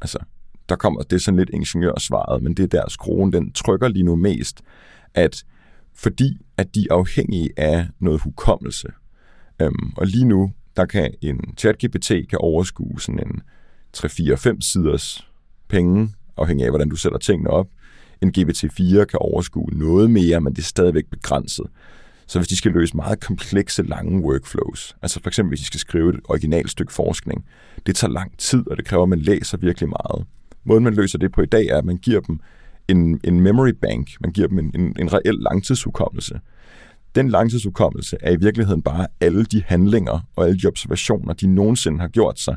Altså, 0.00 0.18
der 0.70 0.76
kommer, 0.76 1.02
det 1.02 1.16
er 1.16 1.20
sådan 1.20 1.38
lidt 1.38 1.50
ingeniørsvaret, 1.50 2.42
men 2.42 2.54
det 2.54 2.62
er 2.62 2.80
der 2.80 2.88
skruen, 2.88 3.32
den 3.32 3.52
trykker 3.52 3.88
lige 3.88 4.02
nu 4.02 4.16
mest, 4.16 4.62
at 5.14 5.44
fordi 5.94 6.38
at 6.56 6.74
de 6.74 6.86
er 6.90 6.94
afhængige 6.94 7.50
af 7.56 7.88
noget 7.98 8.20
hukommelse. 8.20 8.88
Øhm, 9.62 9.92
og 9.96 10.06
lige 10.06 10.24
nu, 10.24 10.52
der 10.76 10.86
kan 10.86 11.14
en 11.20 11.54
ChatGPT 11.58 12.08
kan 12.08 12.38
overskue 12.38 13.00
sådan 13.00 13.20
en 13.26 13.40
3-4-5 13.96 14.56
siders 14.60 15.28
penge, 15.68 16.14
afhængig 16.36 16.64
af, 16.64 16.70
hvordan 16.70 16.88
du 16.88 16.96
sætter 16.96 17.18
tingene 17.18 17.50
op. 17.50 17.66
En 18.22 18.32
GPT-4 18.38 19.04
kan 19.04 19.18
overskue 19.18 19.68
noget 19.72 20.10
mere, 20.10 20.40
men 20.40 20.52
det 20.52 20.58
er 20.58 20.62
stadigvæk 20.62 21.06
begrænset. 21.10 21.66
Så 22.26 22.38
hvis 22.38 22.48
de 22.48 22.56
skal 22.56 22.72
løse 22.72 22.96
meget 22.96 23.20
komplekse, 23.20 23.82
lange 23.82 24.22
workflows, 24.22 24.96
altså 25.02 25.20
for 25.22 25.30
eksempel 25.30 25.50
hvis 25.50 25.60
de 25.60 25.66
skal 25.66 25.80
skrive 25.80 26.14
et 26.14 26.20
originalt 26.24 26.70
stykke 26.70 26.92
forskning, 26.92 27.44
det 27.86 27.96
tager 27.96 28.12
lang 28.12 28.38
tid, 28.38 28.68
og 28.70 28.76
det 28.76 28.84
kræver, 28.84 29.02
at 29.02 29.08
man 29.08 29.18
læser 29.18 29.58
virkelig 29.58 29.88
meget. 29.88 30.26
Måden, 30.64 30.84
man 30.84 30.94
løser 30.94 31.18
det 31.18 31.32
på 31.32 31.42
i 31.42 31.46
dag, 31.46 31.66
er, 31.66 31.78
at 31.78 31.84
man 31.84 31.96
giver 31.96 32.20
dem 32.20 32.40
en, 32.88 33.20
en 33.24 33.40
memory 33.40 33.72
bank, 33.82 34.10
man 34.20 34.32
giver 34.32 34.48
dem 34.48 34.58
en, 34.58 34.70
en, 34.74 34.96
en 34.98 35.12
reel 35.12 35.34
langtidshukommelse. 35.34 36.40
Den 37.14 37.28
langtidshukommelse 37.28 38.16
er 38.20 38.32
i 38.32 38.36
virkeligheden 38.36 38.82
bare 38.82 39.06
alle 39.20 39.44
de 39.44 39.62
handlinger 39.66 40.20
og 40.36 40.46
alle 40.46 40.58
de 40.58 40.66
observationer, 40.66 41.32
de 41.32 41.46
nogensinde 41.46 42.00
har 42.00 42.08
gjort 42.08 42.38
sig. 42.38 42.56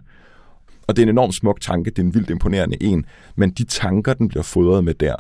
Og 0.88 0.96
det 0.96 1.02
er 1.02 1.06
en 1.06 1.10
enormt 1.10 1.34
smuk 1.34 1.62
tanke, 1.62 1.90
det 1.90 2.00
er 2.00 2.04
en 2.04 2.14
vildt 2.14 2.30
imponerende 2.30 2.84
en, 2.84 3.06
men 3.36 3.52
de 3.52 3.64
tanker, 3.64 4.14
den 4.14 4.28
bliver 4.28 4.44
fodret 4.44 4.84
med 4.84 4.94
der, 4.94 5.16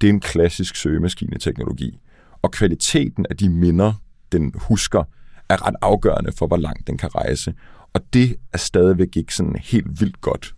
det 0.00 0.06
er 0.06 0.12
en 0.12 0.20
klassisk 0.20 0.76
søgemaskineteknologi. 0.76 1.98
Og 2.42 2.52
kvaliteten 2.52 3.26
af 3.30 3.36
de 3.36 3.48
minder, 3.48 3.92
den 4.32 4.52
husker, 4.54 5.02
er 5.48 5.66
ret 5.66 5.74
afgørende 5.82 6.32
for, 6.32 6.46
hvor 6.46 6.56
langt 6.56 6.86
den 6.86 6.98
kan 6.98 7.14
rejse. 7.14 7.54
Og 7.92 8.00
det 8.12 8.36
er 8.52 8.58
stadigvæk 8.58 9.16
ikke 9.16 9.34
sådan 9.34 9.56
helt 9.56 10.00
vildt 10.00 10.20
godt. 10.20 10.55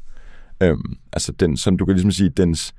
Øhm, 0.62 0.96
altså, 1.12 1.32
den, 1.32 1.56
sådan, 1.56 1.76
du 1.76 1.84
kan 1.84 1.94
ligesom 1.94 2.10
sige, 2.10 2.30
dens, 2.30 2.74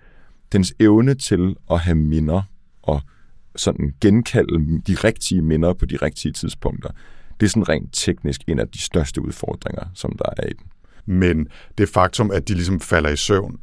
dens 0.51 0.73
evne 0.79 1.13
til 1.13 1.55
at 1.71 1.79
have 1.79 1.95
minder 1.95 2.41
og 2.81 3.01
sådan 3.55 3.93
genkalde 4.01 4.81
de 4.87 4.95
rigtige 4.95 5.41
minder 5.41 5.73
på 5.73 5.85
de 5.85 5.95
rigtige 5.95 6.31
tidspunkter, 6.31 6.89
det 7.39 7.45
er 7.45 7.49
sådan 7.49 7.69
rent 7.69 7.89
teknisk 7.93 8.41
en 8.47 8.59
af 8.59 8.67
de 8.67 8.81
største 8.81 9.21
udfordringer, 9.21 9.83
som 9.93 10.15
der 10.17 10.29
er 10.37 10.47
i 10.47 10.53
den. 10.53 10.65
Men 11.05 11.47
det 11.77 11.89
faktum, 11.89 12.31
at 12.31 12.47
de 12.47 12.53
ligesom 12.53 12.79
falder 12.79 13.09
i 13.09 13.15
søvn, 13.15 13.59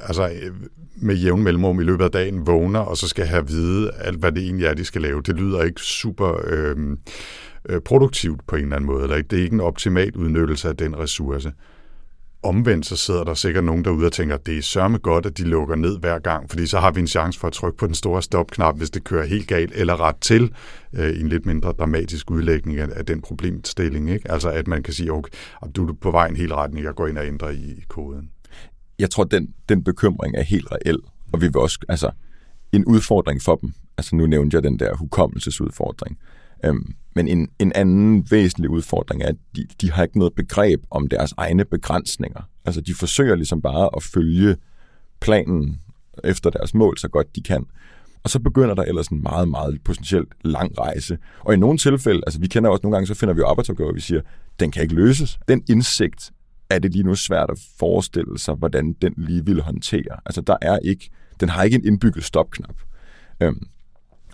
altså 0.00 0.28
øh, 0.28 0.54
med 0.96 1.14
jævn 1.14 1.42
mellemrum 1.42 1.80
i 1.80 1.84
løbet 1.84 2.04
af 2.04 2.10
dagen 2.10 2.46
vågner, 2.46 2.80
og 2.80 2.96
så 2.96 3.08
skal 3.08 3.26
have 3.26 3.42
at 3.42 3.48
vide 3.48 3.90
alt, 3.94 4.18
hvad 4.18 4.32
det 4.32 4.42
egentlig 4.42 4.66
er, 4.66 4.74
de 4.74 4.84
skal 4.84 5.02
lave, 5.02 5.22
det 5.22 5.36
lyder 5.36 5.62
ikke 5.62 5.80
super 5.80 6.40
øhm, 6.44 6.98
øh, 7.68 7.80
produktivt 7.80 8.46
på 8.46 8.56
en 8.56 8.62
eller 8.62 8.76
anden 8.76 8.86
måde, 8.86 9.02
eller 9.02 9.22
det 9.22 9.38
er 9.38 9.42
ikke 9.42 9.54
en 9.54 9.60
optimal 9.60 10.16
udnyttelse 10.16 10.68
af 10.68 10.76
den 10.76 10.98
ressource. 10.98 11.52
Omvendt 12.42 12.86
så 12.86 12.96
sidder 12.96 13.24
der 13.24 13.34
sikkert 13.34 13.64
nogen 13.64 13.84
derude 13.84 14.06
og 14.06 14.12
tænker, 14.12 14.34
at 14.34 14.46
det 14.46 14.58
er 14.58 14.62
sørme 14.62 14.98
godt, 14.98 15.26
at 15.26 15.38
de 15.38 15.42
lukker 15.42 15.76
ned 15.76 15.98
hver 15.98 16.18
gang, 16.18 16.50
fordi 16.50 16.66
så 16.66 16.78
har 16.78 16.90
vi 16.90 17.00
en 17.00 17.06
chance 17.06 17.40
for 17.40 17.46
at 17.46 17.52
trykke 17.52 17.78
på 17.78 17.86
den 17.86 17.94
store 17.94 18.22
stopknap, 18.22 18.76
hvis 18.78 18.90
det 18.90 19.04
kører 19.04 19.26
helt 19.26 19.48
galt, 19.48 19.72
eller 19.74 20.00
ret 20.00 20.16
til 20.20 20.52
øh, 20.92 21.20
en 21.20 21.28
lidt 21.28 21.46
mindre 21.46 21.72
dramatisk 21.72 22.30
udlægning 22.30 22.78
af, 22.78 22.88
af 22.96 23.06
den 23.06 23.20
problemstilling. 23.20 24.10
Ikke? 24.10 24.30
Altså 24.30 24.50
at 24.50 24.66
man 24.66 24.82
kan 24.82 24.94
sige, 24.94 25.12
okay, 25.12 25.30
du 25.76 25.88
er 25.88 25.92
på 25.92 26.10
vej 26.10 26.26
en 26.26 26.36
hel 26.36 26.54
retning, 26.54 26.84
jeg 26.84 26.94
går 26.94 27.06
ind 27.06 27.18
og 27.18 27.26
ændrer 27.26 27.50
i, 27.50 27.70
i 27.70 27.84
koden. 27.88 28.30
Jeg 28.98 29.10
tror, 29.10 29.24
den, 29.24 29.54
den 29.68 29.84
bekymring 29.84 30.34
er 30.36 30.42
helt 30.42 30.66
reel, 30.72 30.98
og 31.32 31.40
vi 31.40 31.46
vil 31.46 31.56
også, 31.56 31.78
altså 31.88 32.10
en 32.72 32.84
udfordring 32.84 33.42
for 33.42 33.56
dem, 33.56 33.72
altså 33.98 34.16
nu 34.16 34.26
nævnte 34.26 34.54
jeg 34.54 34.62
den 34.62 34.78
der 34.78 34.96
hukommelsesudfordring, 34.96 36.18
øhm, 36.64 36.94
men 37.18 37.28
en, 37.28 37.48
en 37.58 37.72
anden 37.74 38.30
væsentlig 38.30 38.70
udfordring 38.70 39.22
er, 39.22 39.28
at 39.28 39.36
de, 39.56 39.66
de 39.80 39.92
har 39.92 40.02
ikke 40.02 40.18
noget 40.18 40.34
begreb 40.34 40.82
om 40.90 41.08
deres 41.08 41.34
egne 41.36 41.64
begrænsninger. 41.64 42.40
Altså 42.64 42.80
de 42.80 42.94
forsøger 42.94 43.34
ligesom 43.34 43.62
bare 43.62 43.90
at 43.96 44.02
følge 44.02 44.56
planen 45.20 45.80
efter 46.24 46.50
deres 46.50 46.74
mål 46.74 46.98
så 46.98 47.08
godt 47.08 47.36
de 47.36 47.42
kan. 47.42 47.66
Og 48.22 48.30
så 48.30 48.38
begynder 48.38 48.74
der 48.74 48.82
ellers 48.82 49.08
en 49.08 49.22
meget, 49.22 49.48
meget 49.48 49.78
potentielt 49.84 50.28
lang 50.44 50.78
rejse. 50.78 51.18
Og 51.40 51.54
i 51.54 51.56
nogle 51.56 51.78
tilfælde, 51.78 52.20
altså 52.26 52.40
vi 52.40 52.46
kender 52.46 52.70
også 52.70 52.80
nogle 52.82 52.96
gange, 52.96 53.06
så 53.06 53.14
finder 53.14 53.34
vi 53.34 53.38
jo 53.38 53.46
arbejdsopgaver, 53.46 53.90
og 53.90 53.96
vi 53.96 54.00
siger, 54.00 54.20
den 54.60 54.70
kan 54.70 54.82
ikke 54.82 54.94
løses. 54.94 55.38
Den 55.48 55.64
indsigt 55.68 56.30
er 56.70 56.78
det 56.78 56.92
lige 56.92 57.04
nu 57.04 57.14
svært 57.14 57.50
at 57.50 57.58
forestille 57.78 58.38
sig, 58.38 58.54
hvordan 58.54 58.92
den 59.02 59.14
lige 59.16 59.44
vil 59.44 59.62
håndtere. 59.62 60.20
Altså 60.26 60.40
der 60.40 60.56
er 60.62 60.78
ikke, 60.78 61.10
den 61.40 61.48
har 61.48 61.62
ikke 61.62 61.74
en 61.74 61.86
indbygget 61.86 62.24
stopknap. 62.24 62.76
Øhm, 63.42 63.66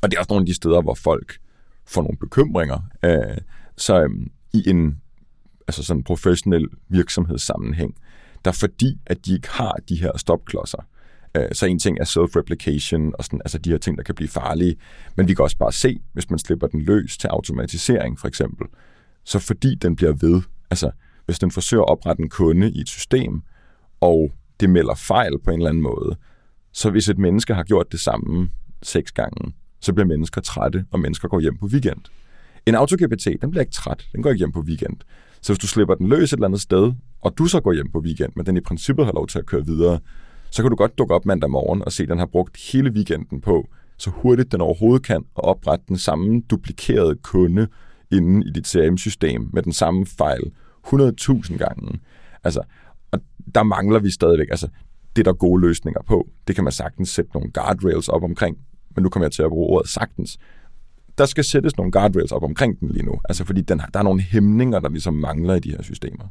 og 0.03 0.11
det 0.11 0.17
er 0.17 0.21
også 0.21 0.33
nogle 0.33 0.43
af 0.43 0.47
de 0.47 0.55
steder, 0.55 0.83
hvor 0.83 0.95
folk 0.95 1.39
for 1.87 2.03
nogle 2.03 2.17
bekymringer. 2.21 2.79
Øh, 3.05 3.39
så 3.77 4.03
øh, 4.03 4.11
i 4.53 4.71
en 4.71 5.01
altså 5.69 5.83
sådan 5.83 6.05
professionel 6.05 6.69
virksomhedssammenhæng, 6.89 7.95
der 8.45 8.53
fordi, 8.53 9.01
at 9.07 9.27
de 9.27 9.35
ikke 9.35 9.49
har 9.51 9.77
de 9.89 10.01
her 10.01 10.17
stopklodser, 10.17 10.87
øh, 11.37 11.49
så 11.53 11.67
en 11.67 11.79
ting 11.79 11.99
er 12.01 12.05
self-replication 12.05 13.13
og 13.19 13.25
sådan, 13.25 13.41
altså 13.45 13.59
de 13.59 13.71
her 13.71 13.79
ting, 13.79 13.99
der 13.99 14.05
kan 14.05 14.15
blive 14.15 14.29
farlige, 14.29 14.77
men 15.17 15.29
vi 15.29 15.35
kan 15.35 15.43
også 15.43 15.59
bare 15.59 15.73
se, 15.73 16.01
hvis 16.13 16.31
man 16.31 16.39
slipper 16.39 16.67
den 16.67 16.81
løs 16.81 17.19
til 17.19 17.29
automatisering 17.29 18.19
for 18.19 18.29
eksempel, 18.29 18.67
så 19.25 19.39
fordi 19.39 19.75
den 19.75 19.97
bliver 19.97 20.13
ved, 20.13 20.43
altså 20.71 20.91
hvis 21.27 21.39
den 21.39 21.51
forsøger 21.51 21.83
at 21.83 21.89
oprette 21.91 22.23
en 22.23 22.29
kunde 22.29 22.71
i 22.73 22.81
et 22.81 22.89
system, 22.89 23.43
og 24.01 24.33
det 24.61 24.71
melder 24.71 24.95
fejl 24.95 25.33
på 25.45 25.51
en 25.51 25.57
eller 25.57 25.71
anden 25.71 25.83
måde, 25.83 26.17
så 26.73 26.91
hvis 26.91 27.09
et 27.09 27.19
menneske 27.19 27.55
har 27.55 27.63
gjort 27.63 27.93
det 27.93 28.01
samme 28.01 28.51
seks 28.83 29.13
gange, 29.13 29.55
så 29.85 29.93
bliver 29.93 30.07
mennesker 30.07 30.41
trætte, 30.41 30.85
og 30.91 31.01
mennesker 31.01 31.29
går 31.29 31.41
hjem 31.41 31.57
på 31.57 31.67
weekend. 31.67 32.01
En 32.67 32.75
AutoGPT, 32.75 33.27
den 33.41 33.51
bliver 33.51 33.61
ikke 33.61 33.73
træt, 33.73 34.09
den 34.13 34.23
går 34.23 34.31
ikke 34.31 34.39
hjem 34.39 34.53
på 34.53 34.61
weekend. 34.61 34.97
Så 35.41 35.53
hvis 35.53 35.59
du 35.59 35.67
slipper 35.67 35.95
den 35.95 36.09
løs 36.09 36.33
et 36.33 36.37
eller 36.37 36.47
andet 36.47 36.61
sted, 36.61 36.93
og 37.21 37.39
du 37.39 37.47
så 37.47 37.61
går 37.61 37.73
hjem 37.73 37.91
på 37.93 37.99
weekend, 37.99 38.33
men 38.37 38.47
den 38.47 38.57
i 38.57 38.61
princippet 38.61 39.05
har 39.07 39.13
lov 39.13 39.27
til 39.27 39.39
at 39.39 39.47
køre 39.47 39.67
videre, 39.67 39.99
så 40.51 40.63
kan 40.63 40.71
du 40.71 40.77
godt 40.77 40.99
dukke 40.99 41.15
op 41.15 41.27
mandag 41.27 41.51
morgen 41.51 41.83
og 41.85 41.93
se, 41.93 42.03
at 42.03 42.09
den 42.09 42.19
har 42.19 42.27
brugt 42.27 42.73
hele 42.73 42.91
weekenden 42.91 43.41
på, 43.41 43.69
så 43.99 44.11
hurtigt 44.11 44.53
den 44.53 44.61
overhovedet 44.61 45.07
kan, 45.07 45.17
at 45.17 45.45
oprette 45.45 45.85
den 45.89 45.99
samme 45.99 46.43
duplikerede 46.51 47.17
kunde 47.23 47.69
inde 48.13 48.47
i 48.47 48.51
dit 48.51 48.67
CRM-system 48.67 49.51
med 49.53 49.63
den 49.63 49.73
samme 49.73 50.07
fejl 50.07 50.43
100.000 50.87 51.57
gange. 51.57 52.01
Altså, 52.45 52.63
og 53.11 53.21
der 53.55 53.63
mangler 53.63 53.99
vi 53.99 54.11
stadigvæk, 54.11 54.47
altså, 54.51 54.69
det 55.17 55.27
er 55.27 55.33
der 55.33 55.39
gode 55.39 55.61
løsninger 55.61 56.03
på. 56.07 56.29
Det 56.49 56.55
kan 56.55 56.65
man 56.65 56.73
sagtens 56.73 57.09
sætte 57.09 57.31
nogle 57.35 57.51
guardrails 57.51 58.09
op 58.09 58.23
omkring, 58.23 58.57
men 58.97 59.03
nu 59.03 59.09
kommer 59.09 59.25
jeg 59.25 59.33
til 59.33 59.43
at 59.43 59.49
bruge 59.49 59.67
ordet 59.69 59.91
sagtens. 59.91 60.39
Der 61.19 61.27
skal 61.27 61.45
sættes 61.45 61.77
nogle 61.77 61.93
guardrails 61.93 62.33
op 62.33 62.43
omkring 62.43 62.81
den 62.81 62.89
lige 62.89 63.05
nu, 63.05 63.21
altså 63.29 63.45
fordi 63.45 63.61
den, 63.61 63.79
der 63.79 63.99
er 63.99 64.03
nogle 64.03 64.23
hæmninger, 64.23 64.81
der 64.81 64.89
ligesom 64.89 65.15
mangler 65.15 65.55
i 65.55 65.61
de 65.61 65.71
her 65.71 65.83
systemer. 65.83 66.25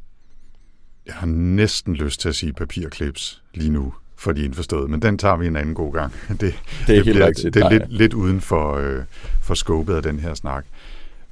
Jeg 1.05 1.13
har 1.13 1.27
næsten 1.27 1.95
lyst 1.95 2.19
til 2.19 2.29
at 2.29 2.35
sige 2.35 2.53
papirklips 2.53 3.43
lige 3.53 3.69
nu, 3.69 3.93
for 4.15 4.31
de 4.31 4.45
indforstået, 4.45 4.89
men 4.89 5.01
den 5.01 5.17
tager 5.17 5.37
vi 5.37 5.47
en 5.47 5.55
anden 5.55 5.75
god 5.75 5.93
gang. 5.93 6.13
Det, 6.29 6.39
det 6.39 6.49
er, 6.49 6.53
det 6.87 7.03
bliver, 7.03 7.27
rigtigt, 7.27 7.53
det 7.53 7.63
er 7.63 7.69
lidt, 7.69 7.93
lidt 7.93 8.13
uden 8.13 8.41
for, 8.41 8.73
øh, 8.73 9.03
for 9.41 9.53
skåbet 9.53 9.95
af 9.95 10.03
den 10.03 10.19
her 10.19 10.33
snak. 10.33 10.65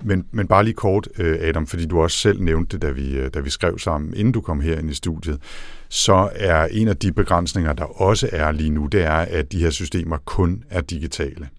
Men, 0.03 0.25
men 0.31 0.47
bare 0.47 0.63
lige 0.63 0.73
kort, 0.73 1.07
øh, 1.17 1.37
Adam, 1.41 1.67
fordi 1.67 1.85
du 1.85 2.01
også 2.01 2.17
selv 2.17 2.41
nævnte 2.41 2.77
det, 2.77 2.81
da 2.81 2.91
vi, 2.91 3.17
øh, 3.17 3.29
da 3.33 3.39
vi 3.39 3.49
skrev 3.49 3.79
sammen, 3.79 4.13
inden 4.13 4.31
du 4.31 4.41
kom 4.41 4.61
her 4.61 4.79
ind 4.79 4.89
i 4.89 4.93
studiet, 4.93 5.41
så 5.89 6.29
er 6.35 6.67
en 6.71 6.87
af 6.87 6.97
de 6.97 7.11
begrænsninger, 7.11 7.73
der 7.73 8.01
også 8.01 8.29
er 8.31 8.51
lige 8.51 8.69
nu, 8.69 8.85
det 8.85 9.03
er, 9.03 9.11
at 9.11 9.51
de 9.51 9.59
her 9.59 9.69
systemer 9.69 10.17
kun 10.17 10.63
er 10.69 10.81
digitale 10.81 11.49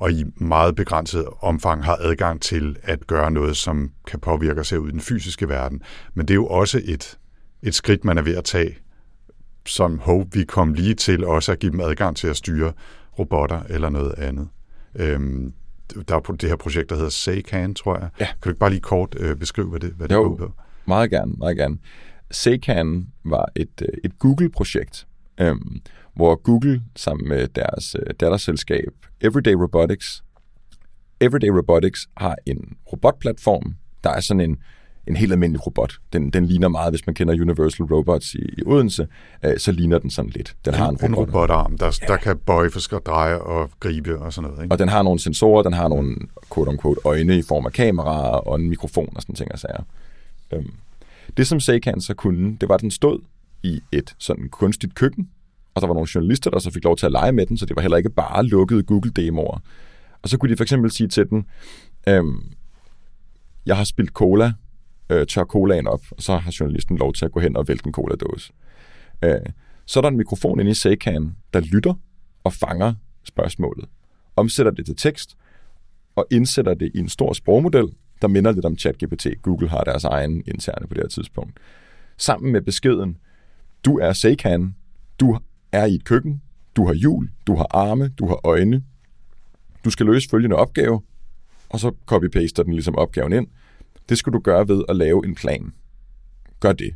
og 0.00 0.12
i 0.12 0.24
meget 0.36 0.74
begrænset 0.76 1.26
omfang 1.40 1.84
har 1.84 1.98
adgang 2.00 2.42
til 2.42 2.76
at 2.82 3.06
gøre 3.06 3.30
noget, 3.30 3.56
som 3.56 3.90
kan 4.06 4.20
påvirke 4.20 4.60
os 4.60 4.72
ud 4.72 4.88
i 4.88 4.92
den 4.92 5.00
fysiske 5.00 5.48
verden. 5.48 5.82
Men 6.14 6.28
det 6.28 6.34
er 6.34 6.36
jo 6.36 6.46
også 6.46 6.80
et, 6.84 7.18
et 7.62 7.74
skridt, 7.74 8.04
man 8.04 8.18
er 8.18 8.22
ved 8.22 8.36
at 8.36 8.44
tage, 8.44 8.78
som 9.66 9.98
håb 9.98 10.34
vi 10.34 10.44
kom 10.44 10.74
lige 10.74 10.94
til 10.94 11.24
også 11.24 11.52
at 11.52 11.58
give 11.58 11.72
dem 11.72 11.80
adgang 11.80 12.16
til 12.16 12.28
at 12.28 12.36
styre 12.36 12.72
robotter 13.18 13.62
eller 13.68 13.88
noget 13.88 14.14
andet. 14.18 14.48
Øhm, 14.94 15.52
der 16.08 16.14
er 16.14 16.20
det 16.20 16.48
her 16.48 16.56
projekt, 16.56 16.90
der 16.90 16.96
hedder 16.96 17.10
Saycan, 17.10 17.74
tror 17.74 17.98
jeg. 17.98 18.08
Ja. 18.20 18.26
Kan 18.26 18.36
du 18.44 18.48
ikke 18.48 18.58
bare 18.58 18.70
lige 18.70 18.80
kort 18.80 19.16
øh, 19.18 19.36
beskrive, 19.36 19.68
hvad 19.68 19.80
det, 19.80 19.90
hvad 19.90 20.08
det 20.08 20.14
jo, 20.14 20.22
går 20.22 20.36
på? 20.36 20.52
meget 20.86 21.10
gerne, 21.10 21.32
meget 21.38 21.56
gerne. 21.56 21.78
Saycan 22.30 23.08
var 23.24 23.48
et, 23.56 23.82
øh, 23.82 23.98
et 24.04 24.18
Google-projekt, 24.18 25.06
øhm, 25.40 25.80
hvor 26.14 26.34
Google 26.34 26.82
sammen 26.96 27.28
med 27.28 27.48
deres 27.48 27.96
øh, 27.98 28.14
datterselskab 28.20 28.92
Everyday 29.20 29.52
Robotics, 29.52 30.22
Everyday 31.20 31.48
Robotics 31.48 32.08
har 32.16 32.36
en 32.46 32.76
robotplatform, 32.92 33.74
der 34.04 34.10
er 34.10 34.20
sådan 34.20 34.40
en 34.40 34.56
en 35.08 35.16
helt 35.16 35.32
almindelig 35.32 35.66
robot. 35.66 35.98
Den, 36.12 36.30
den 36.30 36.46
ligner 36.46 36.68
meget, 36.68 36.92
hvis 36.92 37.06
man 37.06 37.14
kender 37.14 37.34
Universal 37.34 37.86
Robots 37.86 38.34
i, 38.34 38.38
i 38.38 38.62
Odense, 38.66 39.06
øh, 39.44 39.58
så 39.58 39.72
ligner 39.72 39.98
den 39.98 40.10
sådan 40.10 40.30
lidt. 40.30 40.56
Den 40.64 40.74
en, 40.74 40.78
har 40.78 40.88
en, 40.88 40.98
en 41.04 41.14
robot. 41.14 41.34
robotarm, 41.34 41.78
der, 41.78 41.98
ja. 42.02 42.06
der 42.06 42.16
kan 42.16 42.38
bøje, 42.38 42.70
for 42.70 42.98
dreje 42.98 43.38
og 43.38 43.70
gribe 43.80 44.18
og 44.18 44.32
sådan 44.32 44.50
noget. 44.50 44.62
Ikke? 44.62 44.74
Og 44.74 44.78
den 44.78 44.88
har 44.88 45.02
nogle 45.02 45.20
sensorer, 45.20 45.62
den 45.62 45.72
har 45.72 45.88
nogle 45.88 46.16
quote-unquote 46.54 47.00
øjne 47.04 47.38
i 47.38 47.42
form 47.42 47.66
af 47.66 47.72
kameraer 47.72 48.48
og 48.48 48.60
en 48.60 48.68
mikrofon 48.68 49.12
og 49.16 49.22
sådan 49.22 49.34
ting 49.34 49.52
og 49.52 49.58
sager. 49.58 49.82
Øhm. 50.52 50.72
Det 51.36 51.46
som 51.46 51.60
Saycan 51.60 52.00
så 52.00 52.14
kunne, 52.14 52.56
det 52.60 52.68
var, 52.68 52.74
at 52.74 52.80
den 52.80 52.90
stod 52.90 53.20
i 53.62 53.80
et 53.92 54.14
sådan 54.18 54.48
kunstigt 54.48 54.94
køkken, 54.94 55.28
og 55.74 55.80
der 55.80 55.86
var 55.86 55.94
nogle 55.94 56.08
journalister, 56.14 56.50
der 56.50 56.58
så 56.58 56.70
fik 56.70 56.84
lov 56.84 56.96
til 56.96 57.06
at 57.06 57.12
lege 57.12 57.32
med 57.32 57.46
den, 57.46 57.58
så 57.58 57.66
det 57.66 57.76
var 57.76 57.82
heller 57.82 57.96
ikke 57.96 58.10
bare 58.10 58.44
lukkede 58.44 58.82
Google-demoer. 58.82 59.62
Og 60.22 60.28
så 60.28 60.38
kunne 60.38 60.52
de 60.52 60.56
for 60.56 60.64
eksempel 60.64 60.90
sige 60.90 61.08
til 61.08 61.28
den, 61.30 61.46
øhm, 62.08 62.42
jeg 63.66 63.76
har 63.76 63.84
spildt 63.84 64.10
cola, 64.10 64.52
øh, 65.10 65.26
tør 65.26 65.44
colaen 65.44 65.86
op, 65.86 66.02
og 66.10 66.22
så 66.22 66.36
har 66.36 66.56
journalisten 66.60 66.96
lov 66.96 67.12
til 67.12 67.24
at 67.24 67.32
gå 67.32 67.40
hen 67.40 67.56
og 67.56 67.68
vælte 67.68 67.86
en 67.86 67.92
cola-dåse. 67.92 68.52
Øh, 69.24 69.40
så 69.86 70.00
er 70.00 70.00
der 70.00 70.08
en 70.08 70.16
mikrofon 70.16 70.60
inde 70.60 70.70
i 70.70 70.74
sækagen, 70.74 71.36
der 71.52 71.60
lytter 71.60 71.94
og 72.44 72.52
fanger 72.52 72.94
spørgsmålet, 73.24 73.84
omsætter 74.36 74.72
det 74.72 74.86
til 74.86 74.96
tekst, 74.96 75.36
og 76.16 76.26
indsætter 76.30 76.74
det 76.74 76.90
i 76.94 76.98
en 76.98 77.08
stor 77.08 77.32
sprogmodel, 77.32 77.88
der 78.22 78.28
minder 78.28 78.52
lidt 78.52 78.64
om 78.64 78.78
ChatGPT. 78.78 79.26
Google 79.42 79.68
har 79.68 79.84
deres 79.84 80.04
egen 80.04 80.42
interne 80.46 80.86
på 80.86 80.94
det 80.94 81.02
her 81.02 81.08
tidspunkt. 81.08 81.58
Sammen 82.16 82.52
med 82.52 82.62
beskeden, 82.62 83.16
du 83.84 83.98
er 83.98 84.12
Saycan, 84.12 84.74
du 85.20 85.38
er 85.72 85.84
i 85.84 85.94
et 85.94 86.04
køkken, 86.04 86.42
du 86.76 86.86
har 86.86 86.94
hjul, 86.94 87.30
du 87.46 87.56
har 87.56 87.66
arme, 87.70 88.08
du 88.08 88.26
har 88.26 88.40
øjne, 88.44 88.82
du 89.84 89.90
skal 89.90 90.06
løse 90.06 90.28
følgende 90.28 90.56
opgave, 90.56 91.00
og 91.68 91.80
så 91.80 91.92
copy-paster 92.10 92.62
den 92.62 92.72
ligesom 92.72 92.96
opgaven 92.96 93.32
ind. 93.32 93.46
Det 94.08 94.18
skal 94.18 94.32
du 94.32 94.38
gøre 94.38 94.68
ved 94.68 94.84
at 94.88 94.96
lave 94.96 95.26
en 95.26 95.34
plan. 95.34 95.72
Gør 96.60 96.72
det. 96.72 96.94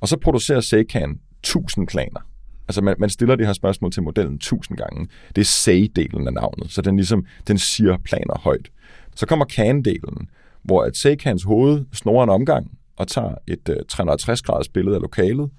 Og 0.00 0.08
så 0.08 0.16
producerer 0.16 0.60
Saycan 0.60 1.20
1000 1.42 1.86
planer. 1.86 2.20
Altså 2.68 2.82
man, 2.82 2.94
man 2.98 3.10
stiller 3.10 3.36
det 3.36 3.46
her 3.46 3.52
spørgsmål 3.52 3.92
til 3.92 4.02
modellen 4.02 4.34
1000 4.34 4.78
gange. 4.78 5.08
Det 5.36 5.40
er 5.40 5.44
say-delen 5.44 6.26
af 6.26 6.32
navnet, 6.32 6.70
så 6.70 6.82
den 6.82 6.96
ligesom 6.96 7.26
den 7.48 7.58
siger 7.58 7.96
planer 8.04 8.38
højt. 8.38 8.68
Så 9.16 9.26
kommer 9.26 9.44
can-delen, 9.52 10.26
hvor 10.62 10.82
at 10.82 10.96
Saycans 10.96 11.42
hoved 11.42 11.84
snorer 11.92 12.24
en 12.24 12.30
omgang 12.30 12.78
og 12.96 13.08
tager 13.08 13.34
et 13.46 13.68
øh, 13.68 13.76
uh, 13.76 13.82
360-graders 13.92 14.68
billede 14.68 14.96
af 14.96 15.02
lokalet. 15.02 15.50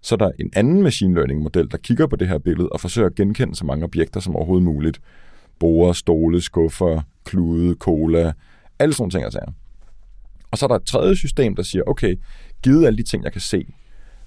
Så 0.00 0.14
er 0.14 0.16
der 0.16 0.30
en 0.40 0.50
anden 0.56 0.82
machine 0.82 1.14
learning-model, 1.14 1.70
der 1.70 1.76
kigger 1.76 2.06
på 2.06 2.16
det 2.16 2.28
her 2.28 2.38
billede 2.38 2.68
og 2.68 2.80
forsøger 2.80 3.08
at 3.08 3.14
genkende 3.14 3.54
så 3.54 3.64
mange 3.64 3.84
objekter 3.84 4.20
som 4.20 4.36
overhovedet 4.36 4.64
muligt. 4.64 5.00
Borer, 5.58 5.92
stole, 5.92 6.40
skuffer, 6.40 7.00
klude, 7.24 7.74
cola, 7.74 8.32
alle 8.78 8.94
sådan 8.94 9.10
ting 9.10 9.26
og 9.26 9.32
sager. 9.32 9.52
Og 10.52 10.58
så 10.58 10.66
er 10.66 10.68
der 10.68 10.74
et 10.74 10.84
tredje 10.84 11.16
system, 11.16 11.56
der 11.56 11.62
siger, 11.62 11.82
okay, 11.86 12.16
givet 12.62 12.86
alle 12.86 12.96
de 12.96 13.02
ting, 13.02 13.24
jeg 13.24 13.32
kan 13.32 13.40
se, 13.40 13.66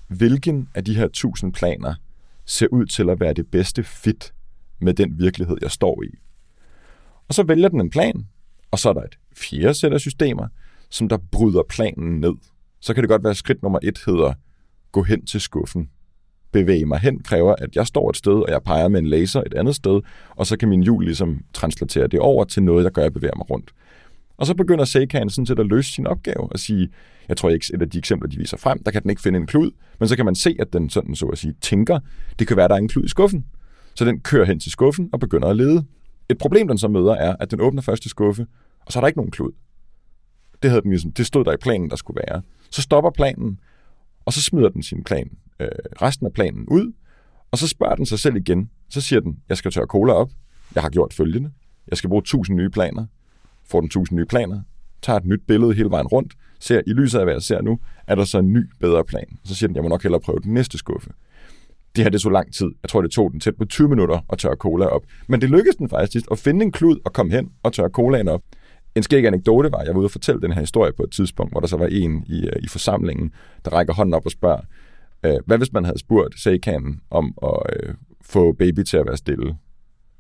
hvilken 0.07 0.69
af 0.75 0.85
de 0.85 0.95
her 0.95 1.07
tusind 1.07 1.53
planer 1.53 1.93
ser 2.45 2.67
ud 2.67 2.85
til 2.85 3.09
at 3.09 3.19
være 3.19 3.33
det 3.33 3.47
bedste 3.51 3.83
fit 3.83 4.33
med 4.79 4.93
den 4.93 5.19
virkelighed, 5.19 5.57
jeg 5.61 5.71
står 5.71 6.03
i. 6.03 6.07
Og 7.27 7.33
så 7.33 7.43
vælger 7.43 7.69
den 7.69 7.81
en 7.81 7.89
plan, 7.89 8.27
og 8.71 8.79
så 8.79 8.89
er 8.89 8.93
der 8.93 9.01
et 9.01 9.17
fjerde 9.35 9.73
sæt 9.73 9.93
af 9.93 9.99
systemer, 9.99 10.47
som 10.89 11.09
der 11.09 11.17
bryder 11.31 11.63
planen 11.69 12.19
ned. 12.19 12.33
Så 12.79 12.93
kan 12.93 13.03
det 13.03 13.09
godt 13.09 13.23
være, 13.23 13.31
at 13.31 13.37
skridt 13.37 13.63
nummer 13.63 13.79
et 13.83 14.01
hedder, 14.05 14.33
gå 14.91 15.03
hen 15.03 15.25
til 15.25 15.41
skuffen. 15.41 15.89
Bevæge 16.51 16.85
mig 16.85 16.99
hen 16.99 17.23
kræver, 17.23 17.55
at 17.55 17.75
jeg 17.75 17.87
står 17.87 18.09
et 18.09 18.17
sted, 18.17 18.33
og 18.33 18.49
jeg 18.49 18.63
peger 18.63 18.87
med 18.87 18.99
en 18.99 19.07
laser 19.07 19.41
et 19.45 19.53
andet 19.53 19.75
sted, 19.75 20.01
og 20.29 20.47
så 20.47 20.57
kan 20.57 20.69
min 20.69 20.83
hjul 20.83 21.03
ligesom 21.03 21.39
translatere 21.53 22.07
det 22.07 22.19
over 22.19 22.43
til 22.43 22.63
noget, 22.63 22.83
der 22.83 22.89
gør, 22.89 23.01
at 23.01 23.05
jeg 23.05 23.13
bevæger 23.13 23.35
mig 23.35 23.49
rundt. 23.49 23.71
Og 24.37 24.45
så 24.45 24.53
begynder 24.55 24.85
Saycan 24.85 25.29
sådan 25.29 25.45
set 25.45 25.59
at 25.59 25.65
løse 25.65 25.91
sin 25.91 26.07
opgave 26.07 26.51
og 26.51 26.59
sige, 26.59 26.89
jeg 27.29 27.37
tror 27.37 27.49
ikke, 27.49 27.65
et 27.73 27.81
af 27.81 27.89
de 27.89 27.97
eksempler, 27.97 28.29
de 28.29 28.37
viser 28.37 28.57
frem, 28.57 28.83
der 28.83 28.91
kan 28.91 29.01
den 29.01 29.09
ikke 29.09 29.21
finde 29.21 29.39
en 29.39 29.47
klud, 29.47 29.71
men 29.99 30.09
så 30.09 30.15
kan 30.15 30.25
man 30.25 30.35
se, 30.35 30.55
at 30.59 30.73
den 30.73 30.89
sådan 30.89 31.15
så 31.15 31.25
at 31.25 31.37
sige 31.37 31.53
tænker, 31.61 31.99
det 32.39 32.47
kan 32.47 32.57
være, 32.57 32.67
der 32.67 32.73
er 32.73 32.79
en 32.79 32.87
klud 32.87 33.03
i 33.03 33.07
skuffen. 33.07 33.45
Så 33.95 34.05
den 34.05 34.19
kører 34.19 34.45
hen 34.45 34.59
til 34.59 34.71
skuffen 34.71 35.09
og 35.13 35.19
begynder 35.19 35.47
at 35.47 35.55
lede. 35.55 35.85
Et 36.29 36.37
problem, 36.37 36.67
den 36.67 36.77
så 36.77 36.87
møder, 36.87 37.13
er, 37.13 37.35
at 37.39 37.51
den 37.51 37.61
åbner 37.61 37.81
første 37.81 38.09
skuffe, 38.09 38.47
og 38.85 38.91
så 38.91 38.99
er 38.99 39.01
der 39.01 39.07
ikke 39.07 39.19
nogen 39.19 39.31
klud. 39.31 39.51
Det, 40.63 40.69
havde 40.69 40.81
den 40.81 40.91
ligesom, 40.91 41.11
det 41.11 41.25
stod 41.25 41.45
der 41.45 41.53
i 41.53 41.57
planen, 41.61 41.89
der 41.89 41.95
skulle 41.95 42.21
være. 42.27 42.41
Så 42.69 42.81
stopper 42.81 43.09
planen, 43.09 43.59
og 44.25 44.33
så 44.33 44.41
smider 44.41 44.69
den 44.69 44.83
sin 44.83 45.03
plan, 45.03 45.29
øh, 45.59 45.67
resten 46.01 46.25
af 46.25 46.33
planen 46.33 46.65
ud, 46.67 46.93
og 47.51 47.57
så 47.57 47.67
spørger 47.67 47.95
den 47.95 48.05
sig 48.05 48.19
selv 48.19 48.35
igen. 48.35 48.69
Så 48.89 49.01
siger 49.01 49.19
den, 49.19 49.39
jeg 49.49 49.57
skal 49.57 49.71
tørre 49.71 49.85
cola 49.85 50.13
op. 50.13 50.31
Jeg 50.75 50.83
har 50.83 50.89
gjort 50.89 51.13
følgende. 51.13 51.51
Jeg 51.87 51.97
skal 51.97 52.09
bruge 52.09 52.19
1000 52.19 52.57
nye 52.57 52.69
planer. 52.69 53.05
Får 53.69 53.79
den 53.79 53.87
1000 53.87 54.17
nye 54.17 54.25
planer. 54.25 54.61
Tager 55.01 55.19
et 55.19 55.25
nyt 55.25 55.41
billede 55.47 55.73
hele 55.73 55.89
vejen 55.89 56.07
rundt. 56.07 56.33
Ser 56.59 56.81
i 56.87 56.93
lyset 56.93 57.19
af, 57.19 57.25
hvad 57.25 57.33
jeg 57.33 57.41
ser 57.41 57.61
nu, 57.61 57.79
er 58.07 58.15
der 58.15 58.23
så 58.23 58.39
en 58.39 58.53
ny, 58.53 58.69
bedre 58.79 59.03
plan. 59.03 59.37
Så 59.43 59.55
siger 59.55 59.67
den, 59.67 59.75
jeg 59.75 59.83
må 59.83 59.89
nok 59.89 60.03
hellere 60.03 60.21
prøve 60.21 60.39
den 60.43 60.53
næste 60.53 60.77
skuffe. 60.77 61.09
Det 61.95 62.03
her 62.03 62.11
det 62.11 62.21
så 62.21 62.29
lang 62.29 62.53
tid. 62.53 62.67
Jeg 62.83 62.89
tror, 62.89 63.01
det 63.01 63.11
tog 63.11 63.31
den 63.31 63.39
tæt 63.39 63.55
på 63.55 63.65
20 63.65 63.89
minutter 63.89 64.19
at 64.29 64.37
tørre 64.37 64.55
cola 64.55 64.85
op. 64.85 65.03
Men 65.27 65.41
det 65.41 65.49
lykkedes 65.49 65.75
den 65.75 65.89
faktisk 65.89 66.25
at 66.31 66.39
finde 66.39 66.65
en 66.65 66.71
klud 66.71 66.97
og 67.05 67.13
komme 67.13 67.31
hen 67.31 67.51
og 67.63 67.73
tørre 67.73 67.89
colaen 67.89 68.27
op. 68.27 68.41
En 68.95 69.03
skæg 69.03 69.25
anekdote 69.25 69.71
var, 69.71 69.77
at 69.77 69.85
jeg 69.87 69.93
var 69.93 69.99
ude 69.99 70.07
og 70.07 70.11
fortælle 70.11 70.41
den 70.41 70.51
her 70.51 70.59
historie 70.59 70.93
på 70.93 71.03
et 71.03 71.11
tidspunkt, 71.11 71.53
hvor 71.53 71.59
der 71.59 71.67
så 71.67 71.77
var 71.77 71.87
en 71.87 72.25
i, 72.27 72.45
øh, 72.45 72.63
i 72.63 72.67
forsamlingen, 72.67 73.31
der 73.65 73.71
rækker 73.71 73.93
hånden 73.93 74.13
op 74.13 74.25
og 74.25 74.31
spørger, 74.31 74.61
øh, 75.25 75.35
hvad 75.45 75.57
hvis 75.57 75.73
man 75.73 75.85
havde 75.85 75.99
spurgt 75.99 76.39
Saykanen 76.39 76.99
om 77.09 77.33
at 77.43 77.73
øh, 77.75 77.93
få 78.21 78.53
baby 78.53 78.83
til 78.83 78.97
at 78.97 79.05
være 79.05 79.17
stille? 79.17 79.55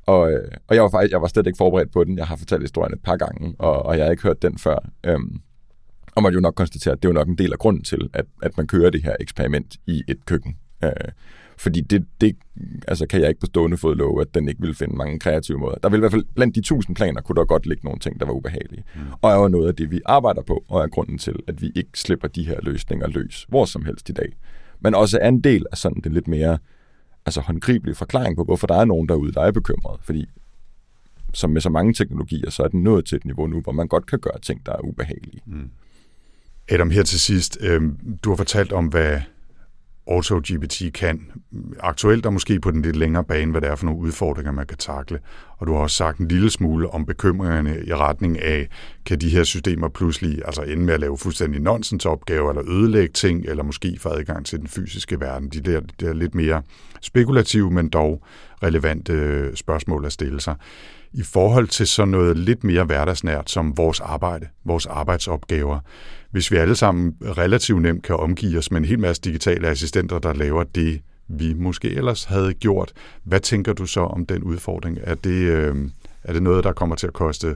Og, 0.05 0.31
øh, 0.31 0.51
og 0.67 0.75
jeg 0.75 0.83
var 0.83 0.89
faktisk 0.89 1.11
jeg 1.11 1.21
var 1.21 1.27
slet 1.27 1.47
ikke 1.47 1.57
forberedt 1.57 1.91
på 1.91 2.03
den. 2.03 2.17
Jeg 2.17 2.27
har 2.27 2.35
fortalt 2.35 2.61
historien 2.61 2.93
et 2.93 3.03
par 3.03 3.17
gange, 3.17 3.55
og, 3.59 3.85
og 3.85 3.97
jeg 3.97 4.05
har 4.05 4.11
ikke 4.11 4.23
hørt 4.23 4.41
den 4.41 4.57
før. 4.57 4.89
Øhm, 5.03 5.41
og 6.15 6.23
man 6.23 6.33
jo 6.33 6.39
nok 6.39 6.55
konstatere, 6.55 6.91
at 6.91 7.03
det 7.03 7.07
er 7.07 7.09
jo 7.09 7.13
nok 7.13 7.27
en 7.27 7.37
del 7.37 7.53
af 7.53 7.59
grunden 7.59 7.83
til, 7.83 8.09
at, 8.13 8.25
at 8.43 8.57
man 8.57 8.67
kører 8.67 8.89
det 8.89 9.03
her 9.03 9.15
eksperiment 9.19 9.75
i 9.87 10.03
et 10.07 10.25
køkken. 10.25 10.57
Øh, 10.83 10.91
fordi 11.57 11.81
det, 11.81 12.05
det 12.21 12.35
altså 12.87 13.07
kan 13.07 13.21
jeg 13.21 13.29
ikke 13.29 13.39
på 13.39 13.45
stående 13.45 13.77
fod 13.77 13.95
love, 13.95 14.21
at 14.21 14.35
den 14.35 14.49
ikke 14.49 14.61
vil 14.61 14.75
finde 14.75 14.95
mange 14.95 15.19
kreative 15.19 15.59
måder. 15.59 15.75
Der 15.83 15.89
vil 15.89 15.97
i 15.97 15.99
hvert 15.99 16.11
fald 16.11 16.25
blandt 16.35 16.55
de 16.55 16.61
tusind 16.61 16.95
planer, 16.95 17.21
kunne 17.21 17.35
der 17.35 17.45
godt 17.45 17.65
ligge 17.65 17.85
nogle 17.85 17.99
ting, 17.99 18.19
der 18.19 18.25
var 18.25 18.33
ubehagelige. 18.33 18.83
Mm. 18.95 19.01
Og 19.21 19.31
er 19.31 19.35
jo 19.35 19.47
noget 19.47 19.67
af 19.67 19.75
det, 19.75 19.91
vi 19.91 20.01
arbejder 20.05 20.41
på, 20.41 20.63
og 20.69 20.83
er 20.83 20.87
grunden 20.87 21.17
til, 21.17 21.35
at 21.47 21.61
vi 21.61 21.71
ikke 21.75 21.89
slipper 21.95 22.27
de 22.27 22.47
her 22.47 22.59
løsninger 22.61 23.07
løs, 23.07 23.45
hvor 23.49 23.65
som 23.65 23.85
helst 23.85 24.09
i 24.09 24.13
dag. 24.13 24.37
Men 24.79 24.95
også 24.95 25.19
er 25.21 25.27
en 25.27 25.41
del 25.41 25.65
af 25.71 25.77
sådan 25.77 26.01
det 26.03 26.13
lidt 26.13 26.27
mere 26.27 26.57
altså 27.25 27.41
håndgribelig 27.41 27.97
forklaring 27.97 28.35
på, 28.35 28.43
hvorfor 28.43 28.67
der 28.67 28.75
er 28.75 28.85
nogen 28.85 29.09
derude, 29.09 29.31
der 29.31 29.41
er 29.41 29.51
bekymret. 29.51 29.99
Fordi 30.03 30.25
som 31.33 31.49
med 31.49 31.61
så 31.61 31.69
mange 31.69 31.93
teknologier, 31.93 32.49
så 32.49 32.63
er 32.63 32.67
den 32.67 32.83
nået 32.83 33.05
til 33.05 33.15
et 33.15 33.25
niveau 33.25 33.47
nu, 33.47 33.61
hvor 33.61 33.71
man 33.71 33.87
godt 33.87 34.05
kan 34.05 34.19
gøre 34.19 34.39
ting, 34.41 34.65
der 34.65 34.71
er 34.71 34.81
ubehagelige. 34.81 35.41
Mm. 35.45 35.69
Adam, 36.69 36.89
her 36.89 37.03
til 37.03 37.19
sidst, 37.19 37.57
øh, 37.61 37.81
du 38.23 38.29
har 38.29 38.35
fortalt 38.35 38.71
om, 38.73 38.87
hvad 38.87 39.21
AutoGPT 40.07 40.81
kan 40.93 41.31
aktuelt 41.79 42.25
og 42.25 42.33
måske 42.33 42.59
på 42.59 42.71
den 42.71 42.81
lidt 42.81 42.95
længere 42.95 43.23
bane, 43.23 43.51
hvad 43.51 43.61
det 43.61 43.69
er 43.69 43.75
for 43.75 43.85
nogle 43.85 43.99
udfordringer, 43.99 44.51
man 44.51 44.65
kan 44.67 44.77
takle. 44.77 45.19
Og 45.57 45.67
du 45.67 45.73
har 45.73 45.79
også 45.79 45.95
sagt 45.95 46.19
en 46.19 46.27
lille 46.27 46.49
smule 46.49 46.89
om 46.89 47.05
bekymringerne 47.05 47.85
i 47.87 47.93
retning 47.93 48.41
af, 48.41 48.67
kan 49.05 49.21
de 49.21 49.29
her 49.29 49.43
systemer 49.43 49.89
pludselig 49.89 50.41
altså 50.45 50.61
ende 50.61 50.83
med 50.83 50.93
at 50.93 50.99
lave 50.99 51.17
fuldstændig 51.17 51.61
nonsensopgaver, 51.61 52.49
eller 52.49 52.63
ødelægge 52.69 53.13
ting, 53.13 53.45
eller 53.45 53.63
måske 53.63 53.97
få 53.99 54.09
adgang 54.09 54.45
til 54.45 54.59
den 54.59 54.67
fysiske 54.67 55.19
verden. 55.19 55.49
De 55.49 55.59
der, 55.59 55.81
der 55.99 56.13
lidt 56.13 56.35
mere 56.35 56.61
spekulative, 57.01 57.71
men 57.71 57.89
dog 57.89 58.23
relevante 58.63 59.13
øh, 59.13 59.55
spørgsmål 59.55 60.05
at 60.05 60.11
stille 60.11 60.41
sig 60.41 60.55
i 61.15 61.23
forhold 61.23 61.67
til 61.67 61.87
sådan 61.87 62.11
noget 62.11 62.37
lidt 62.37 62.63
mere 62.63 62.83
hverdagsnært 62.83 63.49
som 63.49 63.77
vores 63.77 63.99
arbejde, 63.99 64.47
vores 64.65 64.85
arbejdsopgaver. 64.85 65.79
Hvis 66.31 66.51
vi 66.51 66.57
alle 66.57 66.75
sammen 66.75 67.15
relativt 67.21 67.81
nemt 67.81 68.03
kan 68.03 68.15
omgive 68.15 68.57
os 68.57 68.71
med 68.71 68.79
en 68.79 68.85
hel 68.85 68.99
masse 68.99 69.21
digitale 69.21 69.67
assistenter, 69.67 70.19
der 70.19 70.33
laver 70.33 70.63
det, 70.63 71.01
vi 71.27 71.53
måske 71.53 71.91
ellers 71.91 72.23
havde 72.23 72.53
gjort, 72.53 72.93
hvad 73.23 73.39
tænker 73.39 73.73
du 73.73 73.85
så 73.85 74.01
om 74.01 74.25
den 74.25 74.43
udfordring? 74.43 74.97
Er 75.03 75.15
det, 75.15 75.29
øh, 75.29 75.89
er 76.23 76.33
det 76.33 76.43
noget, 76.43 76.63
der 76.63 76.73
kommer 76.73 76.95
til 76.95 77.07
at 77.07 77.13
koste 77.13 77.55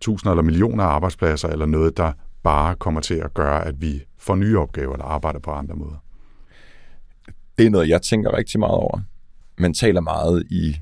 tusinder 0.00 0.32
eller 0.32 0.42
millioner 0.42 0.84
af 0.84 0.88
arbejdspladser, 0.88 1.48
eller 1.48 1.66
noget, 1.66 1.96
der 1.96 2.12
bare 2.42 2.74
kommer 2.74 3.00
til 3.00 3.14
at 3.14 3.34
gøre, 3.34 3.64
at 3.66 3.80
vi 3.80 4.02
får 4.18 4.34
nye 4.34 4.58
opgaver 4.58 4.92
eller 4.92 5.04
arbejder 5.04 5.38
på 5.38 5.50
andre 5.50 5.74
måder? 5.74 5.96
Det 7.58 7.66
er 7.66 7.70
noget, 7.70 7.88
jeg 7.88 8.02
tænker 8.02 8.36
rigtig 8.36 8.60
meget 8.60 8.74
over. 8.74 9.00
Man 9.58 9.74
taler 9.74 10.00
meget 10.00 10.44
i 10.50 10.76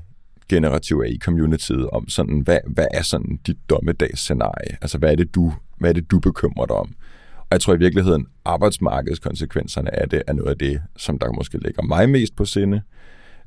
generativ 0.49 1.03
AI-communityet 1.05 1.89
om 1.89 2.09
sådan, 2.09 2.39
hvad, 2.39 2.59
hvad 2.67 2.87
er 2.93 3.01
sådan 3.01 3.39
dit 3.47 3.57
dommedagsscenarie? 3.69 4.77
Altså, 4.81 4.97
hvad 4.97 5.11
er 5.11 5.15
det, 5.15 5.35
du, 5.35 5.53
hvad 5.77 5.89
er 5.89 5.93
det, 5.93 6.11
du 6.11 6.19
bekymrer 6.19 6.65
dig 6.65 6.75
om? 6.75 6.95
Og 7.37 7.47
jeg 7.51 7.61
tror 7.61 7.73
i 7.73 7.79
virkeligheden, 7.79 8.27
arbejdsmarkedskonsekvenserne 8.45 9.99
af 9.99 10.09
det 10.09 10.23
er 10.27 10.33
noget 10.33 10.49
af 10.49 10.57
det, 10.57 10.81
som 10.97 11.19
der 11.19 11.31
måske 11.31 11.57
ligger 11.57 11.83
mig 11.83 12.09
mest 12.09 12.35
på 12.35 12.45
sinde. 12.45 12.81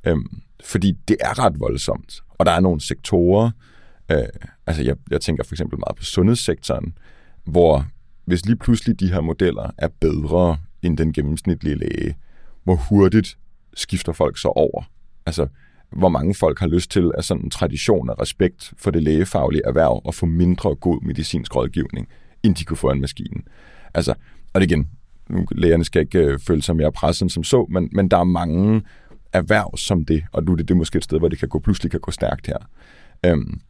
Øhm, 0.06 0.40
fordi 0.64 0.92
det 1.08 1.16
er 1.20 1.44
ret 1.44 1.60
voldsomt. 1.60 2.22
Og 2.38 2.46
der 2.46 2.52
er 2.52 2.60
nogle 2.60 2.80
sektorer, 2.80 3.50
øh, 4.10 4.18
altså 4.66 4.82
jeg, 4.82 4.96
jeg 5.10 5.20
tænker 5.20 5.44
for 5.44 5.54
eksempel 5.54 5.78
meget 5.78 5.96
på 5.96 6.04
sundhedssektoren, 6.04 6.98
hvor 7.44 7.86
hvis 8.24 8.46
lige 8.46 8.56
pludselig 8.56 9.00
de 9.00 9.12
her 9.12 9.20
modeller 9.20 9.70
er 9.78 9.88
bedre 10.00 10.56
end 10.82 10.98
den 10.98 11.12
gennemsnitlige 11.12 11.74
læge, 11.74 12.16
hvor 12.64 12.74
hurtigt 12.74 13.38
skifter 13.74 14.12
folk 14.12 14.38
så 14.38 14.48
over? 14.48 14.82
Altså, 15.26 15.46
hvor 15.90 16.08
mange 16.08 16.34
folk 16.34 16.58
har 16.58 16.66
lyst 16.66 16.90
til 16.90 17.10
af 17.16 17.24
sådan 17.24 17.44
en 17.44 17.50
tradition 17.50 18.10
og 18.10 18.20
respekt 18.20 18.72
for 18.76 18.90
det 18.90 19.02
lægefaglige 19.02 19.62
erhverv 19.64 20.02
og 20.04 20.14
få 20.14 20.26
mindre 20.26 20.74
god 20.74 21.02
medicinsk 21.02 21.56
rådgivning, 21.56 22.08
end 22.42 22.54
de 22.54 22.64
kunne 22.64 22.76
få 22.76 22.90
en 22.90 23.00
maskine. 23.00 23.42
Altså, 23.94 24.14
og 24.52 24.60
det 24.60 24.70
igen, 24.70 24.88
nu, 25.28 25.46
lægerne 25.50 25.84
skal 25.84 26.02
ikke 26.02 26.18
øh, 26.18 26.38
føle 26.38 26.62
sig 26.62 26.76
mere 26.76 26.92
presset 26.92 27.32
som 27.32 27.44
så, 27.44 27.66
men, 27.70 27.88
men 27.92 28.08
der 28.08 28.16
er 28.16 28.24
mange 28.24 28.82
erhverv 29.32 29.76
som 29.76 30.04
det, 30.04 30.24
og 30.32 30.44
nu 30.44 30.52
er 30.52 30.56
det, 30.56 30.68
det 30.68 30.74
er 30.74 30.78
måske 30.78 30.96
et 30.96 31.04
sted, 31.04 31.18
hvor 31.18 31.28
det 31.28 31.38
kan 31.38 31.48
gå, 31.48 31.58
pludselig 31.58 31.90
kan 31.90 32.00
gå 32.00 32.10
stærkt 32.10 32.46
her. 32.46 32.58
Øhm, 33.26 33.60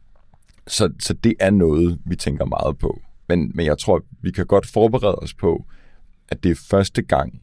så, 0.67 0.89
så 0.99 1.13
det 1.13 1.33
er 1.39 1.49
noget, 1.49 1.99
vi 2.05 2.15
tænker 2.15 2.45
meget 2.45 2.77
på. 2.77 3.01
Men, 3.29 3.51
men 3.55 3.65
jeg 3.65 3.77
tror, 3.77 4.03
vi 4.21 4.31
kan 4.31 4.45
godt 4.45 4.65
forberede 4.65 5.15
os 5.15 5.33
på, 5.33 5.65
at 6.29 6.43
det 6.43 6.51
er 6.51 6.55
første 6.69 7.01
gang, 7.01 7.41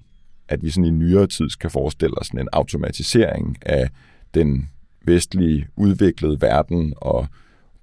at 0.48 0.62
vi 0.62 0.70
sådan 0.70 0.84
i 0.84 0.90
nyere 0.90 1.26
tid 1.26 1.50
skal 1.50 1.70
forestille 1.70 2.18
os 2.18 2.26
sådan 2.26 2.40
en 2.40 2.48
automatisering 2.52 3.56
af 3.62 3.90
den 4.36 4.68
vestlige 5.04 5.66
udviklede 5.76 6.40
verden 6.40 6.94
og 6.96 7.26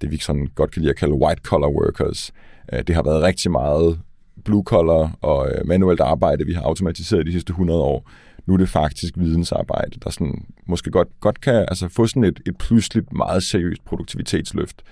det 0.00 0.10
vi 0.10 0.18
sådan 0.18 0.46
godt 0.54 0.70
kan 0.70 0.82
lide 0.82 0.90
at 0.90 0.96
kalde 0.96 1.14
white 1.14 1.40
collar 1.44 1.68
workers. 1.68 2.32
Øh, 2.72 2.82
det 2.86 2.94
har 2.94 3.02
været 3.02 3.22
rigtig 3.22 3.50
meget 3.50 4.00
blue 4.44 4.64
collar 4.64 5.18
og 5.20 5.48
øh, 5.50 5.66
manuelt 5.66 6.00
arbejde, 6.00 6.46
vi 6.46 6.52
har 6.52 6.62
automatiseret 6.62 7.26
de 7.26 7.32
sidste 7.32 7.50
100 7.50 7.80
år. 7.80 8.10
Nu 8.46 8.54
er 8.54 8.58
det 8.58 8.68
faktisk 8.68 9.14
vidensarbejde, 9.16 10.00
der 10.04 10.10
sådan, 10.10 10.44
måske 10.66 10.90
godt, 10.90 11.08
godt 11.20 11.40
kan 11.40 11.54
altså, 11.54 11.88
få 11.88 12.06
sådan 12.06 12.24
et, 12.24 12.40
et 12.46 12.58
pludseligt 12.58 13.12
meget 13.12 13.42
seriøst 13.42 13.84
produktivitetsløft. 13.84 14.82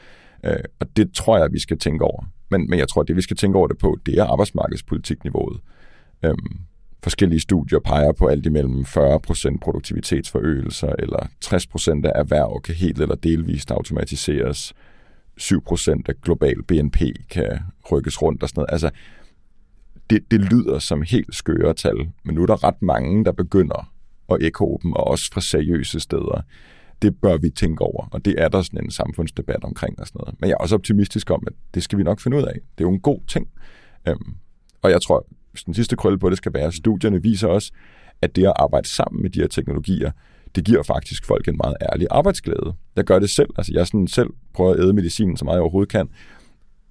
Øh, 0.45 0.57
og 0.81 0.97
det 0.97 1.13
tror 1.13 1.39
jeg, 1.39 1.53
vi 1.53 1.59
skal 1.59 1.79
tænke 1.79 2.05
over. 2.05 2.25
Men, 2.51 2.71
men 2.71 2.79
jeg 2.79 2.89
tror, 2.89 3.03
at 3.03 3.09
det 3.09 3.17
vi 3.17 3.23
skal 3.23 3.37
tænke 3.37 3.59
over 3.59 3.69
det 3.69 3.79
på, 3.79 3.99
det 4.07 4.19
er 4.19 4.25
arbejdsmarkedspolitikniveauet. 4.25 5.61
Øhm, 6.25 6.59
forskellige 7.03 7.41
studier 7.41 7.79
peger 7.79 8.13
på 8.13 8.27
alt 8.27 8.47
imellem 8.47 8.81
40% 8.81 9.59
produktivitetsforøgelser, 9.61 10.93
eller 10.99 11.29
60% 11.45 12.07
af 12.07 12.13
erhverv 12.15 12.61
kan 12.61 12.75
helt 12.75 13.01
eller 13.01 13.15
delvist 13.15 13.71
automatiseres. 13.71 14.75
7% 15.41 16.03
af 16.09 16.21
global 16.23 16.63
BNP 16.63 16.97
kan 17.31 17.59
rykkes 17.93 18.23
rundt 18.23 18.43
og 18.43 18.49
sådan 18.49 18.61
noget. 18.61 18.73
Altså, 18.73 18.91
det, 20.11 20.31
det 20.31 20.41
lyder 20.41 20.79
som 20.79 21.03
helt 21.03 21.35
skøre 21.35 21.75
tal, 21.75 22.11
men 22.25 22.35
nu 22.35 22.43
er 22.43 22.47
der 22.47 22.65
ret 22.65 22.83
mange, 22.83 23.25
der 23.25 23.33
begynder 23.33 23.93
at 24.29 24.37
ekko 24.41 24.81
dem, 24.83 24.93
og 24.93 25.07
også 25.07 25.31
fra 25.33 25.41
seriøse 25.41 26.01
steder. 26.01 26.43
Det 27.03 27.21
bør 27.21 27.37
vi 27.37 27.51
tænke 27.51 27.85
over, 27.85 28.09
og 28.11 28.25
det 28.25 28.35
er 28.39 28.49
der 28.49 28.63
sådan 28.63 28.85
en 28.85 28.91
samfundsdebat 28.91 29.65
omkring 29.65 30.01
og 30.01 30.07
sådan 30.07 30.19
noget. 30.19 30.41
Men 30.41 30.49
jeg 30.49 30.55
er 30.55 30.59
også 30.59 30.75
optimistisk 30.75 31.31
om, 31.31 31.43
at 31.47 31.53
det 31.75 31.83
skal 31.83 31.99
vi 31.99 32.03
nok 32.03 32.21
finde 32.21 32.37
ud 32.37 32.43
af. 32.43 32.55
Det 32.55 32.85
er 32.85 32.89
jo 32.89 32.91
en 32.91 33.01
god 33.01 33.21
ting. 33.29 33.49
Øhm, 34.09 34.35
og 34.83 34.91
jeg 34.91 35.03
tror, 35.03 35.27
den 35.67 35.75
sidste 35.75 35.97
krølle 35.97 36.19
på 36.19 36.31
det 36.31 36.39
skal 36.39 36.55
være, 36.55 36.67
at 36.67 36.75
studierne 36.75 37.23
viser 37.23 37.49
også, 37.49 37.73
at 38.23 38.37
det 38.37 38.47
at 38.47 38.53
arbejde 38.57 38.89
sammen 38.89 39.23
med 39.23 39.31
de 39.31 39.41
her 39.41 39.49
teknologier, 39.49 40.11
det 40.55 40.65
giver 40.65 40.83
faktisk 40.83 41.27
folk 41.27 41.49
en 41.49 41.57
meget 41.57 41.77
ærlig 41.93 42.07
arbejdsglæde. 42.11 42.75
Jeg 42.97 43.05
gør 43.05 43.19
det 43.19 43.31
selv. 43.31 43.49
Altså, 43.59 43.73
jeg 43.75 43.87
sådan 43.87 44.07
selv 44.07 44.31
prøver 44.55 44.75
at 44.75 44.81
æde 44.81 44.93
medicinen 44.93 45.37
så 45.37 45.45
meget 45.45 45.57
jeg 45.57 45.63
overhovedet 45.63 45.93
kan. 45.93 46.09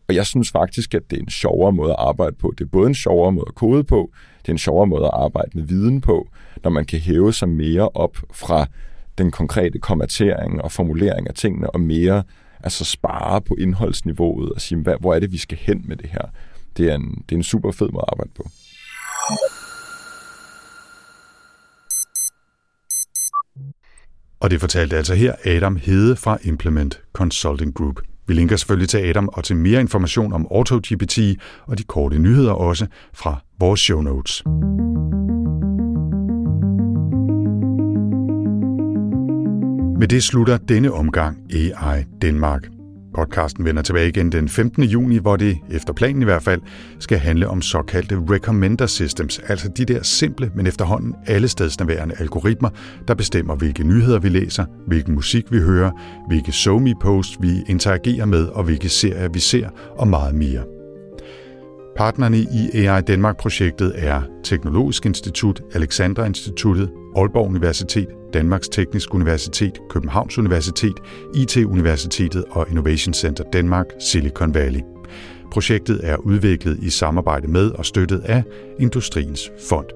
Og 0.07 0.15
jeg 0.15 0.25
synes 0.25 0.51
faktisk, 0.51 0.93
at 0.93 1.01
det 1.09 1.17
er 1.17 1.21
en 1.21 1.29
sjovere 1.29 1.71
måde 1.71 1.91
at 1.91 1.95
arbejde 1.99 2.35
på. 2.35 2.53
Det 2.57 2.63
er 2.63 2.69
både 2.69 2.87
en 2.87 2.95
sjovere 2.95 3.31
måde 3.31 3.45
at 3.47 3.55
kode 3.55 3.83
på, 3.83 4.11
det 4.41 4.47
er 4.47 4.53
en 4.53 4.57
sjovere 4.57 4.87
måde 4.87 5.05
at 5.05 5.11
arbejde 5.13 5.49
med 5.53 5.63
viden 5.63 6.01
på, 6.01 6.29
når 6.63 6.71
man 6.71 6.85
kan 6.85 6.99
hæve 6.99 7.33
sig 7.33 7.49
mere 7.49 7.89
op 7.89 8.17
fra 8.33 8.65
den 9.17 9.31
konkrete 9.31 9.79
kommentering 9.79 10.61
og 10.61 10.71
formulering 10.71 11.27
af 11.27 11.33
tingene, 11.33 11.69
og 11.69 11.79
mere 11.79 12.23
altså 12.63 12.85
spare 12.85 13.41
på 13.41 13.55
indholdsniveauet 13.59 14.51
og 14.51 14.61
sige, 14.61 14.81
hvad, 14.81 14.95
hvor 14.99 15.13
er 15.13 15.19
det, 15.19 15.31
vi 15.31 15.37
skal 15.37 15.57
hen 15.57 15.83
med 15.87 15.95
det 15.95 16.09
her. 16.09 16.25
Det 16.77 16.91
er 16.91 16.95
en, 16.95 17.23
det 17.29 17.35
er 17.35 17.39
en 17.39 17.43
super 17.43 17.71
fed 17.71 17.89
måde 17.89 18.05
at 18.07 18.13
arbejde 18.13 18.31
på. 18.35 18.43
Og 24.39 24.51
det 24.51 24.59
fortalte 24.59 24.97
altså 24.97 25.15
her 25.15 25.35
Adam 25.45 25.75
Hede 25.75 26.15
fra 26.15 26.37
Implement 26.43 27.01
Consulting 27.13 27.73
Group. 27.73 28.01
Vi 28.27 28.33
linker 28.33 28.55
selvfølgelig 28.55 28.89
til 28.89 28.97
Adam 28.97 29.29
og 29.33 29.43
til 29.43 29.55
mere 29.55 29.81
information 29.81 30.33
om 30.33 30.47
AutoGPT 30.51 31.19
og 31.65 31.77
de 31.77 31.83
korte 31.83 32.19
nyheder 32.19 32.51
også 32.51 32.87
fra 33.13 33.41
vores 33.59 33.79
show 33.79 34.01
notes. 34.01 34.43
Med 39.99 40.07
det 40.07 40.23
slutter 40.23 40.57
denne 40.57 40.93
omgang 40.93 41.37
AI 41.53 42.03
Danmark. 42.21 42.80
Podcasten 43.15 43.65
vender 43.65 43.81
tilbage 43.81 44.09
igen 44.09 44.31
den 44.31 44.49
15. 44.49 44.83
juni, 44.83 45.17
hvor 45.17 45.35
det, 45.35 45.57
efter 45.71 45.93
planen 45.93 46.21
i 46.21 46.25
hvert 46.25 46.43
fald, 46.43 46.61
skal 46.99 47.17
handle 47.17 47.47
om 47.47 47.61
såkaldte 47.61 48.23
recommender 48.29 48.85
systems, 48.85 49.39
altså 49.39 49.69
de 49.69 49.85
der 49.85 50.03
simple, 50.03 50.51
men 50.55 50.67
efterhånden 50.67 51.15
alle 51.27 51.47
stedsnærværende 51.47 52.15
algoritmer, 52.19 52.69
der 53.07 53.13
bestemmer, 53.13 53.55
hvilke 53.55 53.83
nyheder 53.83 54.19
vi 54.19 54.29
læser, 54.29 54.65
hvilken 54.87 55.15
musik 55.15 55.51
vi 55.51 55.59
hører, 55.59 55.91
hvilke 56.27 56.51
somi 56.51 56.93
posts 57.01 57.37
vi 57.41 57.63
interagerer 57.67 58.25
med, 58.25 58.45
og 58.45 58.63
hvilke 58.63 58.89
serier 58.89 59.29
vi 59.29 59.39
ser, 59.39 59.69
og 59.97 60.07
meget 60.07 60.35
mere. 60.35 60.80
Partnerne 62.01 62.37
i 62.37 62.85
AI 62.85 63.01
Danmark-projektet 63.01 63.93
er 63.95 64.21
Teknologisk 64.43 65.05
Institut, 65.05 65.61
Alexandra 65.73 66.25
Instituttet, 66.25 66.91
Aalborg 67.15 67.47
Universitet, 67.47 68.07
Danmarks 68.33 68.69
Teknisk 68.69 69.13
Universitet, 69.13 69.79
Københavns 69.89 70.37
Universitet, 70.37 70.93
IT-universitetet 71.35 72.45
og 72.49 72.65
Innovation 72.69 73.13
Center 73.13 73.43
Danmark, 73.53 73.85
Silicon 73.99 74.53
Valley. 74.53 74.79
Projektet 75.51 75.99
er 76.03 76.15
udviklet 76.15 76.79
i 76.83 76.89
samarbejde 76.89 77.47
med 77.47 77.71
og 77.71 77.85
støttet 77.85 78.21
af 78.25 78.43
Industriens 78.79 79.51
Fond. 79.69 79.87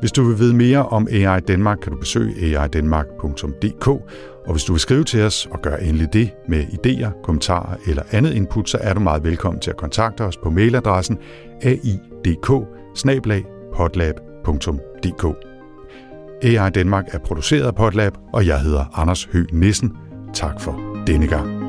Hvis 0.00 0.12
du 0.12 0.22
vil 0.22 0.38
vide 0.38 0.54
mere 0.54 0.86
om 0.86 1.08
AI 1.10 1.40
Danmark, 1.40 1.78
kan 1.82 1.92
du 1.92 1.98
besøge 1.98 2.58
aidanmark.dk, 2.58 3.88
og 4.46 4.52
hvis 4.52 4.64
du 4.64 4.72
vil 4.72 4.80
skrive 4.80 5.04
til 5.04 5.22
os 5.22 5.48
og 5.50 5.62
gøre 5.62 5.82
endelig 5.82 6.12
det 6.12 6.30
med 6.48 6.64
idéer, 6.64 7.22
kommentarer 7.22 7.76
eller 7.86 8.02
andet 8.10 8.34
input, 8.34 8.68
så 8.70 8.78
er 8.80 8.94
du 8.94 9.00
meget 9.00 9.24
velkommen 9.24 9.60
til 9.60 9.70
at 9.70 9.76
kontakte 9.76 10.22
os 10.22 10.36
på 10.36 10.50
mailadressen 10.50 11.18
aidk 11.62 12.50
AI 16.42 16.70
Danmark 16.70 17.04
er 17.12 17.18
produceret 17.18 17.66
af 17.66 17.74
Potlab, 17.74 18.12
og 18.32 18.46
jeg 18.46 18.60
hedder 18.60 18.98
Anders 18.98 19.24
Høgh 19.24 19.54
Nissen. 19.54 19.96
Tak 20.34 20.60
for 20.60 21.02
denne 21.06 21.26
gang. 21.26 21.59